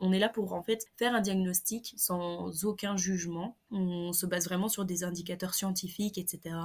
on 0.00 0.12
est 0.12 0.18
là 0.18 0.28
pour 0.28 0.52
en 0.52 0.62
fait 0.62 0.86
faire 0.96 1.14
un 1.14 1.20
diagnostic 1.20 1.94
sans 1.96 2.64
aucun 2.64 2.96
jugement. 2.96 3.56
On 3.70 4.12
se 4.12 4.26
base 4.26 4.44
vraiment 4.44 4.68
sur 4.68 4.84
des 4.84 5.04
indicateurs 5.04 5.54
scientifiques, 5.54 6.18
etc. 6.18 6.56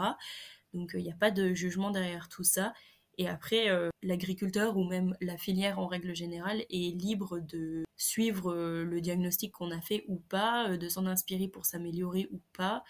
Donc 0.74 0.92
il 0.94 1.04
n'y 1.04 1.12
a 1.12 1.16
pas 1.16 1.32
de 1.32 1.54
jugement 1.54 1.92
derrière 1.92 2.30
tout 2.30 2.44
ça. 2.44 2.74
Et 3.18 3.28
après, 3.28 3.70
euh, 3.70 3.90
l'agriculteur 4.04 4.78
ou 4.78 4.84
même 4.84 5.16
la 5.22 5.38
filière 5.38 5.80
en 5.80 5.88
règle 5.88 6.16
générale 6.16 6.64
est 6.70 6.96
libre 6.96 7.40
de 7.40 7.84
suivre 7.96 8.54
euh, 8.54 8.84
le 8.84 9.02
diagnostic 9.02 9.54
qu'on 9.54 9.72
a 9.72 9.82
fait 9.82 10.06
ou 10.08 10.18
pas, 10.18 10.70
euh, 10.70 10.78
de 10.78 10.88
s'en 10.88 11.08
inspirer 11.08 11.48
pour 11.48 11.66
s'améliorer 11.66 12.28
ou 12.32 12.40
pas. 12.54 12.84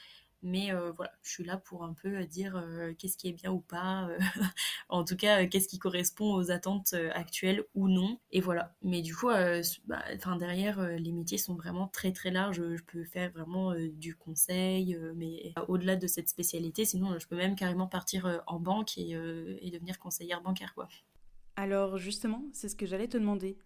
Mais 0.44 0.72
euh, 0.72 0.92
voilà, 0.92 1.12
je 1.24 1.32
suis 1.32 1.44
là 1.44 1.58
pour 1.58 1.84
un 1.84 1.94
peu 1.94 2.20
euh, 2.20 2.26
dire 2.26 2.56
euh, 2.56 2.94
qu'est-ce 2.98 3.18
qui 3.18 3.28
est 3.28 3.34
bien 3.34 3.52
ou 3.52 3.60
pas, 3.60 4.08
en 4.90 5.04
tout 5.04 5.16
cas 5.16 5.46
qu'est-ce 5.48 5.68
qui 5.68 5.80
correspond 5.80 6.34
aux 6.36 6.52
attentes 6.52 6.94
actuelles 7.14 7.64
ou 7.74 7.88
non. 7.90 8.20
Et 8.32 8.40
voilà. 8.40 8.76
Mais 8.84 9.02
du 9.02 9.16
coup, 9.16 9.28
bah, 9.86 10.04
derrière, 10.38 10.82
les 10.82 11.12
métiers 11.12 11.38
sont 11.38 11.56
vraiment 11.56 11.88
très 11.88 12.12
très 12.12 12.32
larges. 12.32 12.62
Je 12.62 12.84
peux 12.84 13.04
faire 13.04 13.32
vraiment 13.32 13.74
du 13.76 14.16
conseil, 14.16 14.98
mais 15.16 15.54
au-delà 15.68 15.96
de 15.96 16.08
cette 16.08 16.30
spécialité, 16.30 16.86
sinon 16.86 17.18
je 17.18 17.28
peux 17.28 17.36
même 17.36 17.56
carrément 17.56 17.88
partir 17.88 18.44
en 18.48 18.60
banque 18.60 18.98
et, 18.98 19.14
devenir 19.72 20.00
conseillère 20.00 20.42
bancaire. 20.42 20.74
quoi. 20.74 20.88
Alors 21.56 21.98
justement, 21.98 22.44
c'est 22.54 22.70
ce 22.70 22.76
que 22.76 22.86
j'allais 22.86 23.08
te 23.08 23.18
demander. 23.18 23.58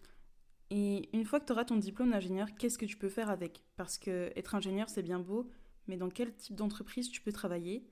Et 0.70 1.10
une 1.14 1.26
fois 1.26 1.42
que 1.42 1.46
tu 1.46 1.52
auras 1.52 1.66
ton 1.66 1.76
diplôme 1.76 2.12
d'ingénieur, 2.12 2.48
qu'est-ce 2.58 2.78
que 2.78 2.86
tu 2.86 2.96
peux 2.96 3.10
faire 3.10 3.30
avec? 3.30 3.62
Parce 3.76 3.98
que 3.98 4.32
être 4.38 4.56
ingénieur, 4.56 4.90
c'est 4.90 5.04
bien 5.04 5.20
beau, 5.20 5.50
mais 5.88 5.98
dans 5.98 6.10
quel 6.10 6.34
type 6.36 6.56
d'entreprise 6.56 7.10
tu 7.10 7.22
peux 7.22 7.32
travailler? 7.32 7.84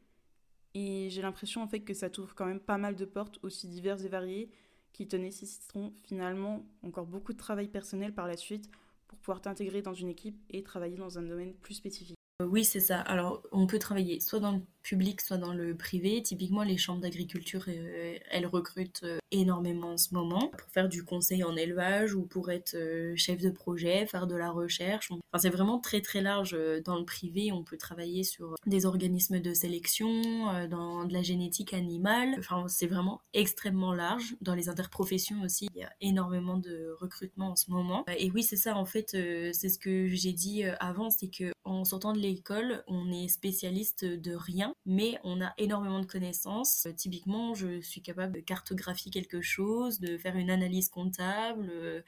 Et 0.75 1.09
j'ai 1.09 1.21
l'impression 1.21 1.61
en 1.61 1.67
fait 1.67 1.81
que 1.81 1.93
ça 1.93 2.09
t'ouvre 2.09 2.35
quand 2.35 2.45
même 2.45 2.59
pas 2.59 2.77
mal 2.77 2.95
de 2.95 3.05
portes 3.05 3.39
aussi 3.41 3.67
diverses 3.67 4.03
et 4.03 4.09
variées 4.09 4.51
qui 4.93 5.07
te 5.07 5.15
nécessiteront 5.15 5.93
finalement 6.03 6.65
encore 6.83 7.05
beaucoup 7.05 7.33
de 7.33 7.37
travail 7.37 7.67
personnel 7.67 8.13
par 8.13 8.27
la 8.27 8.37
suite 8.37 8.69
pour 9.07 9.17
pouvoir 9.17 9.41
t'intégrer 9.41 9.81
dans 9.81 9.93
une 9.93 10.09
équipe 10.09 10.39
et 10.49 10.63
travailler 10.63 10.97
dans 10.97 11.17
un 11.17 11.23
domaine 11.23 11.53
plus 11.53 11.73
spécifique. 11.73 12.15
Oui, 12.45 12.63
c'est 12.63 12.79
ça. 12.79 13.01
Alors, 13.01 13.43
on 13.51 13.67
peut 13.67 13.79
travailler 13.79 14.19
soit 14.21 14.39
dans 14.39 14.53
le 14.53 14.61
public, 14.81 15.21
soit 15.21 15.37
dans 15.37 15.53
le 15.53 15.75
privé. 15.75 16.21
Typiquement, 16.23 16.63
les 16.63 16.77
chambres 16.77 17.01
d'agriculture, 17.01 17.65
euh, 17.67 18.17
elles 18.31 18.47
recrutent 18.47 19.01
euh, 19.03 19.17
énormément 19.31 19.93
en 19.93 19.97
ce 19.97 20.13
moment 20.13 20.49
pour 20.57 20.69
faire 20.69 20.89
du 20.89 21.03
conseil 21.03 21.43
en 21.43 21.55
élevage 21.55 22.13
ou 22.13 22.23
pour 22.23 22.51
être 22.51 22.75
euh, 22.75 23.13
chef 23.15 23.41
de 23.41 23.49
projet, 23.49 24.05
faire 24.07 24.27
de 24.27 24.35
la 24.35 24.51
recherche. 24.51 25.11
Enfin, 25.11 25.37
c'est 25.37 25.49
vraiment 25.49 25.79
très 25.79 26.01
très 26.01 26.21
large. 26.21 26.57
Dans 26.83 26.97
le 26.97 27.05
privé, 27.05 27.51
on 27.51 27.63
peut 27.63 27.77
travailler 27.77 28.23
sur 28.23 28.55
des 28.65 28.85
organismes 28.85 29.39
de 29.39 29.53
sélection, 29.53 30.21
dans 30.67 31.05
de 31.05 31.13
la 31.13 31.21
génétique 31.21 31.73
animale. 31.73 32.35
Enfin, 32.39 32.65
c'est 32.67 32.87
vraiment 32.87 33.21
extrêmement 33.33 33.93
large. 33.93 34.35
Dans 34.41 34.55
les 34.55 34.69
interprofessions 34.69 35.41
aussi, 35.43 35.67
il 35.75 35.81
y 35.81 35.83
a 35.83 35.91
énormément 36.01 36.57
de 36.57 36.95
recrutement 36.99 37.51
en 37.51 37.55
ce 37.55 37.69
moment. 37.69 38.05
Et 38.17 38.31
oui, 38.31 38.43
c'est 38.43 38.57
ça. 38.57 38.75
En 38.75 38.85
fait, 38.85 39.09
c'est 39.11 39.69
ce 39.69 39.77
que 39.77 40.07
j'ai 40.07 40.33
dit 40.33 40.63
avant, 40.79 41.09
c'est 41.09 41.29
que 41.29 41.51
en 41.63 41.85
sortant 41.85 42.13
de 42.13 42.19
l'école, 42.19 42.83
on 42.87 43.11
est 43.11 43.27
spécialiste 43.27 44.03
de 44.03 44.33
rien 44.33 44.68
mais 44.85 45.19
on 45.23 45.41
a 45.41 45.53
énormément 45.57 45.99
de 45.99 46.05
connaissances. 46.05 46.85
Euh, 46.85 46.93
typiquement, 46.93 47.53
je 47.53 47.81
suis 47.81 48.01
capable 48.01 48.33
de 48.33 48.39
cartographier 48.39 49.11
quelque 49.11 49.41
chose, 49.41 49.99
de 49.99 50.17
faire 50.17 50.35
une 50.35 50.49
analyse 50.49 50.89
comptable, 50.89 51.69
euh, 51.71 52.01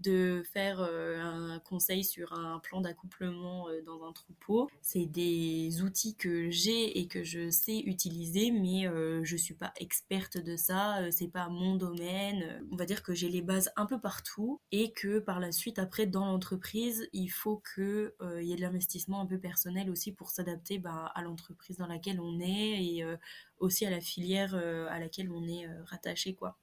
de 0.00 0.42
faire 0.52 0.80
euh, 0.80 1.20
un 1.20 1.58
conseil 1.60 2.04
sur 2.04 2.32
un 2.32 2.58
plan 2.58 2.80
d'accouplement 2.80 3.68
euh, 3.68 3.82
dans 3.82 4.04
un 4.04 4.12
troupeau. 4.12 4.68
C'est 4.82 5.06
des 5.06 5.82
outils 5.82 6.16
que 6.16 6.50
j'ai 6.50 6.98
et 6.98 7.06
que 7.06 7.22
je 7.24 7.50
sais 7.50 7.78
utiliser, 7.78 8.50
mais 8.50 8.86
euh, 8.86 9.22
je 9.24 9.36
suis 9.36 9.54
pas 9.54 9.72
experte 9.76 10.36
de 10.36 10.56
ça, 10.56 11.10
c'est 11.10 11.28
pas 11.28 11.48
mon 11.48 11.76
domaine. 11.76 12.64
On 12.70 12.76
va 12.76 12.86
dire 12.86 13.02
que 13.02 13.14
j'ai 13.14 13.28
les 13.28 13.42
bases 13.42 13.70
un 13.76 13.86
peu 13.86 14.00
partout 14.00 14.60
et 14.72 14.92
que 14.92 15.18
par 15.18 15.40
la 15.40 15.52
suite, 15.52 15.78
après, 15.78 16.06
dans 16.06 16.26
l'entreprise, 16.26 17.08
il 17.12 17.28
faut 17.28 17.62
qu'il 17.74 18.12
y 18.40 18.52
ait 18.52 18.56
de 18.56 18.60
l'investissement 18.60 19.20
un 19.20 19.26
peu 19.26 19.38
personnel 19.38 19.90
aussi 19.90 20.12
pour 20.12 20.30
s'adapter 20.30 20.78
bah, 20.78 21.12
à 21.14 21.22
l'entreprise 21.22 21.76
dans 21.76 21.86
laquelle 21.86 22.20
on 22.20 22.40
est 22.40 22.84
et 22.84 23.04
aussi 23.58 23.86
à 23.86 23.90
la 23.90 24.00
filière 24.00 24.54
à 24.54 24.98
laquelle 24.98 25.30
on 25.30 25.46
est 25.46 25.66
rattaché, 25.86 26.34
quoi. 26.34 26.58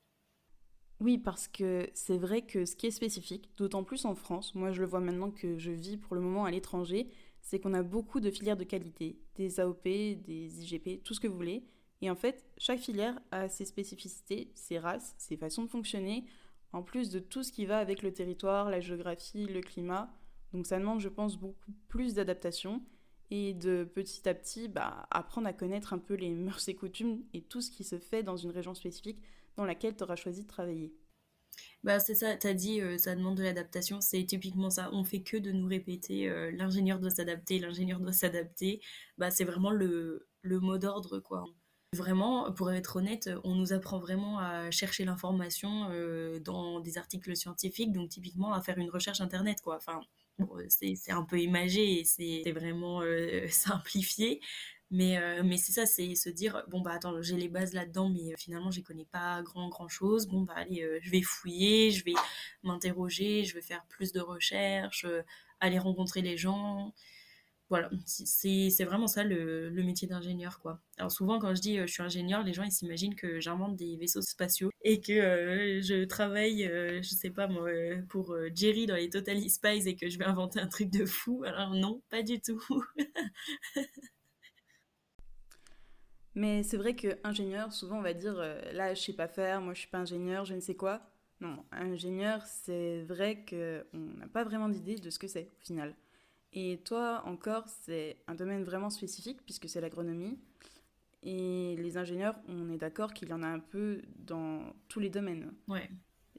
Oui, 1.02 1.18
parce 1.18 1.48
que 1.48 1.90
c'est 1.96 2.20
vrai 2.20 2.44
que 2.44 2.64
ce 2.64 2.76
qui 2.76 2.86
est 2.86 2.92
spécifique, 2.92 3.50
d'autant 3.58 3.84
plus 3.84 4.06
en 4.06 4.14
France, 4.14 4.54
moi 4.54 4.72
je 4.72 4.82
le 4.82 4.88
vois 4.88 5.00
maintenant 5.00 5.32
que 5.32 5.58
je 5.58 5.72
vis 5.72 5.98
pour 5.98 6.16
le 6.16 6.22
moment 6.22 6.46
à 6.46 6.52
l'étranger, 6.52 7.10
c'est 7.42 7.60
qu'on 7.60 7.74
a 7.74 7.82
beaucoup 7.82 8.20
de 8.20 8.30
filières 8.30 8.56
de 8.56 8.64
qualité, 8.64 9.18
des 9.36 9.60
AOP, 9.60 9.84
des 9.84 10.62
IGP, 10.62 11.02
tout 11.04 11.16
ce 11.16 11.20
que 11.20 11.28
vous 11.28 11.36
voulez. 11.36 11.64
Et 12.02 12.12
en 12.12 12.16
fait, 12.16 12.46
chaque 12.60 12.80
filière 12.80 13.20
a 13.32 13.50
ses 13.50 13.66
spécificités, 13.66 14.52
ses 14.54 14.78
races, 14.78 15.16
ses 15.18 15.38
façons 15.38 15.64
de 15.64 15.70
fonctionner, 15.70 16.24
en 16.72 16.84
plus 16.84 17.10
de 17.10 17.18
tout 17.18 17.42
ce 17.42 17.52
qui 17.52 17.66
va 17.66 17.80
avec 17.80 18.04
le 18.04 18.14
territoire, 18.14 18.70
la 18.70 18.80
géographie, 18.80 19.48
le 19.48 19.62
climat. 19.62 20.14
Donc 20.54 20.68
ça 20.68 20.78
demande, 20.78 21.00
je 21.00 21.10
pense, 21.10 21.36
beaucoup 21.36 21.72
plus 21.88 22.14
d'adaptation 22.14 22.80
et 23.32 23.56
de 23.56 23.86
petit 23.86 24.30
à 24.30 24.36
petit 24.36 24.68
bah, 24.68 25.08
apprendre 25.10 25.48
à 25.48 25.54
connaître 25.54 25.94
un 25.94 26.00
peu 26.00 26.14
les 26.14 26.30
mœurs 26.36 26.70
et 26.70 26.76
coutumes 26.76 27.24
et 27.34 27.42
tout 27.42 27.62
ce 27.62 27.72
qui 27.72 27.84
se 27.84 27.98
fait 27.98 28.22
dans 28.22 28.38
une 28.38 28.52
région 28.52 28.76
spécifique 28.76 29.20
dans 29.58 29.66
laquelle 29.66 29.96
tu 29.96 30.04
auras 30.04 30.16
choisi 30.16 30.44
de 30.44 30.48
travailler. 30.48 30.94
Bah 31.84 32.00
c'est 32.00 32.16
ça, 32.16 32.36
tu 32.38 32.48
as 32.48 32.54
dit, 32.54 32.80
euh, 32.82 32.98
ça 32.98 33.16
demande 33.16 33.38
de 33.38 33.44
l'adaptation, 33.44 34.02
c'est 34.02 34.24
typiquement 34.24 34.70
ça. 34.70 34.90
On 34.94 35.04
fait 35.04 35.22
que 35.22 35.38
de 35.38 35.52
nous 35.52 35.68
répéter, 35.68 36.30
euh, 36.30 36.52
l'ingénieur 36.52 37.00
doit 37.00 37.10
s'adapter, 37.10 37.60
l'ingénieur 37.60 38.00
doit 38.00 38.14
s'adapter. 38.14 38.82
Bah 39.18 39.32
c'est 39.32 39.44
vraiment 39.46 39.72
le, 39.72 40.28
le 40.42 40.60
mot 40.60 40.78
d'ordre, 40.78 41.20
quoi. 41.20 41.46
Vraiment, 41.94 42.52
pour 42.54 42.72
être 42.72 42.98
honnête, 42.98 43.30
on 43.44 43.56
nous 43.56 43.74
apprend 43.74 44.00
vraiment 44.00 44.40
à 44.40 44.72
chercher 44.72 45.04
l'information 45.06 45.90
euh, 45.92 46.40
dans 46.40 46.80
des 46.80 46.98
articles 46.98 47.36
scientifiques, 47.36 47.92
donc 47.92 48.10
typiquement 48.10 48.54
à 48.54 48.62
faire 48.62 48.78
une 48.78 48.90
recherche 48.90 49.20
internet, 49.20 49.60
quoi. 49.62 49.76
Enfin, 49.78 50.02
c'est 50.70 51.12
un 51.12 51.24
peu 51.24 51.40
imagé 51.40 52.04
c'est 52.06 52.52
vraiment 52.52 53.02
simplifié, 53.50 54.40
mais, 54.91 55.17
euh, 55.17 55.41
mais 55.43 55.58
c'est 55.58 55.71
ça, 55.71 55.86
c'est 55.86 56.15
se 56.15 56.30
dire, 56.30 56.63
bon 56.67 56.82
bah 56.82 56.91
attends, 56.93 57.21
j'ai 57.21 57.38
les 57.38 57.47
bases 57.47 57.73
là-dedans, 57.73 58.10
mais 58.10 58.34
euh, 58.34 58.36
finalement 58.38 58.71
j'y 58.71 58.84
connais 58.84 59.06
pas 59.06 59.41
grand 59.41 59.69
grand 59.69 59.88
chose. 59.88 60.27
Bon 60.27 60.41
bah 60.41 60.54
allez, 60.58 60.82
euh, 60.84 60.99
je 61.01 61.10
vais 61.12 61.21
fouiller, 61.21 61.91
je 61.91 62.04
vais 62.04 62.13
m'interroger, 62.63 63.45
je 63.45 63.54
vais 63.56 63.62
faire 63.62 63.86
plus 63.88 64.12
de 64.12 64.19
recherches, 64.19 65.06
aller 65.62 65.80
rencontrer 65.80 66.21
les 66.21 66.36
gens. 66.38 66.93
Voilà, 67.69 67.89
c'est 68.06 68.84
vraiment 68.84 69.08
ça 69.08 69.23
le, 69.23 69.69
le 69.69 69.84
métier 69.84 70.08
d'ingénieur 70.08 70.60
quoi. 70.60 70.82
Alors 70.97 71.12
souvent 71.12 71.39
quand 71.39 71.56
je 71.56 71.62
dis 71.62 71.77
je 71.77 71.86
suis 71.88 72.04
ingénieur, 72.04 72.43
les 72.43 72.54
gens 72.54 72.63
ils 72.63 72.71
s'imaginent 72.71 73.15
que 73.15 73.39
j'invente 73.39 73.77
des 73.77 73.95
vaisseaux 73.97 74.21
spatiaux 74.21 74.71
et 74.84 74.99
que 75.01 75.80
je 75.82 76.04
travaille, 76.06 76.63
je 76.65 77.10
sais 77.10 77.30
pas 77.30 77.47
moi, 77.47 77.69
pour 78.10 78.36
Jerry 78.56 78.88
dans 78.88 78.95
les 78.95 79.10
Totally 79.10 79.49
Spies 79.49 79.88
et 79.88 79.95
que 79.95 80.10
je 80.10 80.17
vais 80.19 80.25
inventer 80.25 80.60
un 80.60 80.67
truc 80.67 80.89
de 80.89 81.06
fou. 81.06 81.43
Alors 81.45 81.71
non, 81.73 82.01
pas 82.10 82.23
du 82.23 82.41
tout. 82.41 82.62
Mais 86.36 86.63
c'est 86.63 86.78
vrai 86.78 86.96
que 86.96 87.17
ingénieur, 87.24 87.74
souvent 87.74 88.00
on 88.00 88.02
va 88.02 88.13
dire 88.13 88.36
euh, 88.38 88.60
là 88.72 88.94
je 88.94 89.02
sais 89.02 89.13
pas 89.13 89.28
faire, 89.28 89.62
moi 89.62 89.74
je 89.74 89.80
suis 89.80 89.89
pas 89.89 90.00
ingénieur, 90.00 90.46
je 90.46 90.54
ne 90.54 90.60
sais 90.60 90.76
quoi. 90.76 91.02
Non, 91.41 91.65
ingénieur, 91.72 92.46
c'est 92.46 93.02
vrai 93.04 93.44
qu'on 93.50 94.00
n'a 94.19 94.27
pas 94.27 94.44
vraiment 94.44 94.69
d'idée 94.69 94.96
de 94.96 95.10
ce 95.10 95.19
que 95.19 95.27
c'est 95.27 95.50
au 95.60 95.60
final. 95.60 95.96
Et 96.54 96.82
toi 96.86 97.23
encore, 97.25 97.67
c'est 97.67 98.17
un 98.27 98.36
domaine 98.36 98.63
vraiment 98.63 98.90
spécifique 98.90 99.42
puisque 99.44 99.67
c'est 99.67 99.82
l'agronomie. 99.82 100.38
Et 101.23 101.75
les 101.77 101.98
ingénieurs, 101.98 102.36
on 102.48 102.69
est 102.71 102.77
d'accord 102.77 103.13
qu'il 103.13 103.29
y 103.29 103.34
en 103.34 103.44
a 103.44 103.48
un 103.48 103.60
peu 103.60 104.02
dans 104.17 104.62
tous 104.88 105.00
les 105.00 105.10
domaines. 105.10 105.54
Ouais. 105.67 105.90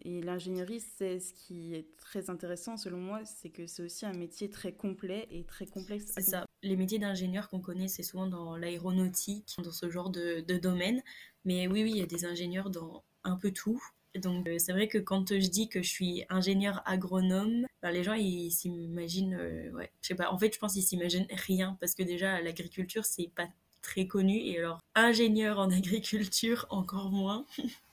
Et 0.04 0.20
l'ingénierie, 0.20 0.80
c'est 0.80 1.20
ce 1.20 1.32
qui 1.32 1.74
est 1.74 1.86
très 1.96 2.28
intéressant 2.28 2.76
selon 2.76 2.98
moi, 2.98 3.24
c'est 3.24 3.50
que 3.50 3.66
c'est 3.66 3.82
aussi 3.82 4.04
un 4.04 4.12
métier 4.12 4.50
très 4.50 4.72
complet 4.72 5.28
et 5.30 5.44
très 5.44 5.66
complexe. 5.66 6.06
C'est 6.14 6.22
ça. 6.22 6.44
Les 6.62 6.76
métiers 6.76 6.98
d'ingénieur 6.98 7.48
qu'on 7.48 7.60
connaît, 7.60 7.88
c'est 7.88 8.02
souvent 8.02 8.26
dans 8.26 8.56
l'aéronautique, 8.56 9.56
dans 9.62 9.70
ce 9.70 9.90
genre 9.90 10.10
de, 10.10 10.40
domaine. 10.58 11.02
Mais 11.44 11.68
oui, 11.68 11.84
oui, 11.84 11.90
il 11.92 11.98
y 11.98 12.02
a 12.02 12.06
des 12.06 12.24
ingénieurs 12.24 12.70
dans 12.70 13.04
un 13.24 13.36
peu 13.36 13.52
tout. 13.52 13.80
Donc 14.16 14.46
euh, 14.46 14.58
c'est 14.58 14.72
vrai 14.72 14.88
que 14.88 14.98
quand 14.98 15.32
je 15.32 15.48
dis 15.48 15.68
que 15.68 15.82
je 15.82 15.88
suis 15.88 16.24
ingénieur 16.28 16.82
agronome, 16.84 17.64
ben, 17.80 17.90
les 17.92 18.02
gens 18.02 18.12
ils 18.12 18.50
s'imaginent, 18.50 19.34
euh, 19.34 19.70
ouais, 19.70 19.90
je 20.02 20.08
sais 20.08 20.14
pas. 20.14 20.30
En 20.30 20.38
fait, 20.38 20.52
je 20.52 20.58
pense 20.58 20.74
qu'ils 20.74 20.82
s'imaginent 20.82 21.26
rien 21.30 21.78
parce 21.80 21.94
que 21.94 22.02
déjà 22.02 22.40
l'agriculture 22.42 23.06
c'est 23.06 23.30
pas 23.34 23.48
très 23.80 24.06
connu 24.06 24.36
et 24.36 24.58
alors 24.58 24.80
ingénieur 24.94 25.58
en 25.58 25.70
agriculture 25.70 26.66
encore 26.70 27.10
moins. 27.10 27.46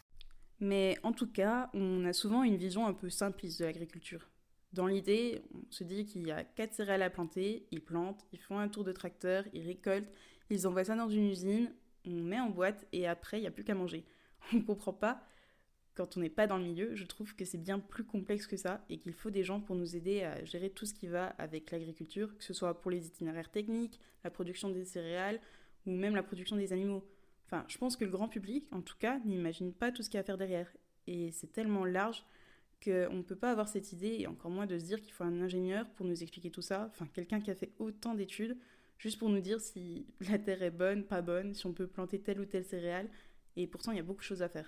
Mais 0.60 0.98
en 1.04 1.14
tout 1.14 1.32
cas, 1.32 1.70
on 1.74 2.06
a 2.06 2.14
souvent 2.14 2.44
une 2.44 2.58
vision 2.58 2.86
un 2.86 2.94
peu 2.94 3.10
simpliste 3.10 3.60
de 3.60 3.66
l'agriculture. 3.66 4.30
Dans 4.74 4.88
l'idée, 4.88 5.42
on 5.54 5.72
se 5.72 5.84
dit 5.84 6.06
qu'il 6.06 6.28
y 6.28 6.32
a 6.32 6.44
quatre 6.44 6.74
céréales 6.74 7.02
à 7.02 7.10
planter, 7.10 7.66
ils 7.72 7.82
plantent, 7.82 8.26
ils 8.34 8.40
font 8.40 8.60
un 8.60 8.68
tour 8.68 8.84
de 8.84 8.92
tracteur, 8.92 9.46
ils 9.54 9.66
récoltent, 9.66 10.12
ils 10.50 10.68
envoient 10.68 10.84
ça 10.84 10.96
dans 10.96 11.10
une 11.10 11.30
usine, 11.30 11.74
on 12.06 12.12
met 12.12 12.40
en 12.40 12.50
boîte 12.50 12.86
et 12.92 13.08
après, 13.08 13.40
il 13.40 13.42
n'y 13.42 13.48
a 13.48 13.52
plus 13.52 13.64
qu'à 13.64 13.76
manger. 13.76 14.06
On 14.54 14.58
ne 14.58 14.62
comprend 14.62 14.94
pas 14.94 15.22
quand 16.00 16.16
on 16.16 16.22
n'est 16.22 16.30
pas 16.30 16.48
dans 16.48 16.58
le 16.58 16.64
milieu, 16.64 16.96
je 16.96 17.06
trouve 17.06 17.36
que 17.36 17.44
c'est 17.44 17.58
bien 17.58 17.78
plus 17.78 18.06
complexe 18.06 18.48
que 18.48 18.56
ça 18.56 18.86
et 18.90 19.00
qu'il 19.00 19.12
faut 19.12 19.32
des 19.32 19.44
gens 19.44 19.60
pour 19.60 19.76
nous 19.76 19.98
aider 19.98 20.24
à 20.24 20.46
gérer 20.46 20.70
tout 20.70 20.86
ce 20.86 20.94
qui 20.94 21.08
va 21.08 21.26
avec 21.38 21.72
l'agriculture, 21.72 22.38
que 22.38 22.44
ce 22.46 22.54
soit 22.54 22.80
pour 22.80 22.90
les 22.90 23.06
itinéraires 23.06 23.52
techniques, 23.52 24.00
la 24.24 24.30
production 24.30 24.70
des 24.70 24.86
céréales 24.86 25.42
ou 25.86 25.92
même 25.92 26.16
la 26.16 26.24
production 26.24 26.56
des 26.56 26.72
animaux. 26.72 27.06
Enfin, 27.52 27.66
je 27.68 27.80
pense 27.80 27.98
que 27.98 28.06
le 28.06 28.12
grand 28.12 28.28
public, 28.28 28.68
en 28.72 28.82
tout 28.82 28.98
cas, 29.00 29.20
n'imagine 29.26 29.74
pas 29.74 29.92
tout 29.92 30.04
ce 30.04 30.10
qu'il 30.10 30.18
y 30.18 30.20
a 30.20 30.22
à 30.22 30.24
faire 30.24 30.38
derrière. 30.38 30.72
Et 31.08 31.32
c'est 31.32 31.52
tellement 31.52 31.84
large 31.84 32.24
qu'on 32.84 33.16
ne 33.16 33.24
peut 33.24 33.36
pas 33.36 33.50
avoir 33.50 33.68
cette 33.68 33.92
idée 33.92 34.18
et 34.20 34.28
encore 34.28 34.52
moins 34.52 34.68
de 34.68 34.78
se 34.78 34.86
dire 34.86 35.02
qu'il 35.02 35.14
faut 35.14 35.24
un 35.24 35.42
ingénieur 35.42 35.90
pour 35.96 36.06
nous 36.06 36.22
expliquer 36.22 36.52
tout 36.52 36.62
ça, 36.62 36.88
enfin 36.92 37.08
quelqu'un 37.12 37.42
qui 37.42 37.50
a 37.52 37.56
fait 37.56 37.74
autant 37.80 38.14
d'études 38.14 38.56
juste 39.00 39.18
pour 39.18 39.30
nous 39.30 39.40
dire 39.40 39.60
si 39.60 40.06
la 40.30 40.38
terre 40.38 40.62
est 40.62 40.72
bonne, 40.72 41.04
pas 41.04 41.22
bonne, 41.22 41.56
si 41.56 41.66
on 41.66 41.74
peut 41.74 41.88
planter 41.88 42.22
telle 42.22 42.40
ou 42.40 42.46
telle 42.46 42.66
céréale. 42.66 43.10
Et 43.56 43.66
pourtant, 43.66 43.92
il 43.92 43.98
y 43.98 44.00
a 44.00 44.04
beaucoup 44.04 44.20
de 44.20 44.26
choses 44.26 44.44
à 44.44 44.50
faire. 44.50 44.68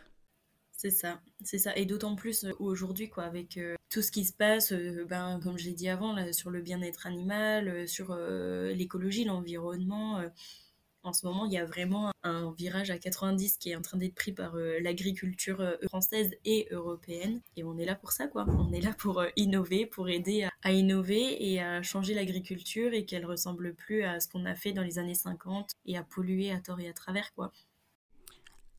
C'est 0.72 0.90
ça, 0.90 1.22
c'est 1.44 1.60
ça. 1.60 1.76
Et 1.76 1.86
d'autant 1.86 2.16
plus 2.16 2.44
euh, 2.44 2.54
aujourd'hui, 2.58 3.08
quoi, 3.08 3.26
avec 3.26 3.58
euh, 3.58 3.76
tout 3.92 4.02
ce 4.02 4.12
qui 4.12 4.26
se 4.26 4.34
passe, 4.34 4.72
euh, 4.72 5.06
ben, 5.08 5.40
comme 5.44 5.60
je 5.60 5.66
l'ai 5.66 5.74
dit 5.74 5.88
avant, 5.88 6.14
là, 6.14 6.34
sur 6.34 6.50
le 6.50 6.62
bien-être 6.62 7.06
animal, 7.06 7.88
sur 7.88 8.16
l'écologie, 8.16 9.26
l'environnement. 9.26 10.24
En 11.04 11.14
ce 11.14 11.26
moment, 11.26 11.46
il 11.46 11.54
y 11.54 11.58
a 11.58 11.66
vraiment 11.66 12.12
un 12.24 12.52
virage 12.52 12.92
à 12.92 12.98
90 12.98 13.58
qui 13.58 13.72
est 13.72 13.76
en 13.76 13.82
train 13.82 13.98
d'être 13.98 14.16
pris 14.16 14.32
par 14.32 14.56
l'agriculture 14.56 15.64
française 15.88 16.36
et 16.46 16.68
européenne. 16.72 17.42
Et 17.58 17.64
on 17.64 17.78
est 17.78 17.86
là 17.86 17.96
pour 17.96 18.12
ça, 18.12 18.28
quoi. 18.28 18.46
On 18.48 18.72
est 18.72 18.82
là 18.82 18.94
pour 18.98 19.24
innover, 19.36 19.86
pour 19.86 20.10
aider 20.10 20.44
à, 20.44 20.52
à, 20.62 20.72
innover 20.72 21.52
et 21.52 21.62
à 21.62 21.82
changer 21.82 22.14
l'agriculture 22.14 22.94
et 22.94 23.06
qu'elle 23.06 23.26
ressemble 23.26 23.74
plus 23.74 24.04
à 24.04 24.20
ce 24.20 24.28
qu'on 24.28 24.46
a 24.46 24.56
fait 24.56 24.74
dans 24.74 24.84
les 24.84 25.00
années 25.00 25.16
50 25.16 25.72
et 25.86 25.98
à 25.98 26.04
polluer 26.04 26.52
à 26.52 26.60
tort 26.60 26.80
et 26.80 26.88
à 26.88 26.94
travers, 26.94 27.34
quoi. 27.34 27.52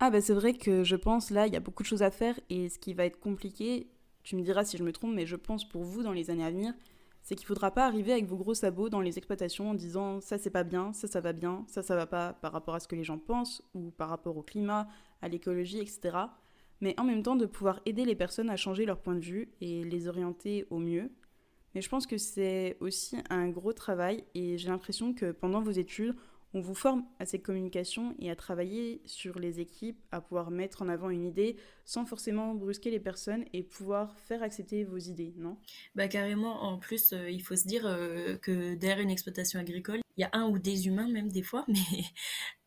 Ah 0.04 0.10
bah 0.10 0.20
c'est 0.20 0.34
vrai 0.34 0.54
que 0.54 0.82
je 0.82 0.96
pense 0.96 1.30
là, 1.30 1.46
il 1.46 1.52
y 1.52 1.56
a 1.56 1.60
beaucoup 1.60 1.84
de 1.84 1.88
choses 1.88 2.02
à 2.02 2.10
faire 2.10 2.34
et 2.50 2.68
ce 2.68 2.76
qui 2.80 2.92
va 2.92 3.04
être 3.04 3.20
compliqué, 3.20 3.86
tu 4.24 4.34
me 4.34 4.42
diras 4.42 4.64
si 4.64 4.76
je 4.76 4.82
me 4.82 4.90
trompe, 4.90 5.14
mais 5.14 5.26
je 5.26 5.36
pense 5.36 5.68
pour 5.68 5.84
vous 5.84 6.02
dans 6.02 6.10
les 6.10 6.28
années 6.28 6.44
à 6.44 6.50
venir, 6.50 6.74
c'est 7.22 7.36
qu'il 7.36 7.44
ne 7.44 7.48
faudra 7.48 7.70
pas 7.70 7.86
arriver 7.86 8.12
avec 8.12 8.26
vos 8.26 8.36
gros 8.36 8.54
sabots 8.54 8.88
dans 8.88 9.00
les 9.00 9.16
exploitations 9.16 9.70
en 9.70 9.74
disant 9.74 10.20
ça 10.20 10.38
c'est 10.38 10.50
pas 10.50 10.64
bien, 10.64 10.92
ça 10.92 11.06
ça 11.06 11.20
va 11.20 11.32
bien, 11.32 11.64
ça 11.68 11.82
ça 11.82 11.94
va 11.94 12.06
pas 12.06 12.32
par 12.34 12.52
rapport 12.52 12.74
à 12.74 12.80
ce 12.80 12.88
que 12.88 12.96
les 12.96 13.04
gens 13.04 13.18
pensent 13.18 13.62
ou 13.74 13.90
par 13.90 14.08
rapport 14.08 14.36
au 14.36 14.42
climat, 14.42 14.88
à 15.20 15.28
l'écologie, 15.28 15.78
etc. 15.78 16.16
Mais 16.80 16.98
en 16.98 17.04
même 17.04 17.22
temps 17.22 17.36
de 17.36 17.46
pouvoir 17.46 17.80
aider 17.86 18.04
les 18.04 18.16
personnes 18.16 18.50
à 18.50 18.56
changer 18.56 18.84
leur 18.84 18.98
point 18.98 19.14
de 19.14 19.24
vue 19.24 19.52
et 19.60 19.84
les 19.84 20.08
orienter 20.08 20.66
au 20.70 20.78
mieux. 20.78 21.10
Mais 21.74 21.80
je 21.80 21.88
pense 21.88 22.06
que 22.06 22.18
c'est 22.18 22.76
aussi 22.80 23.16
un 23.30 23.48
gros 23.48 23.72
travail 23.72 24.24
et 24.34 24.58
j'ai 24.58 24.68
l'impression 24.68 25.14
que 25.14 25.30
pendant 25.30 25.62
vos 25.62 25.70
études, 25.70 26.14
on 26.55 26.61
vous 26.61 26.74
forme 26.74 27.05
à 27.18 27.26
cette 27.26 27.42
communication 27.42 28.14
et 28.18 28.30
à 28.30 28.36
travailler 28.36 29.00
sur 29.07 29.38
les 29.38 29.61
équipes, 29.61 29.98
à 30.11 30.20
pouvoir 30.20 30.50
mettre 30.50 30.82
en 30.82 30.88
avant 30.88 31.11
une 31.11 31.24
idée 31.24 31.57
sans 31.84 32.05
forcément 32.05 32.55
brusquer 32.55 32.90
les 32.90 33.00
personnes 33.00 33.44
et 33.53 33.62
pouvoir 33.62 34.18
faire 34.18 34.42
accepter 34.42 34.84
vos 34.84 34.98
idées, 34.98 35.34
non? 35.36 35.57
Bah 35.94 36.09
carrément, 36.09 36.62
en 36.62 36.78
plus, 36.78 37.12
euh, 37.12 37.30
il 37.30 37.42
faut 37.42 37.57
se 37.57 37.66
dire 37.66 37.86
euh, 37.86 38.36
que 38.36 38.74
derrière 38.74 39.00
une 39.00 39.11
exploitation 39.11 39.59
agricole, 39.59 40.00
il 40.16 40.22
y 40.22 40.24
a 40.24 40.30
un 40.32 40.48
ou 40.48 40.58
des 40.58 40.86
humains 40.86 41.08
même 41.08 41.30
des 41.30 41.42
fois, 41.42 41.64
mais 41.68 42.04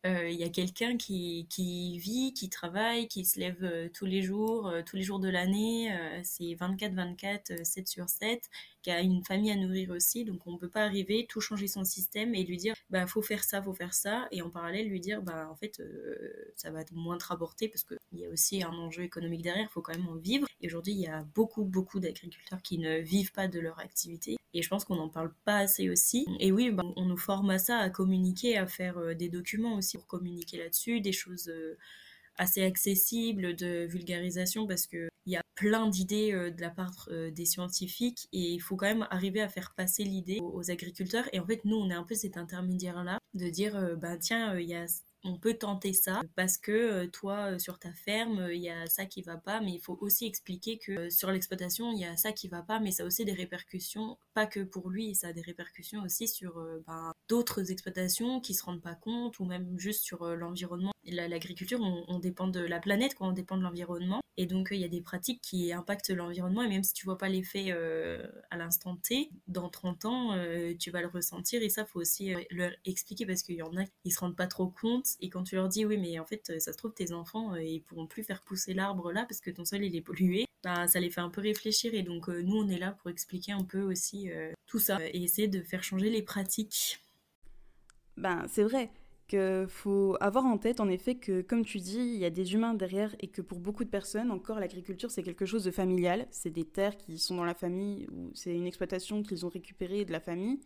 euh, 0.06 0.28
il 0.28 0.38
y 0.38 0.44
a 0.44 0.48
quelqu'un 0.48 0.96
qui, 0.96 1.46
qui, 1.50 1.98
vit, 1.98 2.32
qui 2.32 2.48
travaille, 2.48 3.08
qui 3.08 3.24
se 3.24 3.40
lève 3.40 3.90
tous 3.92 4.06
les 4.06 4.22
jours, 4.22 4.72
tous 4.86 4.96
les 4.96 5.02
jours 5.02 5.18
de 5.18 5.28
l'année, 5.28 5.96
c'est 6.22 6.54
24-24, 6.54 7.64
7 7.64 7.88
sur 7.88 8.08
7, 8.08 8.48
qui 8.82 8.90
a 8.90 9.00
une 9.00 9.24
famille 9.24 9.50
à 9.50 9.56
nourrir 9.56 9.90
aussi, 9.90 10.24
donc 10.24 10.46
on 10.46 10.52
ne 10.52 10.58
peut 10.58 10.68
pas 10.68 10.84
arriver, 10.84 11.26
tout 11.28 11.40
changer 11.40 11.66
son 11.66 11.84
système 11.84 12.34
et 12.34 12.44
lui 12.44 12.56
dire, 12.56 12.74
bah 12.90 13.06
faut 13.06 13.22
faire 13.22 13.42
ça, 13.42 13.60
faut 13.60 13.74
faire 13.74 13.94
ça, 13.94 14.28
et 14.30 14.42
en 14.42 14.50
parallèle 14.50 14.88
lui 14.88 15.00
dire, 15.00 15.22
bah 15.22 15.48
en 15.50 15.56
fait, 15.56 15.82
ça 16.54 16.70
va 16.70 16.84
moins 16.92 17.18
te 17.18 17.26
parce 17.26 17.84
qu'il 17.84 17.98
y 18.12 18.24
a 18.24 18.28
aussi 18.28 18.62
un 18.62 18.72
enjeu 18.72 19.02
économique 19.02 19.42
derrière, 19.42 19.66
il 19.68 19.72
faut 19.72 19.82
quand 19.82 19.96
même 19.96 20.08
en 20.08 20.16
vivre. 20.16 20.46
Et 20.60 20.66
aujourd'hui, 20.66 20.92
il 20.92 21.00
y 21.00 21.06
a 21.06 21.22
beaucoup, 21.34 21.64
beaucoup 21.64 22.00
d'agriculteurs 22.00 22.62
qui 22.62 22.78
ne 22.78 22.98
vivent 22.98 23.32
pas 23.32 23.48
de 23.48 23.60
leur 23.60 23.78
activité. 23.78 24.36
Et 24.56 24.62
je 24.62 24.70
pense 24.70 24.86
qu'on 24.86 24.96
n'en 24.96 25.10
parle 25.10 25.34
pas 25.44 25.58
assez 25.58 25.90
aussi. 25.90 26.26
Et 26.40 26.50
oui, 26.50 26.70
bah, 26.70 26.82
on 26.96 27.04
nous 27.04 27.18
forme 27.18 27.50
à 27.50 27.58
ça, 27.58 27.76
à 27.76 27.90
communiquer, 27.90 28.56
à 28.56 28.66
faire 28.66 28.96
euh, 28.96 29.14
des 29.14 29.28
documents 29.28 29.76
aussi 29.76 29.98
pour 29.98 30.06
communiquer 30.06 30.56
là-dessus, 30.56 31.02
des 31.02 31.12
choses 31.12 31.48
euh, 31.48 31.76
assez 32.38 32.62
accessibles 32.62 33.54
de 33.54 33.86
vulgarisation 33.86 34.66
parce 34.66 34.86
que 34.86 35.08
il 35.26 35.32
y 35.32 35.36
a 35.36 35.42
plein 35.56 35.88
d'idées 35.88 36.32
euh, 36.32 36.50
de 36.50 36.60
la 36.62 36.70
part 36.70 37.08
des 37.10 37.44
scientifiques 37.44 38.28
et 38.32 38.52
il 38.52 38.60
faut 38.60 38.76
quand 38.76 38.86
même 38.86 39.06
arriver 39.10 39.42
à 39.42 39.48
faire 39.48 39.74
passer 39.76 40.04
l'idée 40.04 40.38
aux, 40.40 40.70
agriculteurs 40.70 41.28
et 41.34 41.40
en 41.40 41.46
fait 41.46 41.64
nous 41.64 41.76
on 41.76 41.90
est 41.90 41.94
un 41.94 42.04
peu 42.04 42.14
cet 42.14 42.36
intermédiaire 42.36 43.04
là 43.04 43.18
de 43.34 43.48
dire 43.48 43.96
bah 43.96 44.16
tiens 44.18 44.58
il 44.58 44.68
y 44.68 44.74
a 44.74 44.86
on 45.26 45.38
peut 45.38 45.54
tenter 45.54 45.92
ça 45.92 46.22
parce 46.36 46.56
que 46.56 46.72
euh, 46.72 47.06
toi 47.08 47.52
euh, 47.52 47.58
sur 47.58 47.78
ta 47.78 47.92
ferme 47.92 48.38
euh, 48.38 48.54
il 48.54 48.62
y 48.62 48.70
a 48.70 48.86
ça 48.86 49.06
qui 49.06 49.22
va 49.22 49.36
pas 49.36 49.60
mais 49.60 49.72
il 49.72 49.80
faut 49.80 49.98
aussi 50.00 50.26
expliquer 50.26 50.78
que 50.78 51.10
sur 51.10 51.30
l'exploitation 51.30 51.92
il 51.92 52.00
y 52.00 52.04
a 52.04 52.16
ça 52.16 52.32
qui 52.32 52.48
va 52.48 52.62
pas 52.62 52.80
mais 52.80 52.92
ça 52.92 53.02
a 53.02 53.06
aussi 53.06 53.24
des 53.24 53.32
répercussions 53.32 54.18
pas 54.34 54.46
que 54.46 54.60
pour 54.60 54.88
lui 54.90 55.14
ça 55.14 55.28
a 55.28 55.32
des 55.32 55.42
répercussions 55.42 56.02
aussi 56.02 56.28
sur 56.28 56.54
ben, 56.86 57.12
d'autres 57.28 57.70
exploitations 57.70 58.40
qui 58.40 58.54
se 58.54 58.64
rendent 58.64 58.82
pas 58.82 58.94
compte 58.94 59.38
ou 59.38 59.44
même 59.44 59.78
juste 59.78 60.02
sur 60.02 60.24
l'environnement. 60.36 60.92
L'agriculture 61.04 61.80
on, 61.80 62.18
dépend 62.18 62.48
de 62.48 62.60
la 62.60 62.80
planète 62.80 63.14
quoi 63.14 63.28
on 63.28 63.32
dépend 63.32 63.56
de 63.56 63.62
l'environnement. 63.62 64.20
Et 64.36 64.46
donc 64.46 64.68
il 64.70 64.78
y 64.78 64.84
a 64.84 64.88
des 64.88 65.00
pratiques 65.00 65.40
qui 65.40 65.72
impactent 65.72 66.10
l'environnement. 66.10 66.62
Et 66.62 66.68
même 66.68 66.82
si 66.82 66.92
tu 66.92 67.04
vois 67.04 67.18
pas 67.18 67.28
l'effet 67.28 67.72
à 68.50 68.56
l'instant 68.56 68.96
T 68.96 69.30
dans 69.46 69.68
30 69.68 70.04
ans 70.04 70.38
tu 70.78 70.90
vas 70.90 71.00
le 71.00 71.08
ressentir. 71.08 71.62
Et 71.62 71.68
ça 71.68 71.84
faut 71.84 72.00
aussi 72.00 72.34
leur 72.50 72.72
expliquer 72.84 73.26
parce 73.26 73.42
qu'il 73.42 73.56
y 73.56 73.62
en 73.62 73.76
a 73.76 73.84
qui 74.02 74.10
se 74.10 74.20
rendent 74.20 74.36
pas 74.36 74.48
trop 74.48 74.68
compte. 74.68 75.06
Et 75.20 75.30
quand 75.30 75.44
tu 75.44 75.54
leur 75.54 75.68
dis 75.68 75.84
oui 75.84 75.98
mais 75.98 76.18
en 76.18 76.24
fait 76.24 76.52
ça 76.58 76.72
se 76.72 76.78
trouve 76.78 76.92
tes 76.92 77.12
enfants 77.12 77.54
euh, 77.54 77.62
ils 77.62 77.82
pourront 77.82 78.06
plus 78.06 78.24
faire 78.24 78.42
pousser 78.42 78.74
l'arbre 78.74 79.12
là 79.12 79.24
parce 79.28 79.40
que 79.40 79.50
ton 79.50 79.64
sol 79.64 79.84
il 79.84 79.94
est 79.96 80.00
pollué 80.00 80.46
bah, 80.64 80.88
ça 80.88 81.00
les 81.00 81.10
fait 81.10 81.20
un 81.20 81.30
peu 81.30 81.40
réfléchir. 81.40 81.94
Et 81.94 82.02
donc 82.02 82.28
euh, 82.28 82.42
nous 82.42 82.56
on 82.56 82.68
est 82.68 82.78
là 82.78 82.92
pour 82.92 83.10
expliquer 83.10 83.52
un 83.52 83.64
peu 83.64 83.82
aussi 83.82 84.30
euh, 84.30 84.52
tout 84.66 84.78
ça 84.78 84.98
et 85.00 85.22
essayer 85.22 85.48
de 85.48 85.62
faire 85.62 85.82
changer 85.82 86.10
les 86.10 86.22
pratiques 86.22 87.00
ben 88.16 88.44
c'est 88.48 88.62
vrai 88.62 88.90
qu'il 89.28 89.66
faut 89.68 90.16
avoir 90.20 90.46
en 90.46 90.56
tête 90.56 90.80
en 90.80 90.88
effet 90.88 91.16
que 91.16 91.42
comme 91.42 91.64
tu 91.64 91.78
dis 91.78 91.98
il 91.98 92.18
y 92.18 92.24
a 92.24 92.30
des 92.30 92.54
humains 92.54 92.74
derrière 92.74 93.14
et 93.20 93.26
que 93.26 93.42
pour 93.42 93.58
beaucoup 93.58 93.84
de 93.84 93.90
personnes 93.90 94.30
encore 94.30 94.60
l'agriculture 94.60 95.10
c'est 95.10 95.24
quelque 95.24 95.46
chose 95.46 95.64
de 95.64 95.72
familial 95.72 96.26
c'est 96.30 96.50
des 96.50 96.64
terres 96.64 96.96
qui 96.96 97.18
sont 97.18 97.34
dans 97.34 97.44
la 97.44 97.54
famille 97.54 98.06
ou 98.12 98.30
c'est 98.34 98.54
une 98.54 98.66
exploitation 98.66 99.22
qu'ils 99.24 99.44
ont 99.44 99.48
récupérée 99.48 100.04
de 100.04 100.12
la 100.12 100.20
famille 100.20 100.60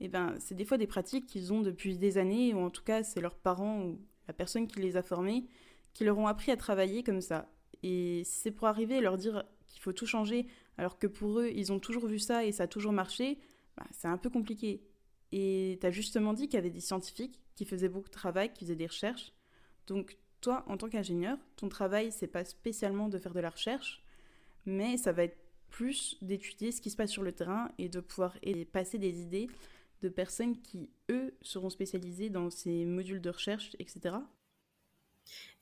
eh 0.00 0.08
ben, 0.08 0.34
c'est 0.38 0.54
des 0.54 0.64
fois 0.64 0.78
des 0.78 0.86
pratiques 0.86 1.26
qu'ils 1.26 1.52
ont 1.52 1.60
depuis 1.60 1.98
des 1.98 2.18
années, 2.18 2.54
ou 2.54 2.60
en 2.60 2.70
tout 2.70 2.84
cas 2.84 3.02
c'est 3.02 3.20
leurs 3.20 3.36
parents 3.36 3.82
ou 3.82 3.98
la 4.28 4.34
personne 4.34 4.66
qui 4.66 4.80
les 4.80 4.96
a 4.96 5.02
formés 5.02 5.46
qui 5.94 6.04
leur 6.04 6.18
ont 6.18 6.28
appris 6.28 6.52
à 6.52 6.56
travailler 6.56 7.02
comme 7.02 7.20
ça. 7.20 7.50
Et 7.82 8.22
c'est 8.24 8.52
pour 8.52 8.68
arriver 8.68 8.98
à 8.98 9.00
leur 9.00 9.16
dire 9.16 9.44
qu'il 9.68 9.80
faut 9.80 9.92
tout 9.92 10.06
changer, 10.06 10.46
alors 10.76 10.98
que 10.98 11.08
pour 11.08 11.40
eux, 11.40 11.50
ils 11.52 11.72
ont 11.72 11.80
toujours 11.80 12.06
vu 12.06 12.20
ça 12.20 12.44
et 12.44 12.52
ça 12.52 12.64
a 12.64 12.66
toujours 12.68 12.92
marché, 12.92 13.38
bah, 13.76 13.86
c'est 13.90 14.06
un 14.06 14.16
peu 14.16 14.30
compliqué. 14.30 14.80
Et 15.32 15.78
tu 15.80 15.86
as 15.86 15.90
justement 15.90 16.32
dit 16.32 16.46
qu'il 16.46 16.54
y 16.54 16.58
avait 16.58 16.70
des 16.70 16.80
scientifiques 16.80 17.40
qui 17.54 17.64
faisaient 17.64 17.88
beaucoup 17.88 18.08
de 18.08 18.14
travail, 18.14 18.52
qui 18.52 18.64
faisaient 18.64 18.76
des 18.76 18.86
recherches. 18.86 19.32
Donc 19.86 20.16
toi, 20.40 20.64
en 20.68 20.76
tant 20.76 20.88
qu'ingénieur, 20.88 21.38
ton 21.56 21.68
travail, 21.68 22.12
c'est 22.12 22.28
pas 22.28 22.44
spécialement 22.44 23.08
de 23.08 23.18
faire 23.18 23.34
de 23.34 23.40
la 23.40 23.50
recherche, 23.50 24.02
mais 24.66 24.96
ça 24.96 25.12
va 25.12 25.24
être 25.24 25.38
plus 25.70 26.16
d'étudier 26.22 26.72
ce 26.72 26.80
qui 26.80 26.90
se 26.90 26.96
passe 26.96 27.10
sur 27.10 27.22
le 27.22 27.32
terrain 27.32 27.70
et 27.78 27.88
de 27.88 28.00
pouvoir 28.00 28.36
passer 28.72 28.98
des 28.98 29.20
idées 29.20 29.48
de 30.02 30.08
personnes 30.08 30.60
qui, 30.62 30.90
eux, 31.10 31.34
seront 31.42 31.70
spécialisées 31.70 32.30
dans 32.30 32.50
ces 32.50 32.84
modules 32.84 33.20
de 33.20 33.30
recherche, 33.30 33.74
etc. 33.78 34.16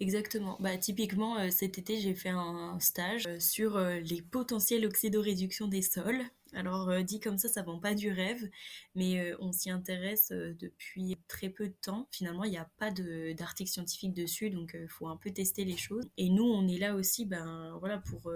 Exactement. 0.00 0.56
Bah, 0.60 0.76
typiquement, 0.78 1.38
euh, 1.38 1.50
cet 1.50 1.78
été, 1.78 1.98
j'ai 1.98 2.14
fait 2.14 2.28
un 2.28 2.78
stage 2.80 3.26
euh, 3.26 3.40
sur 3.40 3.76
euh, 3.76 3.98
les 4.00 4.22
potentiels 4.22 4.84
oxydoréduction 4.86 5.68
des 5.68 5.82
sols. 5.82 6.22
Alors, 6.54 7.02
dit 7.02 7.20
comme 7.20 7.38
ça, 7.38 7.48
ça 7.48 7.62
vend 7.62 7.78
pas 7.78 7.94
du 7.94 8.10
rêve, 8.10 8.48
mais 8.94 9.34
on 9.40 9.52
s'y 9.52 9.70
intéresse 9.70 10.30
depuis 10.30 11.16
très 11.28 11.48
peu 11.48 11.68
de 11.68 11.74
temps. 11.82 12.08
Finalement, 12.10 12.44
il 12.44 12.50
n'y 12.50 12.56
a 12.56 12.70
pas 12.78 12.90
d'article 12.90 13.70
scientifique 13.70 14.14
dessus, 14.14 14.50
donc 14.50 14.76
il 14.80 14.88
faut 14.88 15.08
un 15.08 15.16
peu 15.16 15.30
tester 15.30 15.64
les 15.64 15.76
choses. 15.76 16.08
Et 16.16 16.30
nous, 16.30 16.44
on 16.44 16.66
est 16.68 16.78
là 16.78 16.94
aussi 16.94 17.26
ben, 17.26 17.76
voilà, 17.80 17.98
pour 17.98 18.32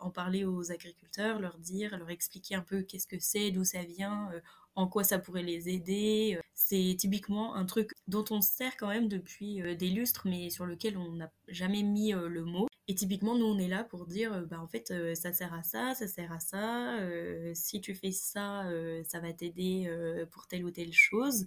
en 0.00 0.10
parler 0.10 0.44
aux 0.44 0.70
agriculteurs, 0.72 1.40
leur 1.40 1.58
dire, 1.58 1.96
leur 1.96 2.10
expliquer 2.10 2.56
un 2.56 2.62
peu 2.62 2.82
qu'est-ce 2.82 3.06
que 3.06 3.18
c'est, 3.20 3.50
d'où 3.52 3.64
ça 3.64 3.84
vient 3.84 4.28
en 4.74 4.86
quoi 4.88 5.04
ça 5.04 5.18
pourrait 5.18 5.42
les 5.42 5.68
aider. 5.68 6.38
C'est 6.54 6.96
typiquement 6.98 7.54
un 7.54 7.64
truc 7.66 7.92
dont 8.06 8.24
on 8.30 8.40
se 8.40 8.50
sert 8.52 8.76
quand 8.76 8.88
même 8.88 9.08
depuis 9.08 9.62
euh, 9.62 9.74
des 9.74 9.90
lustres, 9.90 10.26
mais 10.26 10.50
sur 10.50 10.66
lequel 10.66 10.96
on 10.96 11.12
n'a 11.12 11.32
jamais 11.48 11.82
mis 11.82 12.14
euh, 12.14 12.28
le 12.28 12.44
mot. 12.44 12.68
Et 12.88 12.94
typiquement, 12.94 13.36
nous, 13.36 13.46
on 13.46 13.58
est 13.58 13.68
là 13.68 13.84
pour 13.84 14.06
dire, 14.06 14.32
euh, 14.32 14.44
bah, 14.44 14.60
en 14.60 14.66
fait, 14.66 14.92
ça 15.14 15.32
sert 15.32 15.54
à 15.54 15.62
ça, 15.62 15.94
ça 15.94 16.08
sert 16.08 16.32
à 16.32 16.40
ça. 16.40 16.98
si 17.54 17.80
tu 17.80 17.94
fais 17.94 18.12
ça, 18.12 18.64
ça 19.06 19.20
va 19.20 19.32
t'aider 19.32 19.90
pour 20.30 20.46
telle 20.46 20.64
ou 20.64 20.70
telle 20.70 20.92
chose. 20.92 21.46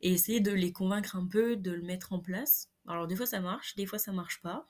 Et 0.00 0.12
essayer 0.12 0.40
de 0.40 0.52
les 0.52 0.72
convaincre 0.72 1.16
un 1.16 1.26
peu, 1.26 1.56
de 1.56 1.70
le 1.70 1.82
mettre 1.82 2.12
en 2.12 2.18
place. 2.18 2.68
Alors, 2.88 3.06
des 3.06 3.16
fois, 3.16 3.26
ça 3.26 3.40
marche, 3.40 3.76
des 3.76 3.86
fois, 3.86 3.98
ça 3.98 4.12
marche 4.12 4.40
pas. 4.42 4.66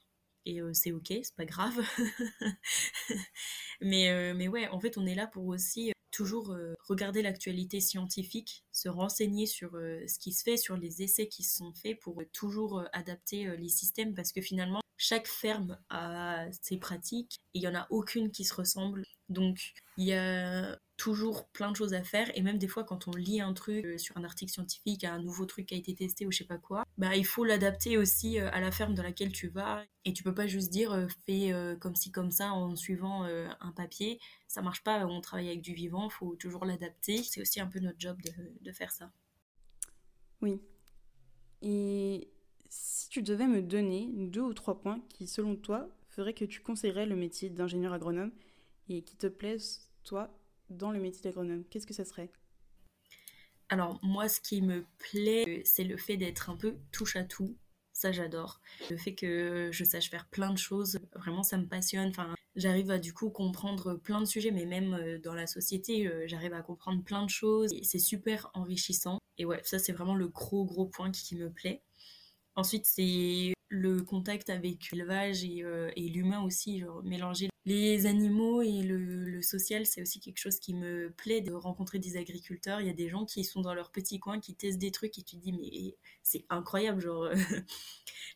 et 0.47 0.61
c'est 0.73 0.93
ok, 0.93 1.09
c'est 1.09 1.37
pas 1.37 1.45
grave. 1.47 1.81
mais, 3.81 4.35
mais 4.35 4.49
ouais, 4.49 4.69
en 4.69 4.81
fait, 4.81 4.99
on 4.99 5.07
est 5.07 5.15
là 5.15 5.27
pour 5.27 5.47
aussi 5.47 5.92
toujours 6.13 6.55
regarder 6.87 7.23
l'actualité 7.23 7.81
scientifique, 7.81 8.65
se 8.71 8.89
renseigner 8.89 9.47
sur 9.47 9.73
ce 9.73 10.19
qui 10.19 10.33
se 10.33 10.45
fait, 10.45 10.57
sur 10.57 10.77
les 10.77 11.03
essais 11.03 11.27
qui 11.27 11.43
sont 11.43 11.73
faits 11.75 11.99
pour 12.01 12.23
toujours 12.33 12.85
adapter 12.93 13.57
les 13.57 13.69
systèmes 13.69 14.15
parce 14.15 14.31
que 14.31 14.41
finalement, 14.41 14.83
chaque 14.97 15.27
ferme 15.27 15.79
a 15.91 16.47
ses 16.61 16.77
pratiques 16.77 17.41
et 17.55 17.59
il 17.59 17.63
n'y 17.63 17.69
en 17.69 17.75
a 17.75 17.89
aucune 17.91 18.31
qui 18.31 18.45
se 18.45 18.55
ressemble. 18.55 19.05
Donc, 19.33 19.73
il 19.97 20.05
y 20.05 20.13
a 20.13 20.79
toujours 21.03 21.49
plein 21.49 21.73
de 21.73 21.77
choses 21.77 21.95
à 21.95 22.05
faire 22.05 22.31
et 22.37 22.43
même 22.43 22.59
des 22.59 22.69
fois 22.69 22.85
quand 22.85 23.09
on 23.09 23.11
lit 23.11 23.41
un 23.41 23.53
truc 23.55 23.85
euh, 23.85 23.99
sur 23.99 24.17
un 24.17 24.23
article 24.23 24.53
scientifique, 24.53 25.03
un 25.03 25.21
nouveau 25.21 25.47
truc 25.47 25.67
qui 25.67 25.75
a 25.75 25.77
été 25.77 25.93
testé 25.97 26.27
ou 26.27 26.31
je 26.31 26.39
sais 26.39 26.45
pas 26.45 26.59
quoi, 26.59 26.85
bah 26.97 27.17
il 27.17 27.27
faut 27.27 27.45
l'adapter 27.45 27.99
aussi 27.99 28.39
euh, 28.39 28.49
à 28.53 28.61
la 28.61 28.71
ferme 28.71 28.95
dans 28.95 29.03
laquelle 29.03 29.33
tu 29.33 29.49
vas 29.49 29.85
et 30.05 30.13
tu 30.13 30.23
peux 30.23 30.33
pas 30.33 30.47
juste 30.47 30.71
dire 30.71 30.93
euh, 30.93 31.09
fais 31.27 31.53
comme 31.81 31.97
ci 31.97 32.13
comme 32.13 32.31
ça 32.31 32.53
en 32.53 32.77
suivant 32.77 33.25
un 33.25 33.73
papier, 33.73 34.21
ça 34.47 34.63
marche 34.63 34.85
pas, 34.85 35.05
on 35.07 35.21
travaille 35.21 35.49
avec 35.49 35.61
du 35.61 35.75
vivant, 35.75 36.09
faut 36.09 36.37
toujours 36.37 36.65
l'adapter, 36.65 37.23
c'est 37.25 37.41
aussi 37.41 37.61
un 37.61 37.67
peu 37.67 37.81
notre 37.81 37.99
job 37.99 38.21
de, 38.23 38.33
de 38.61 38.73
faire 38.73 38.93
ça. 38.93 39.11
Oui. 40.41 40.61
Et 41.63 42.31
si 42.69 43.09
tu 43.09 43.23
devais 43.23 43.49
me 43.49 43.61
donner 43.61 44.09
deux 44.13 44.41
ou 44.43 44.55
trois 44.55 44.81
points 44.81 45.01
qui 45.09 45.27
selon 45.27 45.57
toi 45.57 45.89
feraient 46.11 46.35
que 46.35 46.45
tu 46.45 46.61
conseillerais 46.61 47.07
le 47.07 47.17
métier 47.17 47.51
d'ingénieur 47.51 47.93
agronome 47.93 48.31
et 48.97 49.03
qui 49.03 49.17
te 49.17 49.27
plaisent 49.27 49.89
toi 50.05 50.31
dans 50.71 50.91
le 50.91 51.01
métier 51.01 51.23
d'agronome, 51.23 51.65
qu'est-ce 51.71 51.87
que 51.87 51.95
ça 51.95 52.05
serait? 52.05 52.31
Alors 53.69 53.99
moi, 54.03 54.29
ce 54.29 54.41
qui 54.41 54.61
me 54.61 54.85
plaît, 54.99 55.63
c'est 55.65 55.85
le 55.85 55.97
fait 55.97 56.17
d'être 56.17 56.51
un 56.51 56.57
peu 56.57 56.77
touche 56.91 57.17
à 57.17 57.25
tout. 57.25 57.57
Ça, 57.95 58.13
j'adore. 58.13 58.61
Le 58.91 58.97
fait 58.97 59.15
que 59.15 59.71
je 59.73 59.85
sache 59.85 60.11
faire 60.11 60.29
plein 60.29 60.53
de 60.53 60.59
choses, 60.59 60.99
vraiment, 61.15 61.43
ça 61.43 61.57
me 61.57 61.67
passionne. 61.67 62.09
Enfin, 62.09 62.35
j'arrive 62.57 62.91
à 62.91 62.99
du 62.99 63.15
coup 63.15 63.31
comprendre 63.31 63.95
plein 63.95 64.21
de 64.21 64.27
sujets, 64.27 64.51
mais 64.51 64.67
même 64.67 64.95
euh, 64.95 65.19
dans 65.19 65.35
la 65.35 65.47
société, 65.47 66.07
euh, 66.07 66.25
j'arrive 66.27 66.53
à 66.53 66.63
comprendre 66.63 67.03
plein 67.05 67.25
de 67.25 67.31
choses. 67.31 67.71
C'est 67.83 67.99
super 67.99 68.51
enrichissant. 68.55 69.19
Et 69.39 69.45
ouais, 69.45 69.61
ça, 69.63 69.79
c'est 69.79 69.93
vraiment 69.93 70.15
le 70.15 70.29
gros, 70.29 70.65
gros 70.65 70.87
point 70.87 71.11
qui 71.11 71.37
me 71.37 71.51
plaît. 71.51 71.83
Ensuite, 72.57 72.85
c'est 72.87 73.55
le 73.69 74.03
contact 74.03 74.51
avec 74.51 74.91
l'élevage 74.91 75.45
et, 75.45 75.63
euh, 75.63 75.91
et 75.97 76.09
l'humain 76.09 76.43
aussi, 76.43 76.81
genre 76.81 77.03
mélanger 77.03 77.49
les 77.65 78.07
animaux 78.07 78.63
et 78.63 78.83
le, 78.83 79.41
social, 79.43 79.87
c'est 79.87 80.03
aussi 80.03 80.21
quelque 80.21 80.39
chose 80.39 80.59
qui 80.61 80.73
me 80.73 81.11
plaît 81.11 81.41
de 81.41 81.53
rencontrer 81.53 81.99
des 81.99 82.17
agriculteurs. 82.17 82.81
Il 82.81 82.87
y 82.87 82.91
a 82.91 82.95
des 82.95 83.09
gens 83.09 83.25
qui 83.25 83.45
sont 83.45 83.61
dans 83.61 83.75
leur 83.75 83.91
petit 83.91 84.21
coin, 84.21 84.39
qui 84.41 84.55
testent 84.55 84.79
des 84.79 84.93
trucs 84.93 85.19
et 85.19 85.23
tu 85.23 85.37
te 85.37 85.43
dis, 85.43 85.53
mais 85.53 85.97
c'est 86.23 86.45
incroyable. 86.49 87.01
Genre, 87.01 87.31
je 87.35 87.63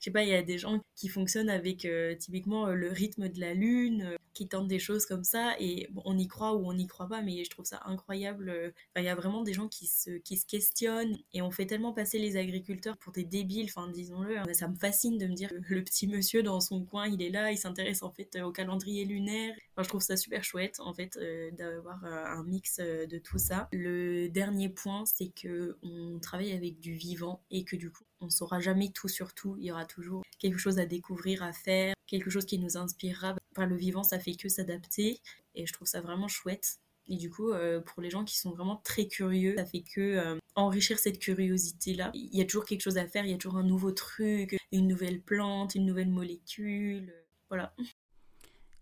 sais 0.00 0.10
pas, 0.10 0.24
il 0.24 0.30
y 0.30 0.34
a 0.34 0.42
des 0.42 0.58
gens 0.58 0.80
qui 0.96 1.08
fonctionnent 1.08 1.50
avec 1.50 1.84
euh, 1.84 2.16
typiquement 2.16 2.66
le 2.66 2.90
rythme 2.90 3.28
de 3.28 3.40
la 3.40 3.54
lune, 3.54 4.16
qui 4.36 4.48
tentent 4.48 4.68
des 4.68 4.78
choses 4.78 5.06
comme 5.06 5.24
ça 5.24 5.54
et 5.58 5.88
on 6.04 6.18
y 6.18 6.28
croit 6.28 6.54
ou 6.54 6.68
on 6.68 6.74
n'y 6.74 6.86
croit 6.86 7.08
pas 7.08 7.22
mais 7.22 7.42
je 7.42 7.48
trouve 7.48 7.64
ça 7.64 7.80
incroyable 7.86 8.74
il 8.96 9.02
y 9.02 9.08
a 9.08 9.14
vraiment 9.14 9.42
des 9.42 9.54
gens 9.54 9.66
qui 9.66 9.86
se, 9.86 10.10
qui 10.18 10.36
se 10.36 10.44
questionnent 10.44 11.16
et 11.32 11.40
on 11.40 11.50
fait 11.50 11.64
tellement 11.64 11.94
passer 11.94 12.18
les 12.18 12.36
agriculteurs 12.36 12.98
pour 12.98 13.12
des 13.12 13.24
débiles 13.24 13.66
enfin 13.66 13.88
disons-le 13.88 14.38
hein. 14.38 14.44
ça 14.52 14.68
me 14.68 14.76
fascine 14.76 15.16
de 15.16 15.26
me 15.26 15.34
dire 15.34 15.48
que 15.48 15.74
le 15.74 15.82
petit 15.82 16.06
monsieur 16.06 16.42
dans 16.42 16.60
son 16.60 16.84
coin 16.84 17.08
il 17.08 17.22
est 17.22 17.30
là 17.30 17.50
il 17.50 17.56
s'intéresse 17.56 18.02
en 18.02 18.10
fait 18.10 18.38
au 18.42 18.52
calendrier 18.52 19.06
lunaire 19.06 19.54
enfin, 19.72 19.82
je 19.84 19.88
trouve 19.88 20.02
ça 20.02 20.18
super 20.18 20.44
chouette 20.44 20.80
en 20.80 20.92
fait 20.92 21.16
euh, 21.16 21.50
d'avoir 21.52 22.04
euh, 22.04 22.24
un 22.26 22.44
mix 22.44 22.78
euh, 22.78 23.06
de 23.06 23.16
tout 23.16 23.38
ça 23.38 23.68
le 23.72 24.28
dernier 24.28 24.68
point 24.68 25.04
c'est 25.06 25.28
que 25.28 25.78
on 25.82 26.18
travaille 26.18 26.52
avec 26.52 26.78
du 26.78 26.92
vivant 26.92 27.40
et 27.50 27.64
que 27.64 27.76
du 27.76 27.90
coup 27.90 28.04
on 28.20 28.30
saura 28.30 28.60
jamais 28.60 28.90
tout 28.90 29.08
sur 29.08 29.34
tout 29.34 29.56
il 29.58 29.66
y 29.66 29.72
aura 29.72 29.84
toujours 29.84 30.22
quelque 30.38 30.58
chose 30.58 30.78
à 30.78 30.86
découvrir 30.86 31.42
à 31.42 31.52
faire 31.52 31.94
quelque 32.06 32.30
chose 32.30 32.46
qui 32.46 32.58
nous 32.58 32.76
inspirera 32.76 33.34
le 33.64 33.76
vivant, 33.76 34.02
ça 34.02 34.18
fait 34.18 34.34
que 34.34 34.48
s'adapter. 34.48 35.20
Et 35.54 35.66
je 35.66 35.72
trouve 35.72 35.88
ça 35.88 36.00
vraiment 36.00 36.28
chouette. 36.28 36.76
Et 37.08 37.16
du 37.16 37.30
coup, 37.30 37.52
euh, 37.52 37.80
pour 37.80 38.02
les 38.02 38.10
gens 38.10 38.24
qui 38.24 38.36
sont 38.36 38.50
vraiment 38.50 38.76
très 38.84 39.06
curieux, 39.06 39.54
ça 39.56 39.64
fait 39.64 39.82
que 39.82 40.00
euh, 40.00 40.38
enrichir 40.56 40.98
cette 40.98 41.20
curiosité-là. 41.20 42.10
Il 42.14 42.36
y 42.36 42.42
a 42.42 42.44
toujours 42.44 42.64
quelque 42.64 42.82
chose 42.82 42.98
à 42.98 43.06
faire, 43.06 43.24
il 43.24 43.30
y 43.30 43.34
a 43.34 43.38
toujours 43.38 43.58
un 43.58 43.62
nouveau 43.62 43.92
truc, 43.92 44.56
une 44.72 44.88
nouvelle 44.88 45.22
plante, 45.22 45.76
une 45.76 45.86
nouvelle 45.86 46.10
molécule. 46.10 47.14
Voilà. 47.48 47.74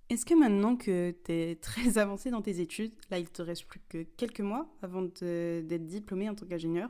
Est-ce 0.09 0.24
que 0.24 0.35
maintenant 0.35 0.76
que 0.76 1.14
tu 1.24 1.32
es 1.32 1.57
très 1.57 1.99
avancé 1.99 2.30
dans 2.30 2.41
tes 2.41 2.61
études, 2.61 2.95
là 3.11 3.18
il 3.18 3.28
te 3.28 3.43
reste 3.43 3.66
plus 3.66 3.80
que 3.89 4.03
quelques 4.16 4.41
mois 4.41 4.74
avant 4.80 5.03
d'être 5.03 5.87
diplômé 5.87 6.28
en 6.30 6.35
tant 6.35 6.47
qu'ingénieur, 6.47 6.89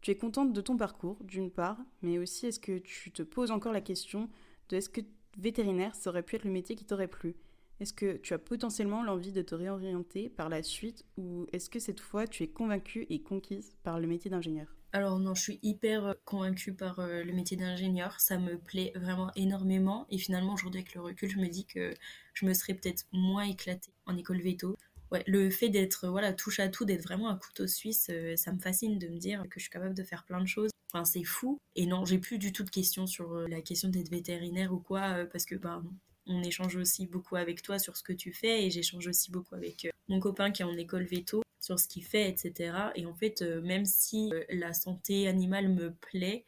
tu 0.00 0.10
es 0.10 0.16
contente 0.16 0.52
de 0.52 0.60
ton 0.60 0.76
parcours 0.76 1.18
d'une 1.24 1.50
part, 1.50 1.78
mais 2.02 2.18
aussi 2.18 2.46
est-ce 2.46 2.60
que 2.60 2.78
tu 2.78 3.10
te 3.10 3.22
poses 3.22 3.50
encore 3.50 3.72
la 3.72 3.80
question 3.80 4.28
de 4.68 4.76
est-ce 4.76 4.88
que 4.88 5.00
vétérinaire, 5.36 5.94
ça 5.94 6.10
aurait 6.10 6.22
pu 6.22 6.36
être 6.36 6.44
le 6.44 6.50
métier 6.50 6.76
qui 6.76 6.84
t'aurait 6.84 7.08
plu? 7.08 7.36
Est-ce 7.80 7.92
que 7.92 8.16
tu 8.16 8.34
as 8.34 8.38
potentiellement 8.38 9.04
l'envie 9.04 9.32
de 9.32 9.42
te 9.42 9.54
réorienter 9.54 10.28
par 10.28 10.48
la 10.48 10.62
suite 10.62 11.04
ou 11.16 11.46
est-ce 11.52 11.70
que 11.70 11.78
cette 11.78 12.00
fois 12.00 12.26
tu 12.26 12.42
es 12.42 12.48
convaincue 12.48 13.06
et 13.08 13.22
conquise 13.22 13.76
par 13.84 14.00
le 14.00 14.08
métier 14.08 14.30
d'ingénieur? 14.30 14.74
Alors 14.92 15.18
non, 15.18 15.34
je 15.34 15.42
suis 15.42 15.58
hyper 15.62 16.06
euh, 16.06 16.14
convaincue 16.24 16.72
par 16.72 16.98
euh, 16.98 17.22
le 17.22 17.32
métier 17.32 17.56
d'ingénieur, 17.58 18.18
ça 18.20 18.38
me 18.38 18.58
plaît 18.58 18.92
vraiment 18.96 19.30
énormément 19.36 20.06
et 20.08 20.16
finalement 20.16 20.54
aujourd'hui 20.54 20.80
avec 20.80 20.94
le 20.94 21.02
recul, 21.02 21.28
je 21.28 21.38
me 21.38 21.46
dis 21.46 21.66
que 21.66 21.92
je 22.32 22.46
me 22.46 22.54
serais 22.54 22.72
peut-être 22.72 23.04
moins 23.12 23.44
éclatée 23.44 23.92
en 24.06 24.16
école 24.16 24.40
veto. 24.40 24.76
Ouais, 25.10 25.22
le 25.26 25.50
fait 25.50 25.68
d'être 25.70 26.08
voilà 26.08 26.32
touche 26.32 26.60
à 26.60 26.68
tout, 26.68 26.84
d'être 26.84 27.02
vraiment 27.02 27.28
un 27.28 27.36
couteau 27.36 27.66
suisse, 27.66 28.08
euh, 28.10 28.36
ça 28.36 28.52
me 28.52 28.58
fascine 28.58 28.98
de 28.98 29.08
me 29.08 29.18
dire 29.18 29.42
que 29.44 29.58
je 29.58 29.60
suis 29.60 29.70
capable 29.70 29.94
de 29.94 30.02
faire 30.02 30.24
plein 30.24 30.40
de 30.40 30.46
choses 30.46 30.70
Enfin, 30.90 31.04
c'est 31.04 31.24
fou. 31.24 31.60
Et 31.76 31.84
non, 31.84 32.06
j'ai 32.06 32.16
plus 32.16 32.38
du 32.38 32.50
tout 32.50 32.64
de 32.64 32.70
questions 32.70 33.06
sur 33.06 33.34
euh, 33.34 33.46
la 33.46 33.60
question 33.60 33.90
d'être 33.90 34.08
vétérinaire 34.08 34.72
ou 34.72 34.78
quoi, 34.78 35.18
euh, 35.18 35.26
parce 35.26 35.44
que 35.44 35.54
ben, 35.54 35.84
on 36.24 36.42
échange 36.42 36.76
aussi 36.76 37.06
beaucoup 37.06 37.36
avec 37.36 37.60
toi 37.60 37.78
sur 37.78 37.94
ce 37.96 38.02
que 38.02 38.14
tu 38.14 38.32
fais 38.32 38.64
et 38.64 38.70
j'échange 38.70 39.06
aussi 39.06 39.30
beaucoup 39.30 39.54
avec 39.54 39.86
mon 40.08 40.18
copain 40.18 40.50
qui 40.50 40.62
est 40.62 40.64
en 40.64 40.76
école 40.78 41.04
veto 41.04 41.42
sur 41.60 41.78
ce 41.78 41.88
qu'il 41.88 42.04
fait, 42.04 42.28
etc. 42.30 42.74
Et 42.94 43.04
en 43.04 43.14
fait, 43.14 43.42
même 43.42 43.84
si 43.84 44.30
la 44.48 44.72
santé 44.72 45.28
animale 45.28 45.68
me 45.68 45.92
plaît, 45.92 46.44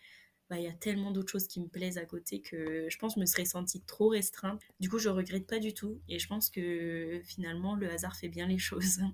bah, 0.50 0.58
y 0.58 0.66
a 0.66 0.72
tellement 0.72 1.12
d'autres 1.12 1.30
choses 1.30 1.46
qui 1.46 1.60
me 1.60 1.68
plaisent 1.68 1.96
à 1.96 2.04
côté 2.04 2.40
que 2.40 2.86
je 2.90 2.98
pense 2.98 3.14
que 3.14 3.20
je 3.20 3.22
me 3.22 3.26
serais 3.26 3.44
sentie 3.44 3.80
trop 3.82 4.08
restreinte. 4.08 4.60
Du 4.80 4.90
coup, 4.90 4.98
je 4.98 5.08
regrette 5.08 5.46
pas 5.46 5.60
du 5.60 5.72
tout 5.72 6.00
et 6.08 6.18
je 6.18 6.26
pense 6.26 6.50
que 6.50 7.20
finalement, 7.24 7.76
le 7.76 7.88
hasard 7.88 8.16
fait 8.16 8.28
bien 8.28 8.46
les 8.46 8.58
choses. 8.58 9.00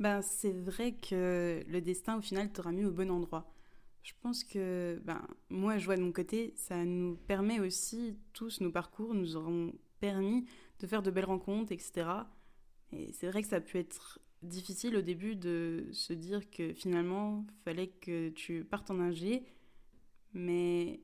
Ben, 0.00 0.22
c'est 0.22 0.52
vrai 0.52 0.96
que 0.96 1.62
le 1.68 1.80
destin, 1.80 2.18
au 2.18 2.20
final, 2.20 2.50
t'aura 2.50 2.72
mis 2.72 2.84
au 2.84 2.90
bon 2.90 3.12
endroit. 3.12 3.54
Je 4.02 4.12
pense 4.22 4.42
que 4.42 5.00
ben, 5.04 5.24
moi, 5.50 5.78
je 5.78 5.84
vois 5.84 5.96
de 5.96 6.02
mon 6.02 6.10
côté, 6.10 6.52
ça 6.56 6.84
nous 6.84 7.14
permet 7.28 7.60
aussi, 7.60 8.18
tous 8.32 8.60
nos 8.60 8.72
parcours 8.72 9.14
nous 9.14 9.36
auront 9.36 9.72
permis 10.00 10.46
de 10.80 10.88
faire 10.88 11.00
de 11.00 11.12
belles 11.12 11.24
rencontres, 11.26 11.70
etc. 11.70 12.08
Et 12.90 13.12
c'est 13.12 13.28
vrai 13.28 13.42
que 13.42 13.48
ça 13.48 13.56
a 13.56 13.60
pu 13.60 13.78
être 13.78 14.18
difficile 14.42 14.96
au 14.96 15.00
début 15.00 15.36
de 15.36 15.86
se 15.92 16.12
dire 16.12 16.50
que 16.50 16.72
finalement, 16.74 17.46
fallait 17.64 17.88
que 17.88 18.30
tu 18.30 18.64
partes 18.64 18.90
en 18.90 18.98
ingé. 18.98 19.44
Mais 20.34 21.00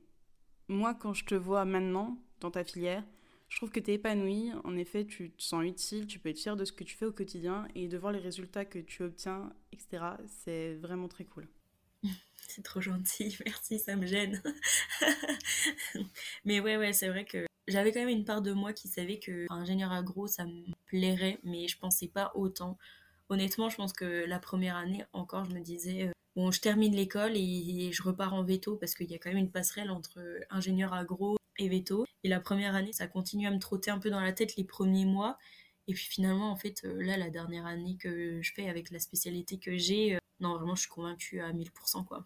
moi, 0.67 0.93
quand 0.93 1.13
je 1.13 1.25
te 1.25 1.35
vois 1.35 1.65
maintenant 1.65 2.17
dans 2.39 2.51
ta 2.51 2.63
filière, 2.63 3.03
je 3.49 3.57
trouve 3.57 3.69
que 3.69 3.79
tu 3.79 3.91
es 3.91 3.95
épanouie. 3.95 4.51
En 4.63 4.77
effet, 4.77 5.05
tu 5.05 5.31
te 5.31 5.43
sens 5.43 5.65
utile, 5.65 6.07
tu 6.07 6.19
peux 6.19 6.29
être 6.29 6.39
fier 6.39 6.55
de 6.55 6.65
ce 6.65 6.71
que 6.71 6.83
tu 6.83 6.95
fais 6.95 7.05
au 7.05 7.11
quotidien 7.11 7.67
et 7.75 7.87
de 7.87 7.97
voir 7.97 8.13
les 8.13 8.19
résultats 8.19 8.65
que 8.65 8.79
tu 8.79 9.03
obtiens, 9.03 9.53
etc. 9.73 10.03
C'est 10.27 10.75
vraiment 10.75 11.07
très 11.07 11.25
cool. 11.25 11.47
c'est 12.47 12.63
trop 12.63 12.81
gentil, 12.81 13.37
merci, 13.45 13.79
ça 13.79 13.95
me 13.95 14.05
gêne. 14.05 14.41
mais 16.45 16.59
ouais, 16.59 16.77
ouais, 16.77 16.93
c'est 16.93 17.09
vrai 17.09 17.25
que 17.25 17.45
j'avais 17.67 17.91
quand 17.91 17.99
même 17.99 18.09
une 18.09 18.25
part 18.25 18.41
de 18.41 18.53
moi 18.53 18.73
qui 18.73 18.87
savait 18.87 19.19
que 19.19 19.45
ingénieur 19.49 19.91
agro, 19.91 20.27
ça 20.27 20.45
me 20.45 20.63
plairait, 20.85 21.39
mais 21.43 21.67
je 21.67 21.77
pensais 21.77 22.07
pas 22.07 22.31
autant. 22.35 22.77
Honnêtement, 23.29 23.69
je 23.69 23.77
pense 23.77 23.93
que 23.93 24.25
la 24.25 24.39
première 24.39 24.75
année, 24.75 25.05
encore, 25.13 25.45
je 25.45 25.51
me 25.51 25.61
disais, 25.61 26.07
euh, 26.07 26.11
bon, 26.35 26.51
je 26.51 26.61
termine 26.61 26.95
l'école 26.95 27.33
et, 27.35 27.91
je 27.91 28.03
repars 28.03 28.33
en 28.33 28.43
veto 28.43 28.75
parce 28.75 28.95
qu'il 28.95 29.09
y 29.09 29.15
a 29.15 29.17
quand 29.17 29.29
même 29.29 29.37
une 29.37 29.51
passerelle 29.51 29.91
entre 29.91 30.19
ingénieur 30.49 30.93
agro 30.93 31.37
et 31.57 31.69
veto. 31.69 32.05
Et 32.23 32.29
la 32.29 32.39
première 32.39 32.75
année, 32.75 32.93
ça 32.93 33.07
continue 33.07 33.47
à 33.47 33.51
me 33.51 33.59
trotter 33.59 33.91
un 33.91 33.99
peu 33.99 34.09
dans 34.09 34.19
la 34.19 34.33
tête 34.33 34.55
les 34.55 34.63
premiers 34.63 35.05
mois. 35.05 35.37
Et 35.87 35.93
puis 35.93 36.05
finalement, 36.05 36.51
en 36.51 36.55
fait, 36.55 36.83
euh, 36.85 37.01
là, 37.01 37.17
la 37.17 37.29
dernière 37.29 37.65
année 37.65 37.97
que 37.97 38.41
je 38.41 38.53
fais 38.53 38.69
avec 38.69 38.91
la 38.91 38.99
spécialité 38.99 39.57
que 39.57 39.77
j'ai, 39.77 40.15
euh, 40.15 40.19
non, 40.39 40.55
vraiment, 40.55 40.75
je 40.75 40.81
suis 40.81 40.89
convaincue 40.89 41.41
à 41.41 41.51
1000%, 41.51 42.05
quoi. 42.05 42.25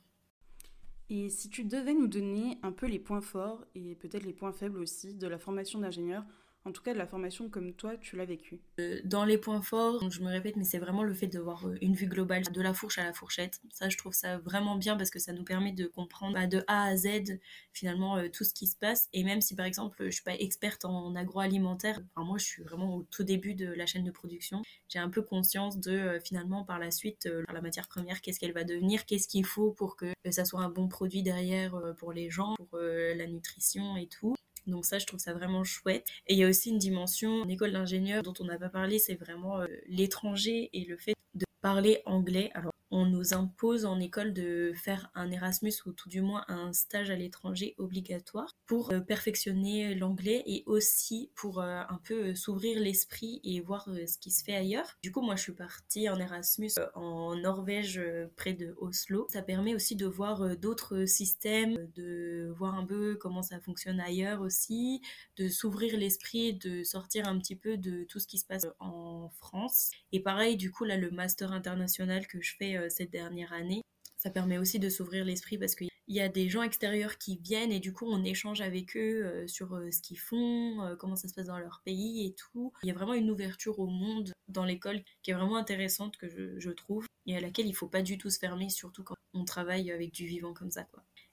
Et 1.10 1.30
si 1.30 1.50
tu 1.50 1.64
devais 1.64 1.94
nous 1.94 2.08
donner 2.08 2.58
un 2.64 2.72
peu 2.72 2.88
les 2.88 3.00
points 3.00 3.22
forts 3.22 3.64
et 3.76 3.96
peut-être 3.96 4.24
les 4.24 4.34
points 4.34 4.52
faibles 4.52 4.80
aussi 4.80 5.14
de 5.14 5.28
la 5.28 5.38
formation 5.38 5.80
d'ingénieur, 5.80 6.26
en 6.66 6.72
tout 6.72 6.82
cas 6.82 6.94
de 6.94 6.98
la 6.98 7.06
formation 7.06 7.50
comme 7.50 7.74
toi 7.74 7.96
tu 7.98 8.16
l'as 8.16 8.26
vécu 8.26 8.60
euh, 8.80 9.00
Dans 9.06 9.24
les 9.24 9.38
points 9.38 9.62
forts, 9.62 10.10
je 10.10 10.22
me 10.22 10.28
répète, 10.28 10.56
mais 10.56 10.64
c'est 10.64 10.80
vraiment 10.80 11.04
le 11.04 11.14
fait 11.14 11.28
d'avoir 11.28 11.68
euh, 11.68 11.78
une 11.82 11.94
vue 11.94 12.08
globale 12.08 12.44
de 12.44 12.62
la 12.62 12.74
fourche 12.74 12.98
à 12.98 13.04
la 13.04 13.14
fourchette. 13.14 13.62
Ça, 13.72 13.90
je 13.90 13.98
trouve 13.98 14.14
ça 14.14 14.40
vraiment 14.40 14.76
bien 14.76 14.98
parce 14.98 15.12
que 15.12 15.20
ça 15.20 15.32
nous 15.32 15.44
permet 15.44 15.72
de 15.72 15.86
comprendre 15.86 16.34
bah, 16.34 16.48
de 16.48 16.64
A 16.68 16.86
à 16.86 16.98
Z 16.98 17.40
finalement 17.72 18.18
euh, 18.18 18.30
tout 18.30 18.44
ce 18.44 18.54
qui 18.54 18.68
se 18.68 18.76
passe. 18.76 19.08
Et 19.14 19.24
même 19.24 19.42
si 19.42 19.56
par 19.56 19.66
exemple 19.66 20.06
je 20.06 20.12
suis 20.12 20.24
pas 20.24 20.36
experte 20.36 20.86
en 20.86 21.16
agroalimentaire, 21.16 22.02
moi 22.18 22.38
je 22.38 22.46
suis 22.46 22.64
vraiment 22.64 22.96
au 22.96 23.04
tout 23.04 23.24
début 23.24 23.54
de 23.54 23.68
la 23.68 23.86
chaîne 23.86 24.04
de 24.04 24.12
production, 24.12 24.64
j'ai 24.90 25.00
un 25.00 25.10
peu 25.10 25.22
conscience 25.22 25.80
de 25.80 26.20
finalement 26.24 26.64
par 26.64 26.80
la 26.80 26.92
suite 26.92 27.30
la 27.54 27.62
matière 27.62 27.88
première, 27.88 28.22
qu'est-ce 28.22 28.40
qu'elle 28.40 28.54
va 28.54 28.64
devenir, 28.64 29.06
qu'est-ce 29.06 29.28
qu'il 29.28 29.46
faut 29.46 29.72
pour 29.72 29.96
que 29.96 30.12
ça 30.30 30.46
soit 30.46 30.62
un 30.62 30.70
bon 30.70 30.88
produit 30.88 31.22
derrière 31.22 31.80
pour 31.98 32.14
les 32.14 32.30
gens, 32.30 32.56
pour 32.58 32.80
la 32.80 33.28
nutrition 33.28 33.98
et 33.98 34.08
tout. 34.08 34.36
Donc 34.68 34.86
ça, 34.86 35.00
je 35.00 35.06
trouve 35.06 35.20
ça 35.20 35.34
vraiment 35.34 35.64
chouette. 35.64 36.08
Et 36.28 36.34
il 36.34 36.40
y 36.40 36.44
a 36.44 36.50
aussi 36.50 36.70
une 36.70 36.78
dimension 36.78 37.42
en 37.42 37.48
école 37.48 37.72
d'ingénieur 37.72 38.24
dont 38.24 38.34
on 38.40 38.46
n'a 38.46 38.58
pas 38.58 38.70
parlé, 38.70 39.00
c'est 39.00 39.16
vraiment 39.16 39.62
l'étranger 39.88 40.70
et 40.74 40.86
le 40.86 40.98
fait 40.98 41.14
de 41.34 41.46
parler 41.62 42.02
anglais. 42.06 42.52
On 42.92 43.06
nous 43.06 43.34
impose 43.34 43.86
en 43.86 44.00
école 44.00 44.34
de 44.34 44.74
faire 44.76 45.10
un 45.16 45.32
Erasmus 45.32 45.74
ou 45.86 45.94
tout 45.94 46.10
du 46.10 46.22
moins 46.22 46.46
un 46.48 46.74
stage 46.74 47.10
à 47.10 47.16
l'étranger 47.16 47.76
obligatoire 47.78 48.56
pour 48.66 48.92
euh, 48.92 49.00
perfectionner 49.00 49.96
l'anglais 49.96 50.44
et 50.46 50.64
aussi 50.66 51.32
pour 51.36 51.60
euh, 51.60 51.82
un 51.90 52.00
peu 52.04 52.30
euh, 52.30 52.36
s'ouvrir 52.36 52.80
l'esprit 52.80 53.42
et 53.44 53.62
voir 53.62 53.86
ce 53.86 54.18
qui 54.18 54.32
se 54.32 54.44
fait 54.44 54.56
ailleurs. 54.56 54.98
Du 55.02 55.12
coup, 55.12 55.22
moi, 55.22 55.36
je 55.36 55.44
suis 55.44 55.54
partie 55.54 56.10
en 56.10 56.20
Erasmus 56.20 56.72
en 56.94 57.36
Norvège 57.36 58.02
près 58.36 58.54
de 58.54 58.74
Oslo. 58.78 59.28
Ça 59.30 59.42
permet 59.42 59.76
aussi 59.76 59.96
de 59.96 60.06
voir 60.06 60.58
d'autres 60.58 61.06
systèmes, 61.06 61.76
de 61.96 62.54
voir 62.58 62.76
un 62.76 62.86
peu 62.86 63.16
comment 63.16 63.42
ça 63.42 63.60
fonctionne 63.60 64.00
ailleurs 64.00 64.42
aussi, 64.42 65.02
de 65.38 65.48
s'ouvrir 65.48 65.98
l'esprit, 65.98 66.54
de 66.54 66.84
sortir 66.84 67.28
un 67.28 67.38
petit 67.38 67.56
peu 67.56 67.78
de 67.78 68.04
tout 68.06 68.20
ce 68.20 68.28
qui 68.28 68.38
se 68.38 68.46
passe 68.46 68.68
en 68.80 69.30
France. 69.38 69.92
Et 70.12 70.20
pareil, 70.20 70.58
du 70.58 70.72
coup, 70.72 70.84
là, 70.84 70.98
le 70.98 71.12
master 71.12 71.52
international 71.52 72.28
que 72.28 72.42
je 72.42 72.56
fais 72.58 72.75
cette 72.90 73.12
dernière 73.12 73.54
année. 73.54 73.82
Ça 74.26 74.32
permet 74.32 74.58
aussi 74.58 74.80
de 74.80 74.90
s'ouvrir 74.90 75.24
l'esprit 75.24 75.60
parce 75.60 75.76
qu'il 75.76 75.88
y 76.08 76.20
a 76.20 76.30
des 76.30 76.50
gens 76.50 76.64
extérieurs 76.64 77.20
qui 77.20 77.38
viennent 77.38 77.72
et 77.72 77.80
du 77.80 77.94
coup 77.94 78.08
on 78.08 78.24
échange 78.24 78.60
avec 78.60 78.98
eux 78.98 79.24
euh, 79.24 79.48
sur 79.48 79.76
euh, 79.76 79.92
ce 79.92 80.02
qu'ils 80.02 80.18
font, 80.18 80.82
euh, 80.82 80.96
comment 80.96 81.16
ça 81.16 81.28
se 81.28 81.36
passe 81.36 81.46
dans 81.46 81.60
leur 81.60 81.84
pays 81.86 82.26
et 82.26 82.34
tout. 82.34 82.74
Il 82.82 82.88
y 82.88 82.92
a 82.92 82.96
vraiment 82.96 83.14
une 83.14 83.30
ouverture 83.30 83.78
au 83.78 83.86
monde 83.86 84.34
dans 84.48 84.66
l'école 84.66 85.04
qui 85.22 85.30
est 85.30 85.36
vraiment 85.36 85.58
intéressante 85.58 86.18
que 86.18 86.28
je, 86.28 86.70
trouve 86.72 87.06
et 87.28 87.38
à 87.38 87.40
laquelle 87.40 87.68
il 87.68 87.76
faut 87.76 87.88
pas 87.88 88.02
du 88.02 88.18
tout 88.18 88.32
se 88.32 88.40
fermer, 88.40 88.70
surtout 88.70 89.04
quand 89.04 89.16
on 89.36 89.46
travaille 89.46 89.92
avec 89.92 90.12
du 90.12 90.26
vivant 90.26 90.56
comme 90.56 90.72
ça. 90.72 90.88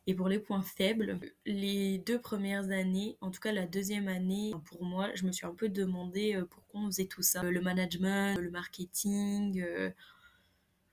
Et 0.07 0.15
pour 0.15 0.29
les 0.29 0.39
points 0.39 0.61
faibles, 0.61 1.19
les 1.47 1.97
deux 1.97 2.21
premières 2.21 2.71
années, 2.73 3.17
en 3.23 3.31
tout 3.31 3.41
cas 3.41 3.53
la 3.53 3.67
deuxième 3.67 4.09
année, 4.09 4.53
pour 4.67 4.85
moi, 4.85 5.09
je 5.15 5.25
me 5.25 5.33
suis 5.33 5.47
un 5.47 5.55
peu 5.55 5.71
demandé 5.71 6.39
pourquoi 6.51 6.83
on 6.83 6.87
faisait 6.87 7.07
tout 7.07 7.23
ça. 7.23 7.43
Le 7.43 7.61
management, 7.63 8.39
le 8.39 8.51
marketing, 8.51 9.65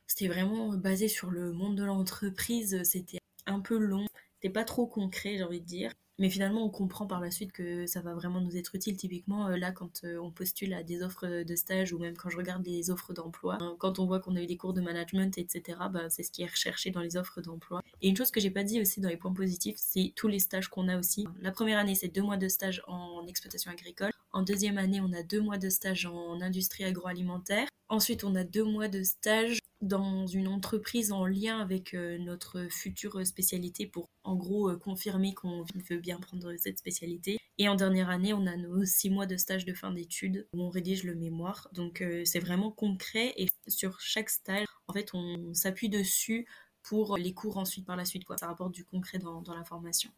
c'était 0.09 0.27
vraiment 0.27 0.73
basé 0.73 1.07
sur 1.07 1.29
le 1.29 1.53
monde 1.53 1.77
de 1.77 1.83
l'entreprise. 1.83 2.81
C'était 2.83 3.19
un 3.45 3.59
peu 3.59 3.77
long. 3.77 4.07
C'était 4.35 4.51
pas 4.51 4.65
trop 4.65 4.87
concret, 4.87 5.37
j'ai 5.37 5.43
envie 5.43 5.61
de 5.61 5.65
dire. 5.65 5.93
Mais 6.17 6.29
finalement, 6.29 6.65
on 6.65 6.69
comprend 6.69 7.07
par 7.07 7.21
la 7.21 7.31
suite 7.31 7.53
que 7.53 7.85
ça 7.85 8.01
va 8.01 8.13
vraiment 8.13 8.41
nous 8.41 8.57
être 8.57 8.75
utile. 8.75 8.97
Typiquement, 8.97 9.47
euh, 9.47 9.55
là, 9.55 9.71
quand 9.71 10.03
euh, 10.03 10.17
on 10.17 10.31
postule 10.31 10.73
à 10.73 10.83
des 10.83 11.01
offres 11.01 11.43
de 11.43 11.55
stage 11.55 11.93
ou 11.93 11.99
même 11.99 12.17
quand 12.17 12.29
je 12.29 12.35
regarde 12.35 12.65
les 12.65 12.89
offres 12.89 13.13
d'emploi, 13.13 13.57
hein, 13.61 13.75
quand 13.79 13.99
on 13.99 14.05
voit 14.05 14.19
qu'on 14.19 14.35
a 14.35 14.41
eu 14.41 14.45
des 14.45 14.57
cours 14.57 14.73
de 14.73 14.81
management, 14.81 15.37
etc., 15.37 15.79
bah, 15.91 16.09
c'est 16.09 16.23
ce 16.23 16.31
qui 16.31 16.41
est 16.41 16.47
recherché 16.47 16.91
dans 16.91 16.99
les 16.99 17.15
offres 17.15 17.39
d'emploi. 17.41 17.81
Et 18.01 18.09
une 18.09 18.17
chose 18.17 18.31
que 18.31 18.41
j'ai 18.41 18.51
pas 18.51 18.63
dit 18.63 18.81
aussi 18.81 18.99
dans 18.99 19.07
les 19.07 19.15
points 19.15 19.33
positifs, 19.33 19.77
c'est 19.77 20.11
tous 20.17 20.27
les 20.27 20.39
stages 20.39 20.67
qu'on 20.67 20.89
a 20.89 20.97
aussi. 20.97 21.25
La 21.39 21.51
première 21.51 21.77
année, 21.77 21.95
c'est 21.95 22.09
deux 22.09 22.23
mois 22.23 22.37
de 22.37 22.49
stage 22.49 22.81
en 22.87 23.25
exploitation 23.27 23.71
agricole. 23.71 24.11
En 24.33 24.41
deuxième 24.41 24.77
année, 24.77 24.99
on 24.99 25.13
a 25.13 25.23
deux 25.23 25.41
mois 25.41 25.57
de 25.57 25.69
stage 25.69 26.05
en 26.05 26.41
industrie 26.41 26.83
agroalimentaire. 26.83 27.69
Ensuite, 27.87 28.25
on 28.25 28.35
a 28.35 28.43
deux 28.43 28.65
mois 28.65 28.89
de 28.89 29.03
stage 29.03 29.59
dans 29.81 30.27
une 30.27 30.47
entreprise 30.47 31.11
en 31.11 31.25
lien 31.25 31.59
avec 31.59 31.93
euh, 31.93 32.17
notre 32.17 32.67
future 32.69 33.25
spécialité 33.25 33.87
pour 33.87 34.09
en 34.23 34.35
gros 34.35 34.69
euh, 34.69 34.77
confirmer 34.77 35.33
qu'on 35.33 35.63
veut 35.89 35.99
bien 35.99 36.19
prendre 36.19 36.53
cette 36.57 36.77
spécialité. 36.77 37.37
Et 37.57 37.69
en 37.69 37.75
dernière 37.75 38.09
année, 38.09 38.33
on 38.33 38.45
a 38.45 38.57
nos 38.57 38.83
six 38.85 39.09
mois 39.09 39.25
de 39.25 39.37
stage 39.37 39.65
de 39.65 39.73
fin 39.73 39.91
d'études 39.91 40.47
où 40.53 40.61
on 40.63 40.69
rédige 40.69 41.03
le 41.03 41.15
mémoire. 41.15 41.69
Donc 41.73 42.01
euh, 42.01 42.23
c'est 42.25 42.39
vraiment 42.39 42.71
concret 42.71 43.33
et 43.37 43.47
sur 43.67 43.99
chaque 44.01 44.29
stage, 44.29 44.67
en 44.87 44.93
fait, 44.93 45.13
on 45.13 45.53
s'appuie 45.53 45.89
dessus 45.89 46.45
pour 46.83 47.17
les 47.17 47.33
cours 47.33 47.57
ensuite 47.57 47.85
par 47.85 47.95
la 47.95 48.05
suite. 48.05 48.25
Quoi. 48.25 48.37
Ça 48.37 48.47
rapporte 48.47 48.73
du 48.73 48.83
concret 48.83 49.17
dans, 49.17 49.41
dans 49.41 49.55
la 49.55 49.63
formation. 49.63 50.11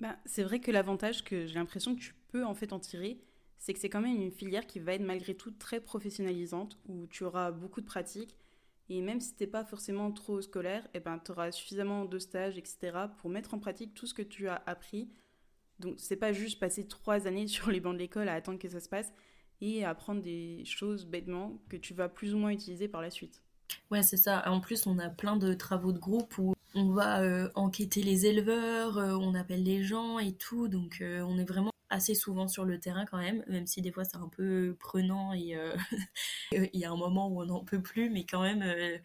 Bah, 0.00 0.16
c'est 0.26 0.42
vrai 0.42 0.60
que 0.60 0.70
l'avantage 0.70 1.24
que 1.24 1.46
j'ai 1.46 1.54
l'impression 1.54 1.94
que 1.96 2.00
tu 2.00 2.14
peux 2.28 2.44
en 2.44 2.54
fait 2.54 2.72
en 2.72 2.78
tirer, 2.78 3.18
c'est 3.58 3.72
que 3.72 3.80
c'est 3.80 3.88
quand 3.88 4.00
même 4.00 4.20
une 4.20 4.30
filière 4.30 4.66
qui 4.66 4.78
va 4.78 4.94
être 4.94 5.02
malgré 5.02 5.34
tout 5.34 5.50
très 5.50 5.80
professionnalisante, 5.80 6.78
où 6.88 7.06
tu 7.08 7.24
auras 7.24 7.50
beaucoup 7.50 7.80
de 7.80 7.86
pratiques. 7.86 8.36
Et 8.88 9.02
même 9.02 9.20
si 9.20 9.34
tu 9.34 9.42
n'es 9.42 9.50
pas 9.50 9.64
forcément 9.64 10.10
trop 10.12 10.40
scolaire, 10.40 10.86
eh 10.94 11.00
ben, 11.00 11.18
tu 11.22 11.32
auras 11.32 11.50
suffisamment 11.50 12.04
de 12.04 12.18
stages, 12.18 12.56
etc., 12.56 12.92
pour 13.18 13.30
mettre 13.30 13.52
en 13.54 13.58
pratique 13.58 13.94
tout 13.94 14.06
ce 14.06 14.14
que 14.14 14.22
tu 14.22 14.48
as 14.48 14.62
appris. 14.66 15.10
Donc, 15.78 15.96
c'est 15.98 16.16
pas 16.16 16.32
juste 16.32 16.58
passer 16.58 16.86
trois 16.86 17.26
années 17.26 17.46
sur 17.48 17.70
les 17.70 17.80
bancs 17.80 17.94
de 17.94 17.98
l'école 17.98 18.28
à 18.28 18.34
attendre 18.34 18.58
que 18.58 18.68
ça 18.68 18.80
se 18.80 18.88
passe 18.88 19.12
et 19.60 19.84
apprendre 19.84 20.22
des 20.22 20.64
choses 20.64 21.04
bêtement 21.04 21.60
que 21.68 21.76
tu 21.76 21.92
vas 21.92 22.08
plus 22.08 22.34
ou 22.34 22.38
moins 22.38 22.50
utiliser 22.50 22.88
par 22.88 23.02
la 23.02 23.10
suite. 23.10 23.42
Ouais, 23.90 24.02
c'est 24.02 24.16
ça. 24.16 24.48
En 24.48 24.60
plus, 24.60 24.86
on 24.86 24.98
a 24.98 25.08
plein 25.08 25.36
de 25.36 25.52
travaux 25.54 25.92
de 25.92 25.98
groupe 25.98 26.38
où 26.38 26.54
on 26.74 26.90
va 26.90 27.22
euh, 27.22 27.48
enquêter 27.54 28.02
les 28.02 28.26
éleveurs, 28.26 28.98
euh, 28.98 29.14
on 29.14 29.34
appelle 29.34 29.62
les 29.62 29.82
gens 29.82 30.18
et 30.18 30.32
tout. 30.32 30.68
Donc, 30.68 30.98
euh, 31.00 31.22
on 31.22 31.38
est 31.38 31.44
vraiment 31.44 31.70
assez 31.90 32.14
souvent 32.14 32.48
sur 32.48 32.64
le 32.64 32.78
terrain 32.78 33.06
quand 33.06 33.18
même, 33.18 33.44
même 33.48 33.66
si 33.66 33.82
des 33.82 33.92
fois 33.92 34.04
c'est 34.04 34.16
un 34.16 34.28
peu 34.28 34.76
prenant 34.78 35.32
et 35.32 35.56
euh, 35.56 35.74
il 36.52 36.80
y 36.80 36.84
a 36.84 36.90
un 36.90 36.96
moment 36.96 37.28
où 37.28 37.40
on 37.40 37.46
n'en 37.46 37.64
peut 37.64 37.82
plus, 37.82 38.10
mais 38.10 38.24
quand 38.24 38.42
même 38.42 38.62
euh, 38.62 38.98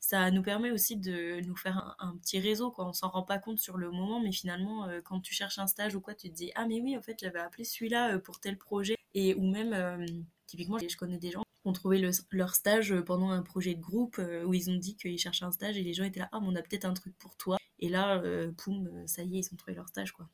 ça 0.00 0.30
nous 0.30 0.42
permet 0.42 0.70
aussi 0.70 0.96
de 0.96 1.40
nous 1.40 1.56
faire 1.56 1.96
un, 1.98 2.16
petit 2.18 2.38
réseau 2.38 2.70
quoi. 2.70 2.86
On 2.88 2.92
s'en 2.92 3.08
rend 3.08 3.22
pas 3.22 3.38
compte 3.38 3.58
sur 3.58 3.76
le 3.78 3.90
moment, 3.90 4.20
mais 4.20 4.32
finalement 4.32 4.86
euh, 4.86 5.00
quand 5.02 5.20
tu 5.20 5.34
cherches 5.34 5.58
un 5.58 5.66
stage 5.66 5.94
ou 5.94 6.00
quoi, 6.00 6.14
tu 6.14 6.28
te 6.30 6.34
dis 6.34 6.52
ah 6.54 6.66
mais 6.66 6.80
oui 6.80 6.96
en 6.96 7.02
fait 7.02 7.16
j'avais 7.20 7.40
appelé 7.40 7.64
celui-là 7.64 8.18
pour 8.18 8.40
tel 8.40 8.58
projet 8.58 8.96
et 9.14 9.34
ou 9.34 9.50
même 9.50 10.24
typiquement 10.46 10.78
je 10.78 10.96
connais 10.96 11.18
des 11.18 11.30
gens 11.30 11.42
qui 11.42 11.68
ont 11.68 11.72
trouvé 11.72 12.06
leur 12.30 12.54
stage 12.54 12.94
pendant 13.02 13.30
un 13.30 13.42
projet 13.42 13.74
de 13.74 13.80
groupe 13.80 14.20
où 14.44 14.54
ils 14.54 14.70
ont 14.70 14.76
dit 14.76 14.96
qu'ils 14.96 15.18
cherchaient 15.18 15.44
un 15.46 15.52
stage 15.52 15.78
et 15.78 15.82
les 15.82 15.94
gens 15.94 16.04
étaient 16.04 16.20
là 16.20 16.28
ah 16.32 16.40
mais 16.40 16.48
on 16.48 16.56
a 16.56 16.62
peut-être 16.62 16.84
un 16.84 16.94
truc 16.94 17.16
pour 17.18 17.36
toi 17.36 17.56
et 17.78 17.88
là 17.88 18.22
poum 18.58 19.06
ça 19.06 19.22
y 19.22 19.38
est 19.38 19.40
ils 19.40 19.54
ont 19.54 19.56
trouvé 19.56 19.74
leur 19.74 19.88
stage 19.88 20.12
quoi. 20.12 20.28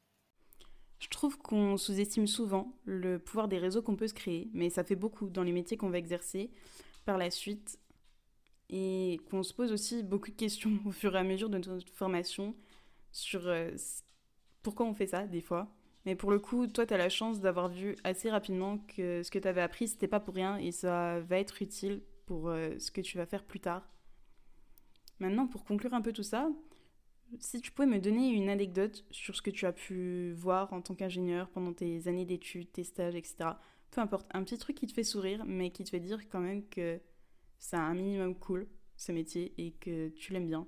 Je 1.03 1.09
trouve 1.09 1.37
qu'on 1.37 1.77
sous-estime 1.77 2.29
souvent 2.29 2.79
le 2.85 3.19
pouvoir 3.19 3.49
des 3.49 3.59
réseaux 3.59 3.83
qu'on 3.83 3.97
peut 3.97 4.07
se 4.07 4.15
créer, 4.15 4.49
mais 4.55 4.71
ça 4.71 4.85
fait 4.85 4.95
beaucoup 4.95 5.29
dans 5.29 5.43
les 5.43 5.51
métiers 5.51 5.77
qu'on 5.77 5.91
va 5.91 5.99
exercer 5.99 6.53
par 7.05 7.19
la 7.19 7.29
suite 7.29 7.81
et 8.71 9.21
qu'on 9.29 9.43
se 9.43 9.53
pose 9.53 9.73
aussi 9.73 10.05
beaucoup 10.05 10.31
de 10.31 10.37
questions 10.37 10.79
au 10.87 10.93
fur 10.93 11.17
et 11.17 11.19
à 11.19 11.25
mesure 11.25 11.51
de 11.51 11.59
notre 11.59 11.93
formation 11.93 12.55
sur 13.11 13.49
euh, 13.49 13.73
pourquoi 14.63 14.87
on 14.87 14.95
fait 14.95 15.09
ça 15.09 15.27
des 15.27 15.41
fois. 15.41 15.75
Mais 16.07 16.15
pour 16.15 16.31
le 16.31 16.39
coup, 16.39 16.69
toi, 16.69 16.87
tu 16.87 16.95
as 16.95 16.99
la 16.99 17.09
chance 17.09 17.41
d'avoir 17.41 17.69
vu 17.69 17.97
assez 18.05 18.31
rapidement 18.31 18.79
que 18.79 19.25
ce 19.25 19.31
que 19.33 19.41
tu 19.41 19.49
avais 19.49 19.61
appris, 19.61 19.89
c'était 19.89 20.07
pas 20.07 20.21
pour 20.21 20.37
rien 20.37 20.57
et 20.57 20.71
ça 20.71 21.19
va 21.19 21.37
être 21.37 21.63
utile 21.63 22.01
pour 22.27 22.49
euh, 22.49 22.79
ce 22.79 22.93
que 22.93 23.01
tu 23.01 23.19
vas 23.19 23.27
faire 23.27 23.43
plus 23.43 23.61
tard. 23.61 23.83
Maintenant, 25.19 25.49
pour 25.49 25.65
conclure 25.65 25.95
un 25.95 26.01
peu 26.01 26.13
tout 26.13 26.23
ça, 26.23 26.49
si 27.41 27.61
tu 27.61 27.71
pouvais 27.71 27.89
me 27.89 27.99
donner 27.99 28.29
une 28.29 28.49
anecdote 28.49 29.05
sur 29.11 29.37
ce 29.37 29.43
que 29.43 29.51
tu 29.51 29.67
as 29.67 29.73
pu 29.73 30.33
voir 30.35 30.73
en 30.73 30.81
tant 30.81 30.95
qu'ingénieur 30.95 31.49
pendant 31.51 31.73
tes 31.73 32.09
années 32.09 32.25
d'études, 32.25 32.71
tes 32.73 32.85
stages, 32.85 33.15
etc. 33.15 33.37
Peu 33.91 34.01
importe, 34.01 34.27
un 34.33 34.43
petit 34.43 34.59
truc 34.59 34.77
qui 34.77 34.87
te 34.87 34.93
fait 34.93 35.05
sourire, 35.05 35.45
mais 35.47 35.71
qui 35.71 35.85
te 35.85 35.91
fait 35.91 36.01
dire 36.01 36.19
quand 36.31 36.41
même 36.41 36.67
que 36.69 37.01
c'est 37.59 37.77
un 37.77 37.95
minimum 37.95 38.35
cool, 38.35 38.67
ce 38.97 39.13
métier, 39.13 39.53
et 39.59 39.73
que 39.73 40.09
tu 40.11 40.33
l'aimes 40.33 40.49
bien. 40.49 40.67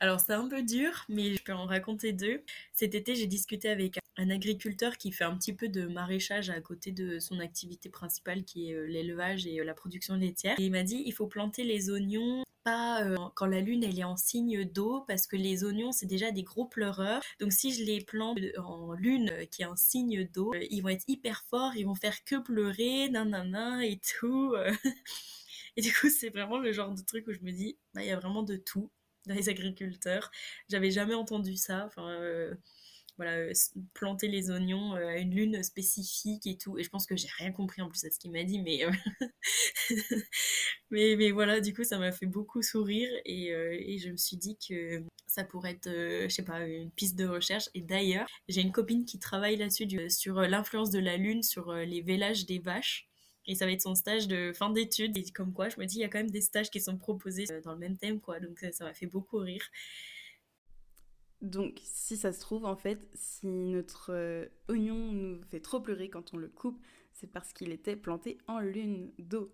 Alors 0.00 0.20
c'est 0.20 0.32
un 0.32 0.48
peu 0.48 0.62
dur, 0.62 1.04
mais 1.08 1.34
je 1.34 1.42
peux 1.42 1.52
en 1.52 1.66
raconter 1.66 2.12
deux. 2.12 2.42
Cet 2.72 2.94
été, 2.94 3.14
j'ai 3.14 3.26
discuté 3.26 3.68
avec 3.68 3.98
un 4.16 4.30
agriculteur 4.30 4.98
qui 4.98 5.12
fait 5.12 5.24
un 5.24 5.36
petit 5.36 5.54
peu 5.54 5.68
de 5.68 5.86
maraîchage 5.86 6.50
à 6.50 6.60
côté 6.60 6.92
de 6.92 7.18
son 7.18 7.40
activité 7.40 7.88
principale 7.88 8.44
qui 8.44 8.70
est 8.70 8.74
euh, 8.74 8.86
l'élevage 8.86 9.46
et 9.46 9.60
euh, 9.60 9.64
la 9.64 9.74
production 9.74 10.14
laitière. 10.14 10.58
Et 10.60 10.64
il 10.64 10.72
m'a 10.72 10.82
dit 10.82 11.02
il 11.06 11.12
faut 11.12 11.26
planter 11.26 11.64
les 11.64 11.90
oignons 11.90 12.44
pas 12.64 13.02
euh, 13.04 13.16
quand 13.34 13.46
la 13.46 13.60
lune 13.60 13.84
elle 13.84 13.98
est 13.98 14.04
en 14.04 14.16
signe 14.16 14.64
d'eau 14.64 15.04
parce 15.06 15.26
que 15.26 15.36
les 15.36 15.64
oignons 15.64 15.92
c'est 15.92 16.06
déjà 16.06 16.30
des 16.30 16.42
gros 16.42 16.66
pleureurs. 16.66 17.22
Donc 17.40 17.52
si 17.52 17.72
je 17.72 17.84
les 17.84 18.00
plante 18.02 18.38
en 18.58 18.92
lune 18.94 19.30
euh, 19.30 19.44
qui 19.46 19.62
est 19.62 19.66
un 19.66 19.76
signe 19.76 20.28
d'eau 20.32 20.52
euh, 20.54 20.64
ils 20.70 20.80
vont 20.80 20.88
être 20.88 21.04
hyper 21.08 21.44
forts 21.48 21.76
ils 21.76 21.84
vont 21.84 21.94
faire 21.94 22.24
que 22.24 22.36
pleurer 22.36 23.08
nanana 23.10 23.84
et 23.86 24.00
tout 24.18 24.54
et 25.76 25.82
du 25.82 25.92
coup 25.92 26.08
c'est 26.08 26.30
vraiment 26.30 26.58
le 26.58 26.72
genre 26.72 26.92
de 26.92 27.02
truc 27.02 27.26
où 27.28 27.32
je 27.32 27.40
me 27.40 27.52
dis 27.52 27.78
bah 27.94 28.02
il 28.02 28.08
y 28.08 28.12
a 28.12 28.18
vraiment 28.18 28.42
de 28.42 28.56
tout 28.56 28.90
dans 29.26 29.34
les 29.34 29.48
agriculteurs. 29.48 30.30
J'avais 30.68 30.90
jamais 30.90 31.14
entendu 31.14 31.56
ça 31.56 31.84
enfin 31.86 32.18
voilà, 33.16 33.32
euh, 33.32 33.52
planter 33.92 34.28
les 34.28 34.50
oignons 34.50 34.96
euh, 34.96 35.06
à 35.06 35.18
une 35.18 35.34
lune 35.34 35.62
spécifique 35.62 36.46
et 36.46 36.56
tout. 36.56 36.78
Et 36.78 36.82
je 36.82 36.90
pense 36.90 37.06
que 37.06 37.16
j'ai 37.16 37.28
rien 37.38 37.52
compris 37.52 37.80
en 37.82 37.88
plus 37.88 38.04
à 38.04 38.10
ce 38.10 38.18
qu'il 38.18 38.32
m'a 38.32 38.42
dit, 38.42 38.60
mais, 38.60 38.84
euh, 38.84 38.90
mais, 40.90 41.14
mais, 41.16 41.30
voilà, 41.30 41.60
du 41.60 41.72
coup, 41.72 41.84
ça 41.84 41.98
m'a 41.98 42.12
fait 42.12 42.26
beaucoup 42.26 42.62
sourire 42.62 43.10
et, 43.24 43.48
et, 43.48 43.98
je 43.98 44.10
me 44.10 44.16
suis 44.16 44.36
dit 44.36 44.56
que 44.56 45.02
ça 45.26 45.44
pourrait 45.44 45.72
être, 45.72 45.88
je 45.88 46.28
sais 46.28 46.44
pas, 46.44 46.66
une 46.66 46.90
piste 46.90 47.16
de 47.16 47.26
recherche. 47.26 47.68
Et 47.74 47.80
d'ailleurs, 47.80 48.26
j'ai 48.48 48.62
une 48.62 48.72
copine 48.72 49.04
qui 49.04 49.18
travaille 49.18 49.56
là-dessus, 49.56 49.88
sur 50.10 50.40
l'influence 50.40 50.90
de 50.90 50.98
la 50.98 51.16
lune 51.16 51.42
sur 51.42 51.72
les 51.72 52.00
vélages 52.00 52.46
des 52.46 52.58
vaches. 52.58 53.08
Et 53.46 53.54
ça 53.54 53.66
va 53.66 53.72
être 53.72 53.82
son 53.82 53.94
stage 53.94 54.26
de 54.26 54.52
fin 54.54 54.70
d'études. 54.70 55.16
Et 55.16 55.24
comme 55.32 55.52
quoi, 55.52 55.68
je 55.68 55.78
me 55.78 55.86
dis, 55.86 55.96
il 55.96 56.00
y 56.00 56.04
a 56.04 56.08
quand 56.08 56.18
même 56.18 56.30
des 56.30 56.40
stages 56.40 56.70
qui 56.70 56.80
sont 56.80 56.96
proposés 56.96 57.44
dans 57.64 57.72
le 57.72 57.78
même 57.78 57.96
thème, 57.96 58.20
quoi. 58.20 58.40
Donc 58.40 58.64
ça 58.72 58.84
m'a 58.84 58.94
fait 58.94 59.06
beaucoup 59.06 59.38
rire. 59.38 59.64
Donc, 61.44 61.78
si 61.84 62.16
ça 62.16 62.32
se 62.32 62.40
trouve, 62.40 62.64
en 62.64 62.74
fait, 62.74 63.06
si 63.12 63.46
notre 63.46 64.14
euh, 64.14 64.46
oignon 64.68 65.12
nous 65.12 65.42
fait 65.50 65.60
trop 65.60 65.78
pleurer 65.78 66.08
quand 66.08 66.32
on 66.32 66.38
le 66.38 66.48
coupe, 66.48 66.82
c'est 67.12 67.30
parce 67.30 67.52
qu'il 67.52 67.70
était 67.70 67.96
planté 67.96 68.38
en 68.46 68.60
lune 68.60 69.12
d'eau. 69.18 69.52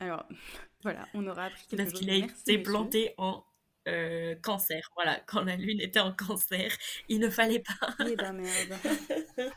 Alors, 0.00 0.26
voilà, 0.82 1.06
on 1.12 1.26
aura 1.26 1.44
appris 1.44 1.66
quelque 1.66 1.82
parce 1.82 1.90
chose. 1.90 2.06
Parce 2.06 2.16
qu'il 2.16 2.24
a 2.24 2.26
été 2.26 2.58
planté 2.62 3.12
en 3.18 3.44
euh, 3.88 4.36
cancer. 4.36 4.90
Voilà, 4.94 5.20
quand 5.26 5.42
la 5.42 5.56
lune 5.56 5.82
était 5.82 6.00
en 6.00 6.14
cancer, 6.14 6.74
il 7.10 7.20
ne 7.20 7.28
fallait 7.28 7.62
pas. 7.62 7.94
Eh 8.06 8.16
ben 8.16 8.32
merde. 8.32 8.74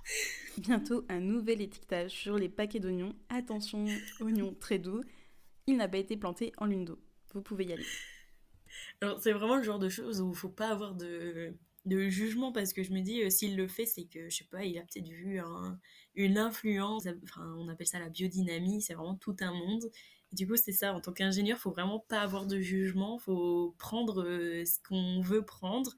Bientôt 0.58 1.06
un 1.08 1.22
nouvel 1.22 1.62
étiquetage 1.62 2.12
sur 2.12 2.38
les 2.38 2.50
paquets 2.50 2.82
d'oignons. 2.82 3.16
Attention, 3.30 3.86
oignons 4.20 4.54
très 4.60 4.78
doux. 4.78 5.04
Il 5.68 5.78
n'a 5.78 5.88
pas 5.88 6.00
été 6.00 6.18
planté 6.18 6.52
en 6.58 6.66
lune 6.66 6.84
d'eau. 6.84 7.00
Vous 7.34 7.42
pouvez 7.42 7.64
y 7.64 7.72
aller. 7.72 7.86
C'est 9.20 9.34
vraiment 9.34 9.58
le 9.58 9.64
genre 9.64 9.80
de 9.80 9.90
choses 9.90 10.22
où 10.22 10.32
il 10.32 10.38
faut 10.38 10.50
pas 10.50 10.70
avoir 10.70 10.96
de, 10.96 11.54
de 11.86 12.10
jugement 12.10 12.52
parce 12.52 12.74
que 12.74 12.84
je 12.84 12.92
me 12.92 13.02
dis 13.02 13.24
euh, 13.24 13.30
s'il 13.30 13.56
le 13.58 13.68
fait 13.68 13.86
c'est 13.86 14.06
que 14.06 14.30
je 14.30 14.38
sais 14.38 14.44
pas 14.46 14.64
il 14.66 14.78
a 14.78 14.82
peut-être 14.82 15.08
vu 15.08 15.40
une 16.16 16.38
influence 16.38 17.08
enfin 17.24 17.54
on 17.58 17.68
appelle 17.70 17.88
ça 17.88 18.00
la 18.00 18.10
biodynamie 18.10 18.82
c'est 18.82 18.94
vraiment 18.94 19.16
tout 19.16 19.36
un 19.42 19.52
monde. 19.54 19.90
Du 20.32 20.48
coup 20.48 20.56
c'est 20.56 20.72
ça 20.72 20.94
en 20.94 21.02
tant 21.02 21.12
qu'ingénieur 21.12 21.58
faut 21.58 21.72
vraiment 21.72 22.00
pas 22.00 22.22
avoir 22.22 22.46
de 22.46 22.60
jugement 22.60 23.18
faut 23.20 23.76
prendre 23.80 24.24
euh, 24.24 24.64
ce 24.66 24.80
qu'on 24.88 25.22
veut 25.22 25.44
prendre 25.44 25.96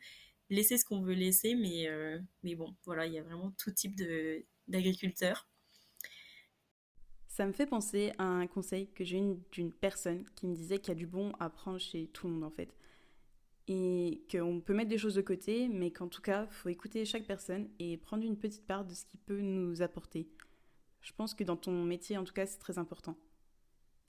laisser 0.49 0.77
ce 0.77 0.85
qu'on 0.85 1.01
veut 1.01 1.13
laisser 1.13 1.55
mais 1.55 1.87
euh, 1.89 2.19
mais 2.43 2.55
bon 2.55 2.75
voilà 2.85 3.05
il 3.05 3.13
y 3.13 3.19
a 3.19 3.23
vraiment 3.23 3.51
tout 3.57 3.71
type 3.71 3.95
d'agriculteurs 4.67 5.47
ça 7.33 7.47
me 7.47 7.51
fait 7.51 7.65
penser 7.65 8.11
à 8.19 8.25
un 8.25 8.45
conseil 8.45 8.85
que 8.93 9.03
j'ai 9.03 9.17
eu 9.17 9.35
d'une 9.51 9.73
personne 9.73 10.23
qui 10.35 10.45
me 10.45 10.53
disait 10.53 10.77
qu'il 10.77 10.89
y 10.89 10.91
a 10.91 10.95
du 10.95 11.07
bon 11.07 11.31
à 11.39 11.49
prendre 11.49 11.79
chez 11.79 12.05
tout 12.13 12.27
le 12.27 12.33
monde 12.33 12.43
en 12.43 12.51
fait 12.51 12.71
et 13.67 14.21
qu'on 14.29 14.61
peut 14.61 14.75
mettre 14.75 14.89
des 14.89 14.99
choses 14.99 15.15
de 15.15 15.21
côté, 15.21 15.67
mais 15.67 15.89
qu'en 15.89 16.09
tout 16.09 16.21
cas, 16.21 16.45
faut 16.47 16.69
écouter 16.69 17.05
chaque 17.05 17.25
personne 17.25 17.69
et 17.79 17.97
prendre 17.97 18.23
une 18.23 18.37
petite 18.37 18.67
part 18.67 18.85
de 18.85 18.93
ce 18.93 19.05
qui 19.05 19.17
peut 19.17 19.41
nous 19.41 19.81
apporter. 19.81 20.27
Je 21.01 21.11
pense 21.13 21.33
que 21.33 21.43
dans 21.43 21.55
ton 21.55 21.83
métier, 21.83 22.17
en 22.17 22.23
tout 22.23 22.33
cas, 22.33 22.45
c'est 22.45 22.59
très 22.59 22.77
important. 22.77 23.17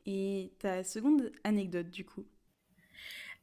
Et 0.04 0.52
ta 0.58 0.84
seconde 0.84 1.32
anecdote, 1.44 1.88
du 1.88 2.04
coup? 2.04 2.26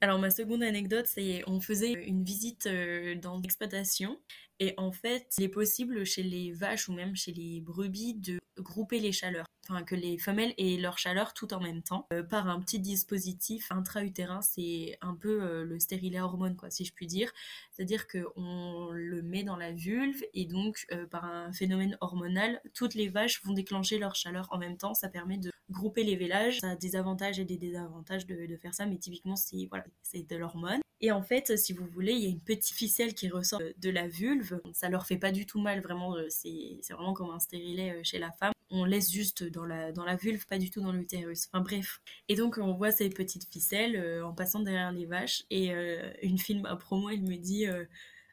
Alors 0.02 0.18
ma 0.18 0.32
seconde 0.32 0.64
anecdote, 0.64 1.06
c'est 1.06 1.43
on 1.45 1.62
faisait 1.62 1.93
une 1.93 2.24
visite 2.24 2.66
euh, 2.66 3.14
dans 3.16 3.39
l'exploitation 3.39 4.20
et 4.60 4.74
en 4.78 4.91
fait, 4.91 5.28
il 5.38 5.43
est 5.43 5.49
possible 5.49 6.04
chez 6.06 6.24
les 6.24 6.52
vaches 6.52 6.89
ou 6.89 6.93
même 6.93 7.16
chez 7.16 7.32
les 7.32 7.62
brebis 7.62 8.16
de 8.16 8.39
grouper 8.58 8.99
les 8.99 9.12
chaleurs 9.12 9.45
enfin 9.70 9.84
que 9.84 9.95
les 9.95 10.18
femelles 10.18 10.54
aient 10.58 10.78
leur 10.78 10.97
chaleur 10.97 11.34
tout 11.34 11.54
en 11.54 11.62
même 11.62 11.84
temps 11.84 12.08
euh, 12.14 12.24
par 12.24 12.49
un 12.49 12.60
petit 12.60 12.80
dispositif 12.80 13.72
intra-utérin. 13.72 14.41
C'est 14.41 14.97
un 15.02 15.14
peu 15.14 15.43
euh, 15.43 15.64
le 15.64 15.80
stérilet 15.80 16.20
hormone, 16.20 16.56
quoi, 16.56 16.72
si 16.72 16.84
je 16.84 16.93
puis 16.93 17.06
dire. 17.06 17.32
C'est-à-dire 17.72 18.08
qu'on 18.08 18.89
le 18.91 19.22
met 19.22 19.43
dans 19.43 19.56
la 19.56 19.72
vulve 19.72 20.24
et 20.34 20.45
donc 20.45 20.88
par 21.12 21.26
un 21.26 21.54
phénomène 21.54 21.95
hormonal, 22.02 22.60
toutes 22.74 22.95
les 22.95 23.08
vaches 23.08 23.43
vont 23.43 23.54
déclencher 23.54 23.99
leur 23.99 24.16
chaleur 24.16 24.47
en 24.52 24.58
même 24.58 24.78
temps. 24.78 24.95
Ça 24.95 25.10
permet 25.10 25.38
de 25.38 25.52
grouper 25.72 26.03
les 26.03 26.15
vélages. 26.15 26.59
Ça 26.59 26.72
a 26.72 26.76
des 26.76 26.95
avantages 26.95 27.39
et 27.39 27.45
des 27.45 27.57
désavantages 27.57 28.26
de, 28.28 28.57
faire 28.57 28.74
ça, 28.74 28.86
mais 28.86 28.97
typiquement 28.97 29.36
c'est 29.36 29.65
voilà, 29.69 29.86
de 30.13 30.36
l'hormone. 30.36 30.82
Et 31.03 31.11
en 31.11 31.24
fait, 31.24 31.57
si 31.57 31.74
vous 31.74 31.86
voulez, 31.88 32.13
il 32.13 32.19
y 32.19 32.28
a 32.28 32.30
une 32.30 32.41
petite 32.41 32.76
ficelle 32.76 33.15
qui 33.15 33.28
ressort 33.30 33.61
de 33.76 33.89
la 33.89 34.07
vulve. 34.07 34.61
Ça 34.74 34.88
leur 34.89 35.07
fait 35.07 35.17
pas 35.17 35.32
du 35.32 35.47
tout 35.47 35.59
mal, 35.59 35.82
vraiment. 35.82 36.15
C'est 36.30 36.80
vraiment 36.91 37.13
comme 37.13 37.32
un 37.32 37.39
stérilet 37.39 38.03
chez 38.03 38.19
la 38.19 38.32
femme 38.32 38.53
on 38.72 38.86
laisse 38.86 39.11
juste 39.11 39.43
dans 39.43 39.65
la, 39.65 39.91
dans 39.91 40.05
la 40.05 40.15
vulve, 40.15 40.45
pas 40.47 40.57
du 40.57 40.72
tout 40.72 40.82
dans 40.82 40.93
l'utérus. 40.93 41.47
Enfin 41.51 41.61
bref. 41.61 42.01
Et 42.30 42.36
donc 42.36 42.57
on 42.57 42.74
voit 42.74 42.91
ces 42.91 43.09
petites 43.09 43.51
ficelles 43.51 43.97
euh, 43.97 44.26
en 44.26 44.34
passant 44.34 44.61
derrière 44.61 44.91
les 44.91 45.05
vaches. 45.05 45.43
Et 45.49 45.74
euh, 45.74 46.11
une 46.24 46.38
film 46.38 46.65
à 46.65 46.76
promo, 46.78 47.09
elle 47.09 47.22
me 47.22 47.36
dit 47.36 47.67
euh, 47.67 47.86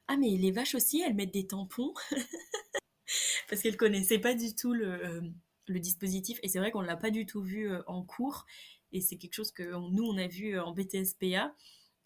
Ah 0.07 0.17
mais 0.17 0.31
les 0.31 0.53
vaches 0.53 0.75
aussi, 0.77 1.03
elles 1.03 1.15
mettent 1.15 1.35
des 1.35 1.47
tampons 1.47 1.93
Parce 3.49 3.63
qu'elle 3.63 3.77
connaissait 3.77 4.19
pas 4.19 4.35
du 4.35 4.55
tout 4.55 4.73
le, 4.73 5.23
le 5.69 5.81
dispositif. 5.81 6.39
Et 6.43 6.49
c'est 6.49 6.59
vrai 6.59 6.71
qu'on 6.71 6.81
l'a 6.81 6.97
pas 6.97 7.11
du 7.11 7.27
tout 7.27 7.43
vu 7.43 7.71
en 7.87 8.03
cours. 8.03 8.47
Et 8.93 9.01
c'est 9.01 9.17
quelque 9.17 9.35
chose 9.35 9.53
que 9.53 9.63
nous, 9.91 10.05
on 10.05 10.17
a 10.19 10.27
vu 10.27 10.59
en 10.59 10.73
BTSPA. 10.73 11.55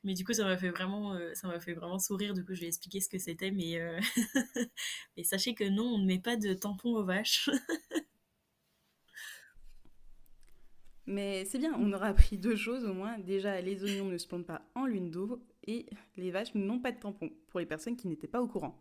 Mais 0.04 0.14
du 0.14 0.24
coup, 0.24 0.32
ça 0.32 0.44
m'a 0.44 0.56
fait 0.56 0.70
vraiment, 0.70 1.16
ça 1.34 1.46
m'a 1.46 1.60
fait 1.60 1.74
vraiment 1.74 1.98
sourire. 1.98 2.34
Du 2.34 2.44
coup, 2.44 2.54
je 2.54 2.60
vais 2.62 2.66
expliquer 2.66 3.00
ce 3.00 3.08
que 3.08 3.18
c'était. 3.18 3.50
Mais, 3.52 3.78
mais 5.16 5.22
sachez 5.22 5.54
que 5.54 5.64
non, 5.64 5.84
on 5.84 5.98
ne 5.98 6.06
met 6.06 6.18
pas 6.18 6.36
de 6.36 6.54
tampons 6.54 6.96
aux 6.96 7.04
vaches. 7.04 7.50
Mais 11.06 11.44
c'est 11.44 11.58
bien, 11.58 11.74
on 11.78 11.92
aura 11.92 12.06
appris 12.06 12.38
deux 12.38 12.56
choses 12.56 12.84
au 12.84 12.94
moins. 12.94 13.18
Déjà, 13.18 13.60
les 13.60 13.82
oignons 13.82 14.06
ne 14.06 14.18
se 14.18 14.26
plantent 14.26 14.46
pas 14.46 14.62
en 14.74 14.86
lune 14.86 15.10
d'eau 15.10 15.42
et 15.64 15.86
les 16.16 16.30
vaches 16.30 16.54
n'ont 16.54 16.80
pas 16.80 16.92
de 16.92 16.98
tampon 16.98 17.30
pour 17.48 17.60
les 17.60 17.66
personnes 17.66 17.96
qui 17.96 18.08
n'étaient 18.08 18.28
pas 18.28 18.40
au 18.40 18.46
courant. 18.46 18.80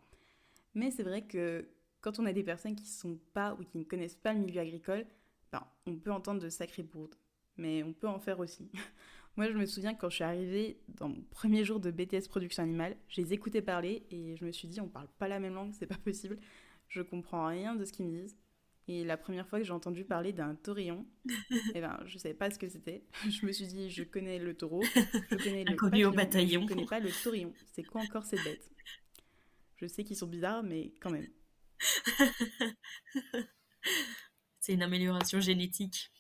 Mais 0.76 0.92
c'est 0.92 1.04
vrai 1.04 1.26
que 1.26 1.68
quand 2.02 2.20
on 2.20 2.26
a 2.26 2.34
des 2.34 2.44
personnes 2.44 2.76
qui 2.76 2.84
ne 2.84 2.88
sont 2.88 3.20
pas 3.34 3.54
ou 3.60 3.64
qui 3.64 3.78
ne 3.78 3.84
connaissent 3.84 4.16
pas 4.16 4.34
le 4.34 4.40
milieu 4.40 4.62
agricole, 4.62 5.06
ben, 5.52 5.66
on 5.86 5.96
peut 5.96 6.12
entendre 6.12 6.42
de 6.42 6.50
sacrées 6.50 6.84
bourdes. 6.84 7.16
Mais 7.58 7.84
on 7.84 7.94
peut 7.94 8.08
en 8.08 8.20
faire 8.20 8.40
aussi. 8.40 8.70
Moi, 9.38 9.50
je 9.50 9.58
me 9.58 9.66
souviens 9.66 9.94
quand 9.94 10.10
je 10.10 10.16
suis 10.16 10.24
arrivée 10.24 10.82
dans 10.90 11.08
mon 11.08 11.22
premier 11.30 11.64
jour 11.64 11.80
de 11.80 11.90
BTS 11.90 12.28
production 12.28 12.64
animale, 12.64 12.98
je 13.08 13.22
les 13.22 13.34
écoutais 13.34 13.62
parler 13.62 14.06
et 14.12 14.36
je 14.36 14.44
me 14.44 14.52
suis 14.52 14.68
dit, 14.68 14.82
on 14.82 14.90
parle 14.90 15.08
pas 15.20 15.30
la 15.30 15.40
même 15.40 15.54
langue, 15.54 15.74
c'est 15.74 15.88
pas 15.88 15.98
possible. 16.04 16.38
Je 16.90 17.02
comprends 17.02 17.48
rien 17.48 17.76
de 17.76 17.86
ce 17.86 17.94
qu'ils 17.94 18.08
me 18.08 18.12
disent. 18.12 18.38
Et 18.88 19.06
la 19.06 19.16
première 19.16 19.48
fois 19.48 19.60
que 19.60 19.66
j'ai 19.66 19.72
entendu 19.72 20.04
parler 20.04 20.34
d'un 20.34 20.56
taurillon, 20.56 21.06
eh 21.76 21.80
ben, 21.80 21.98
je 22.06 22.16
ne 22.16 22.20
savais 22.20 22.34
pas 22.34 22.50
ce 22.50 22.60
que 22.60 22.68
c'était. 22.68 23.06
Je 23.30 23.46
me 23.46 23.52
suis 23.52 23.68
dit, 23.68 23.90
je 23.90 24.04
connais 24.04 24.40
le 24.40 24.54
taureau, 24.56 24.84
je 24.84 25.36
connais 25.38 25.64
le 25.64 25.76
papillon, 25.76 26.10
au 26.10 26.14
bataillon. 26.14 26.64
je 26.64 26.68
connais 26.68 26.86
pas 26.86 27.00
le 27.00 27.10
taurillon. 27.24 27.54
C'est 27.72 27.84
quoi 27.84 28.02
encore 28.02 28.26
cette 28.26 28.44
bête? 28.44 28.70
Je 29.78 29.86
sais 29.86 30.04
qu'ils 30.04 30.18
sont 30.18 30.28
bizarres, 30.28 30.64
mais 30.64 30.94
quand 31.00 31.12
même. 31.12 31.28
C'est 34.60 34.74
une 34.74 34.84
amélioration 34.84 35.40
génétique. 35.40 36.12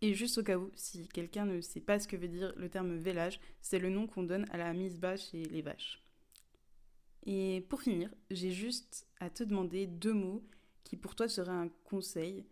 Et 0.00 0.14
juste 0.14 0.38
au 0.38 0.42
cas 0.42 0.58
où, 0.58 0.70
si 0.74 1.08
quelqu'un 1.08 1.44
ne 1.44 1.60
sait 1.60 1.80
pas 1.80 2.00
ce 2.00 2.08
que 2.08 2.16
veut 2.16 2.28
dire 2.28 2.52
le 2.56 2.68
terme 2.68 2.96
vélage, 2.96 3.38
c'est 3.60 3.78
le 3.78 3.88
nom 3.88 4.06
qu'on 4.06 4.24
donne 4.24 4.46
à 4.50 4.56
la 4.56 4.72
mise 4.72 4.98
bas 4.98 5.16
chez 5.16 5.44
les 5.44 5.62
vaches. 5.62 6.02
Et 7.24 7.64
pour 7.68 7.82
finir, 7.82 8.10
j'ai 8.30 8.50
juste 8.50 9.06
à 9.20 9.30
te 9.30 9.44
demander 9.44 9.86
deux 9.86 10.12
mots 10.12 10.44
qui 10.82 10.96
pour 10.96 11.14
toi 11.14 11.28
serait 11.28 11.52
un 11.52 11.68
conseil 11.84 12.44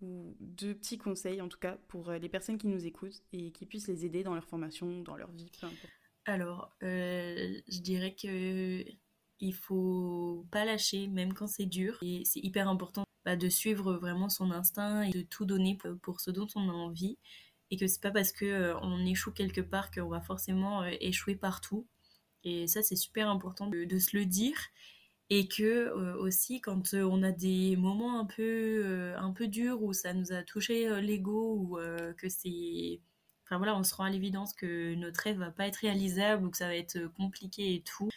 ou 0.00 0.34
deux 0.40 0.74
petits 0.74 0.96
conseils 0.96 1.42
en 1.42 1.48
tout 1.48 1.58
cas 1.58 1.76
pour 1.88 2.08
euh, 2.08 2.18
les 2.18 2.28
personnes 2.30 2.58
qui 2.58 2.68
nous 2.68 2.86
écoutent 2.86 3.22
et 3.32 3.52
qui 3.52 3.66
puissent 3.66 3.88
les 3.88 4.06
aider 4.06 4.22
dans 4.22 4.34
leur 4.34 4.46
formation, 4.46 5.02
dans 5.02 5.16
leur 5.16 5.30
vie, 5.30 5.50
peu 5.60 5.66
importe. 5.66 5.92
Alors, 6.26 6.74
euh, 6.82 7.60
je 7.68 7.80
dirais 7.80 8.14
que 8.14 8.82
il 9.44 9.54
faut 9.54 10.46
pas 10.50 10.64
lâcher 10.64 11.06
même 11.08 11.34
quand 11.34 11.46
c'est 11.46 11.66
dur. 11.66 11.98
Et 12.02 12.22
c'est 12.24 12.40
hyper 12.40 12.68
important 12.68 13.04
bah, 13.24 13.36
de 13.36 13.48
suivre 13.48 13.94
vraiment 13.94 14.28
son 14.28 14.50
instinct 14.50 15.02
et 15.02 15.10
de 15.10 15.22
tout 15.22 15.44
donner 15.44 15.78
pour 16.02 16.20
ce 16.20 16.30
dont 16.30 16.48
on 16.56 16.68
a 16.68 16.72
envie. 16.72 17.18
Et 17.70 17.76
que 17.76 17.86
c'est 17.86 18.00
pas 18.02 18.10
parce 18.10 18.32
que 18.32 18.44
euh, 18.44 18.78
on 18.82 19.04
échoue 19.06 19.32
quelque 19.32 19.60
part 19.60 19.90
qu'on 19.90 20.08
va 20.08 20.20
forcément 20.20 20.84
échouer 20.84 21.36
partout. 21.36 21.86
Et 22.44 22.66
ça 22.66 22.82
c'est 22.82 22.96
super 22.96 23.28
important 23.28 23.66
de, 23.66 23.98
se 23.98 24.16
le 24.16 24.26
dire. 24.26 24.56
Et 25.30 25.48
que 25.48 25.62
euh, 25.62 26.16
aussi 26.18 26.60
quand 26.60 26.92
euh, 26.94 27.02
on 27.02 27.22
a 27.22 27.32
des 27.32 27.76
moments 27.76 28.20
un 28.20 28.26
peu 28.26 28.42
euh, 28.42 29.16
un 29.18 29.32
peu 29.32 29.48
durs 29.48 29.82
où 29.82 29.94
ça 29.94 30.12
nous 30.12 30.32
a 30.32 30.42
touché 30.42 31.00
l'ego 31.00 31.56
ou 31.56 31.78
que 32.18 32.28
c'est 32.28 33.00
voilà 33.50 33.76
on 33.76 33.84
se 33.84 33.94
rend 33.94 34.04
à 34.04 34.10
l'évidence 34.10 34.52
que 34.52 34.94
notre 34.96 35.20
rêve 35.20 35.38
va 35.38 35.50
pas 35.50 35.66
être 35.66 35.76
réalisable 35.76 36.44
ou 36.44 36.50
que 36.50 36.56
ça 36.56 36.66
va 36.66 36.74
être 36.74 37.06
compliqué 37.16 37.74
et 37.74 37.82
tout 37.82 38.10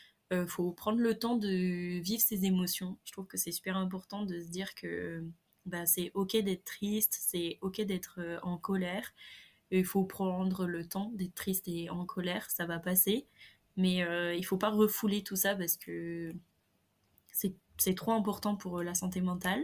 faut 0.48 0.72
prendre 0.72 1.00
le 1.00 1.18
temps 1.18 1.38
de 1.38 2.00
vivre 2.00 2.22
ses 2.22 2.46
émotions. 2.46 2.98
Je 3.06 3.12
trouve 3.12 3.28
que 3.28 3.38
c'est 3.38 3.52
super 3.52 3.78
important 3.78 4.24
de 4.24 4.42
se 4.42 4.48
dire 4.48 4.76
que 4.76 5.24
bah, 5.66 5.86
c'est 5.86 6.12
ok 6.14 6.38
d'être 6.38 6.66
triste 6.66 7.18
c'est 7.20 7.58
ok 7.62 7.82
d'être 7.82 8.20
en 8.44 8.58
colère. 8.58 9.14
Il 9.72 9.86
faut 9.86 10.04
prendre 10.04 10.66
le 10.66 10.86
temps 10.88 11.12
d'être 11.16 11.36
triste 11.36 11.68
et 11.68 11.90
en 11.90 12.06
colère 12.06 12.50
ça 12.50 12.66
va 12.66 12.80
passer. 12.80 13.26
Mais 13.78 14.06
il 14.38 14.44
faut 14.44 14.58
pas 14.58 14.70
refouler 14.72 15.24
tout 15.24 15.36
ça 15.36 15.56
parce 15.56 15.78
que 15.78 16.34
c'est 17.78 17.96
trop 17.96 18.12
important 18.12 18.56
pour 18.56 18.80
euh, 18.80 18.84
la 18.84 18.94
santé 18.94 19.22
mentale. 19.22 19.64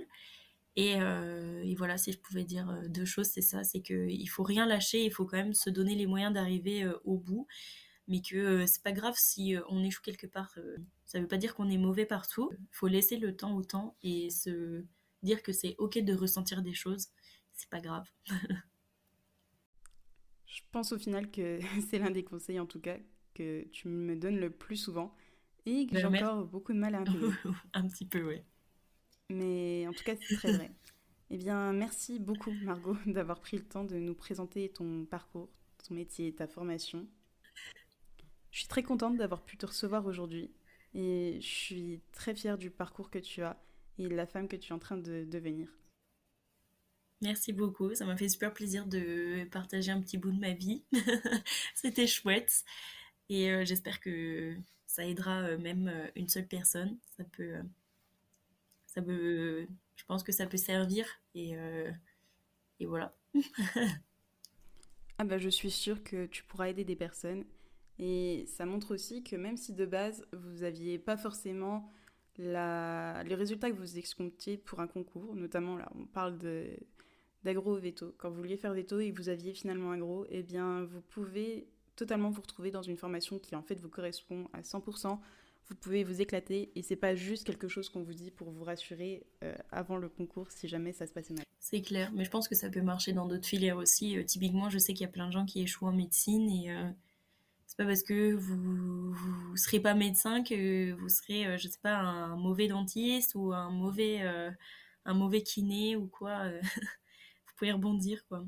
Euh, 0.80 1.62
et, 1.64 1.76
voilà, 1.76 1.98
si 1.98 2.12
je 2.12 2.18
pouvais 2.18 2.44
dire 2.44 2.70
euh, 2.70 2.88
deux 2.88 3.06
choses, 3.06 3.28
c'est 3.28 3.42
ça, 3.42 3.64
c'est 3.64 3.82
qu'il 3.82 4.30
faut 4.30 4.44
rien 4.44 4.66
lâcher, 4.66 5.06
il 5.06 5.12
faut 5.12 5.26
quand 5.26 5.38
même 5.38 5.54
se 5.54 5.70
donner 5.70 5.96
les 5.96 6.08
moyens 6.08 6.34
d'arriver 6.34 6.90
au 7.04 7.18
bout, 7.18 7.48
mais 8.08 8.22
que 8.22 8.66
c'est 8.66 8.84
pas 8.84 8.92
grave 8.92 9.16
si 9.18 9.56
on 9.70 9.84
échoue 9.84 10.02
quelque 10.02 10.28
part. 10.28 10.58
ça 11.06 11.20
veut 11.20 11.28
pas 11.28 11.38
dire 11.38 11.56
qu'on 11.56 11.70
est 11.70 11.78
mauvais 11.78 12.06
partout. 12.06 12.52
Il 12.60 12.68
faut 12.72 12.88
laisser 12.88 13.18
le 13.18 13.36
temps 13.36 13.56
au 13.56 13.64
temps 13.64 13.96
et 14.04 14.30
se 14.30 14.84
dire 15.24 15.42
que 15.42 15.52
c'est 15.54 15.76
ok 15.78 16.00
de 16.00 16.14
ressentir 16.14 16.62
des 16.62 16.74
choses. 16.74 17.08
C'est 17.54 17.70
pas 17.70 17.80
grave. 17.80 18.08
je 20.46 20.62
pense 20.72 20.92
au 20.92 21.00
final 21.00 21.32
que 21.32 21.60
c'est 21.90 22.00
l'un 22.00 22.12
des 22.12 22.24
conseils, 22.24 22.60
en 22.60 22.66
tout 22.66 22.82
cas, 22.82 22.98
que 23.34 23.64
tu 23.72 23.88
me 23.88 24.16
donnes 24.16 24.40
le 24.40 24.50
plus 24.50 24.78
souvent. 24.78 25.16
Et 25.66 25.88
que 25.88 25.98
j'ai 25.98 26.06
encore 26.06 26.46
beaucoup 26.46 26.74
de 26.74 26.80
mal 26.80 26.94
à 26.96 27.04
un 27.74 27.88
petit 27.88 28.06
peu, 28.06 28.22
oui. 28.28 28.42
Mais 29.30 29.88
en 29.88 29.94
tout 29.94 30.04
cas, 30.04 30.16
c'est 30.20 30.36
très 30.36 30.52
vrai. 30.52 30.72
Eh 31.30 31.38
bien, 31.38 31.74
merci 31.74 32.20
beaucoup, 32.20 32.52
Margot, 32.64 32.98
d'avoir 33.06 33.40
pris 33.40 33.58
le 33.58 33.64
temps 33.64 33.86
de 33.86 33.96
nous 33.96 34.14
présenter 34.14 34.70
ton 34.70 35.06
parcours, 35.06 35.50
ton 35.88 35.96
métier, 35.96 36.34
ta 36.36 36.48
formation. 36.48 37.08
Je 38.54 38.60
suis 38.60 38.68
très 38.68 38.84
contente 38.84 39.18
d'avoir 39.18 39.42
pu 39.44 39.58
te 39.58 39.66
recevoir 39.66 40.06
aujourd'hui 40.06 40.52
et 40.94 41.40
je 41.42 41.48
suis 41.48 42.02
très 42.12 42.36
fière 42.36 42.60
du 42.60 42.70
parcours 42.70 43.10
que 43.10 43.18
tu 43.18 43.42
as 43.42 43.60
et 43.98 44.08
de 44.08 44.16
la 44.16 44.28
femme 44.28 44.48
que 44.48 44.56
tu 44.56 44.70
es 44.70 44.76
en 44.76 44.80
train 44.80 44.96
de 44.96 45.26
devenir. 45.26 45.68
Merci 47.22 47.52
beaucoup, 47.52 47.96
ça 47.96 48.06
m'a 48.06 48.16
fait 48.16 48.30
super 48.30 48.54
plaisir 48.54 48.86
de 48.86 49.46
partager 49.46 49.92
un 49.92 50.00
petit 50.00 50.20
bout 50.20 50.32
de 50.32 50.40
ma 50.40 50.54
vie. 50.54 50.84
C'était 51.74 52.06
chouette 52.06 52.64
et 53.28 53.50
euh, 53.50 53.66
j'espère 53.66 54.00
que 54.00 54.56
ça 54.86 55.04
aidera 55.04 55.42
euh, 55.42 55.58
même 55.58 55.88
euh, 55.88 56.08
une 56.16 56.30
seule 56.30 56.48
personne. 56.48 57.00
Ça 57.18 57.24
peut, 57.24 57.56
ça 58.86 59.02
peut, 59.02 59.66
je 59.96 60.06
pense 60.06 60.22
que 60.22 60.32
ça 60.32 60.46
peut 60.46 60.58
servir 60.58 61.08
et, 61.34 61.56
et 62.80 62.86
voilà. 62.86 63.16
ah 65.18 65.24
bah 65.24 65.40
je 65.40 65.50
suis 65.50 65.72
sûre 65.72 66.04
que 66.04 66.28
tu 66.28 66.44
pourras 66.44 66.70
aider 66.70 66.84
des 66.84 66.96
personnes 66.96 67.46
et 68.00 68.46
ça 68.48 68.66
montre 68.66 68.94
aussi 68.94 69.24
que 69.24 69.36
même 69.36 69.58
si 69.58 69.74
de 69.74 69.86
base 69.86 70.26
vous 70.34 70.62
n'aviez 70.62 70.98
pas 71.00 71.18
forcément 71.18 71.92
les 72.38 73.36
résultats 73.36 73.70
que 73.70 73.76
vous 73.76 73.98
escomptiez 73.98 74.58
pour 74.58 74.80
un 74.80 74.88
concours, 74.88 75.36
notamment 75.36 75.78
là 75.78 75.92
on 75.96 76.06
parle 76.06 76.38
de 76.38 76.68
d'agro 77.44 77.76
veto. 77.76 78.16
Quand 78.18 78.30
vous 78.30 78.38
vouliez 78.38 78.58
faire 78.58 78.74
veto 78.74 79.00
et 79.00 79.12
que 79.12 79.18
vous 79.18 79.30
aviez 79.30 79.54
finalement 79.54 79.92
agro, 79.92 80.26
eh 80.30 80.44
bien 80.44 80.84
vous 80.86 81.02
pouvez 81.02 81.68
totalement 81.96 82.30
vous 82.30 82.42
retrouver 82.42 82.72
dans 82.72 82.82
une 82.82 82.98
formation 82.98 83.38
qui 83.38 83.56
en 83.56 83.62
fait 83.62 83.80
vous 83.80 83.90
correspond 83.90 84.48
à 84.54 84.62
100%. 84.62 85.20
Vous 85.68 85.76
pouvez 85.76 86.04
vous 86.04 86.22
éclater 86.22 86.72
et 86.76 86.82
c'est 86.82 86.96
pas 86.96 87.16
juste 87.16 87.46
quelque 87.46 87.68
chose 87.68 87.90
qu'on 87.90 88.04
vous 88.04 88.14
dit 88.14 88.32
pour 88.32 88.50
vous 88.50 88.64
rassurer 88.64 89.26
euh, 89.44 89.54
avant 89.72 89.98
le 89.98 90.10
concours 90.10 90.52
si 90.52 90.68
jamais 90.68 90.92
ça 90.92 91.08
se 91.08 91.14
passait 91.14 91.34
mal. 91.34 91.44
C'est 91.60 91.82
clair, 91.82 92.12
mais 92.14 92.26
je 92.26 92.30
pense 92.30 92.50
que 92.50 92.56
ça 92.56 92.70
peut 92.70 92.82
marcher 92.82 93.14
dans 93.14 93.26
d'autres 93.26 93.48
filières 93.48 93.78
aussi. 93.78 94.18
Euh, 94.18 94.24
typiquement, 94.24 94.70
je 94.70 94.78
sais 94.78 94.94
qu'il 94.94 95.06
y 95.06 95.10
a 95.10 95.12
plein 95.12 95.28
de 95.28 95.32
gens 95.32 95.46
qui 95.46 95.62
échouent 95.62 95.88
en 95.88 95.94
médecine 95.94 96.50
et 96.50 96.72
euh, 96.72 96.90
c'est 97.66 97.78
pas 97.78 97.86
parce 97.86 98.04
que 98.04 98.34
vous, 98.34 99.14
vous 99.14 99.58
serez 99.58 99.80
pas 99.80 99.94
médecin 99.94 100.44
que 100.44 100.92
vous 100.94 101.10
serez, 101.10 101.58
je 101.58 101.68
sais 101.68 101.80
pas, 101.82 101.98
un 101.98 102.36
mauvais 102.36 102.68
dentiste 102.68 103.36
ou 103.36 103.54
un 103.54 103.70
mauvais, 103.70 104.22
un 105.06 105.14
mauvais 105.14 105.42
kiné 105.42 105.96
ou 105.96 106.08
quoi. 106.08 106.50
vous 106.62 107.54
pouvez 107.58 107.72
rebondir 107.72 108.26
quoi. 108.28 108.46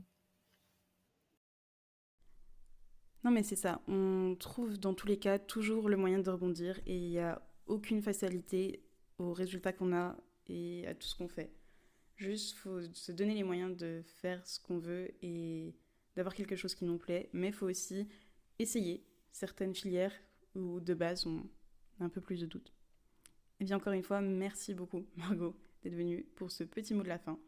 Non, 3.26 3.32
mais 3.32 3.41
c'est 3.41 3.55
ça. 3.55 3.82
On 3.88 4.36
trouve 4.39 4.78
dans 4.78 4.93
tous 4.93 5.07
les 5.07 5.18
cas 5.18 5.39
toujours 5.39 5.89
le 5.89 5.97
moyen 5.97 6.20
de 6.20 6.30
rebondir 6.30 6.80
et 6.86 6.95
il 6.95 7.09
n'y 7.09 7.18
a 7.18 7.41
aucune 7.66 8.03
fatalité 8.03 8.84
aux 9.18 9.34
résultats 9.34 9.74
qu'on 9.74 9.93
a 9.95 10.16
et 10.47 10.86
à 10.88 10.93
tout 10.93 11.07
ce 11.07 11.16
qu'on 11.16 11.28
fait. 11.28 11.51
Juste, 12.18 12.55
faut 12.57 12.82
se 12.93 13.11
donner 13.11 13.34
les 13.34 13.43
moyens 13.43 13.76
de 13.76 14.03
faire 14.22 14.45
ce 14.45 14.59
qu'on 14.59 14.78
veut 14.78 15.09
et 15.24 15.74
d'avoir 16.16 16.36
quelque 16.36 16.55
chose 16.55 16.76
qui 16.76 16.86
nous 16.86 16.99
plaît, 16.99 17.30
mais 17.34 17.51
faut 17.51 17.68
aussi 17.68 18.07
essayer 18.59 19.05
certaines 19.31 19.75
filières 19.75 20.13
où 20.55 20.79
de 20.79 20.93
base 20.93 21.25
on 21.25 21.39
a 21.99 22.05
un 22.05 22.09
peu 22.09 22.21
plus 22.21 22.39
de 22.39 22.45
doutes. 22.45 22.73
Et 23.59 23.65
bien 23.65 23.77
encore 23.77 23.93
une 23.93 24.03
fois, 24.03 24.21
merci 24.21 24.73
beaucoup 24.73 25.05
Margot 25.15 25.55
d'être 25.83 25.95
venue 25.95 26.23
pour 26.35 26.51
ce 26.51 26.63
petit 26.63 26.93
mot 26.93 27.03
de 27.03 27.09
la 27.09 27.19
fin. 27.19 27.39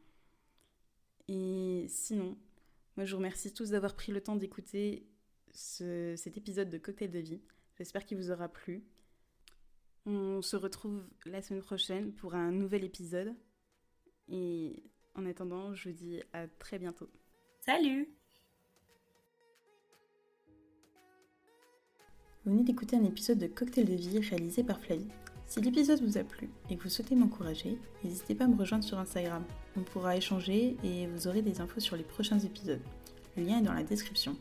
Et 1.28 1.86
sinon, 1.90 2.38
moi 2.96 3.06
je 3.06 3.12
vous 3.12 3.18
remercie 3.18 3.54
tous 3.54 3.72
d'avoir 3.72 3.96
pris 3.96 4.12
le 4.12 4.22
temps 4.22 4.36
d'écouter 4.36 5.08
cet 5.52 6.38
épisode 6.38 6.70
de 6.70 6.78
Cocktail 6.78 7.12
de 7.12 7.20
vie. 7.20 7.42
J'espère 7.78 8.06
qu'il 8.06 8.18
vous 8.18 8.32
aura 8.32 8.48
plu. 8.48 8.84
On 10.06 10.42
se 10.42 10.56
retrouve 10.56 11.04
la 11.26 11.42
semaine 11.42 11.64
prochaine 11.64 12.14
pour 12.14 12.36
un 12.36 12.52
nouvel 12.52 12.84
épisode. 12.84 13.36
Et 14.30 14.84
en 15.16 15.26
attendant, 15.26 15.74
je 15.74 15.90
vous 15.90 15.96
dis 15.96 16.22
à 16.34 16.48
très 16.48 16.80
bientôt. 16.80 17.10
Salut 17.66 18.17
Vous 22.48 22.54
venez 22.54 22.64
d'écouter 22.64 22.96
un 22.96 23.04
épisode 23.04 23.40
de 23.40 23.48
Cocktail 23.48 23.84
de 23.84 23.94
vie 23.94 24.20
réalisé 24.20 24.64
par 24.64 24.80
Flavie. 24.80 25.10
Si 25.48 25.60
l'épisode 25.60 26.02
vous 26.02 26.18
a 26.18 26.24
plu 26.24 26.50
et 26.70 26.78
que 26.78 26.84
vous 26.84 26.88
souhaitez 26.88 27.14
m'encourager, 27.14 27.78
n'hésitez 28.06 28.36
pas 28.36 28.46
à 28.46 28.48
me 28.48 28.56
rejoindre 28.56 28.86
sur 28.86 28.98
Instagram. 28.98 29.44
On 29.76 29.82
pourra 29.82 30.16
échanger 30.16 30.78
et 30.82 31.08
vous 31.08 31.28
aurez 31.28 31.42
des 31.42 31.60
infos 31.60 31.82
sur 31.82 31.98
les 31.98 32.06
prochains 32.06 32.40
épisodes. 32.40 32.80
Le 33.36 33.44
lien 33.44 33.60
est 33.60 33.64
dans 33.64 33.74
la 33.74 33.84
description. 33.84 34.38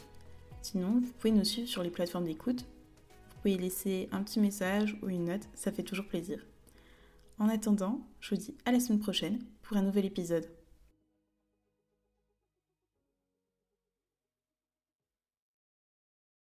Sinon, 0.62 1.00
vous 1.00 1.12
pouvez 1.18 1.32
nous 1.32 1.42
suivre 1.42 1.68
sur 1.68 1.82
les 1.82 1.90
plateformes 1.90 2.26
d'écoute. 2.26 2.60
Vous 2.60 3.36
pouvez 3.42 3.58
laisser 3.58 4.08
un 4.12 4.22
petit 4.22 4.38
message 4.38 4.96
ou 5.02 5.08
une 5.08 5.24
note, 5.24 5.48
ça 5.54 5.72
fait 5.72 5.82
toujours 5.82 6.06
plaisir. 6.06 6.38
En 7.40 7.48
attendant, 7.48 8.06
je 8.20 8.36
vous 8.36 8.40
dis 8.40 8.54
à 8.66 8.70
la 8.70 8.78
semaine 8.78 9.00
prochaine 9.00 9.40
pour 9.62 9.78
un 9.78 9.82
nouvel 9.82 10.04
épisode. 10.04 10.46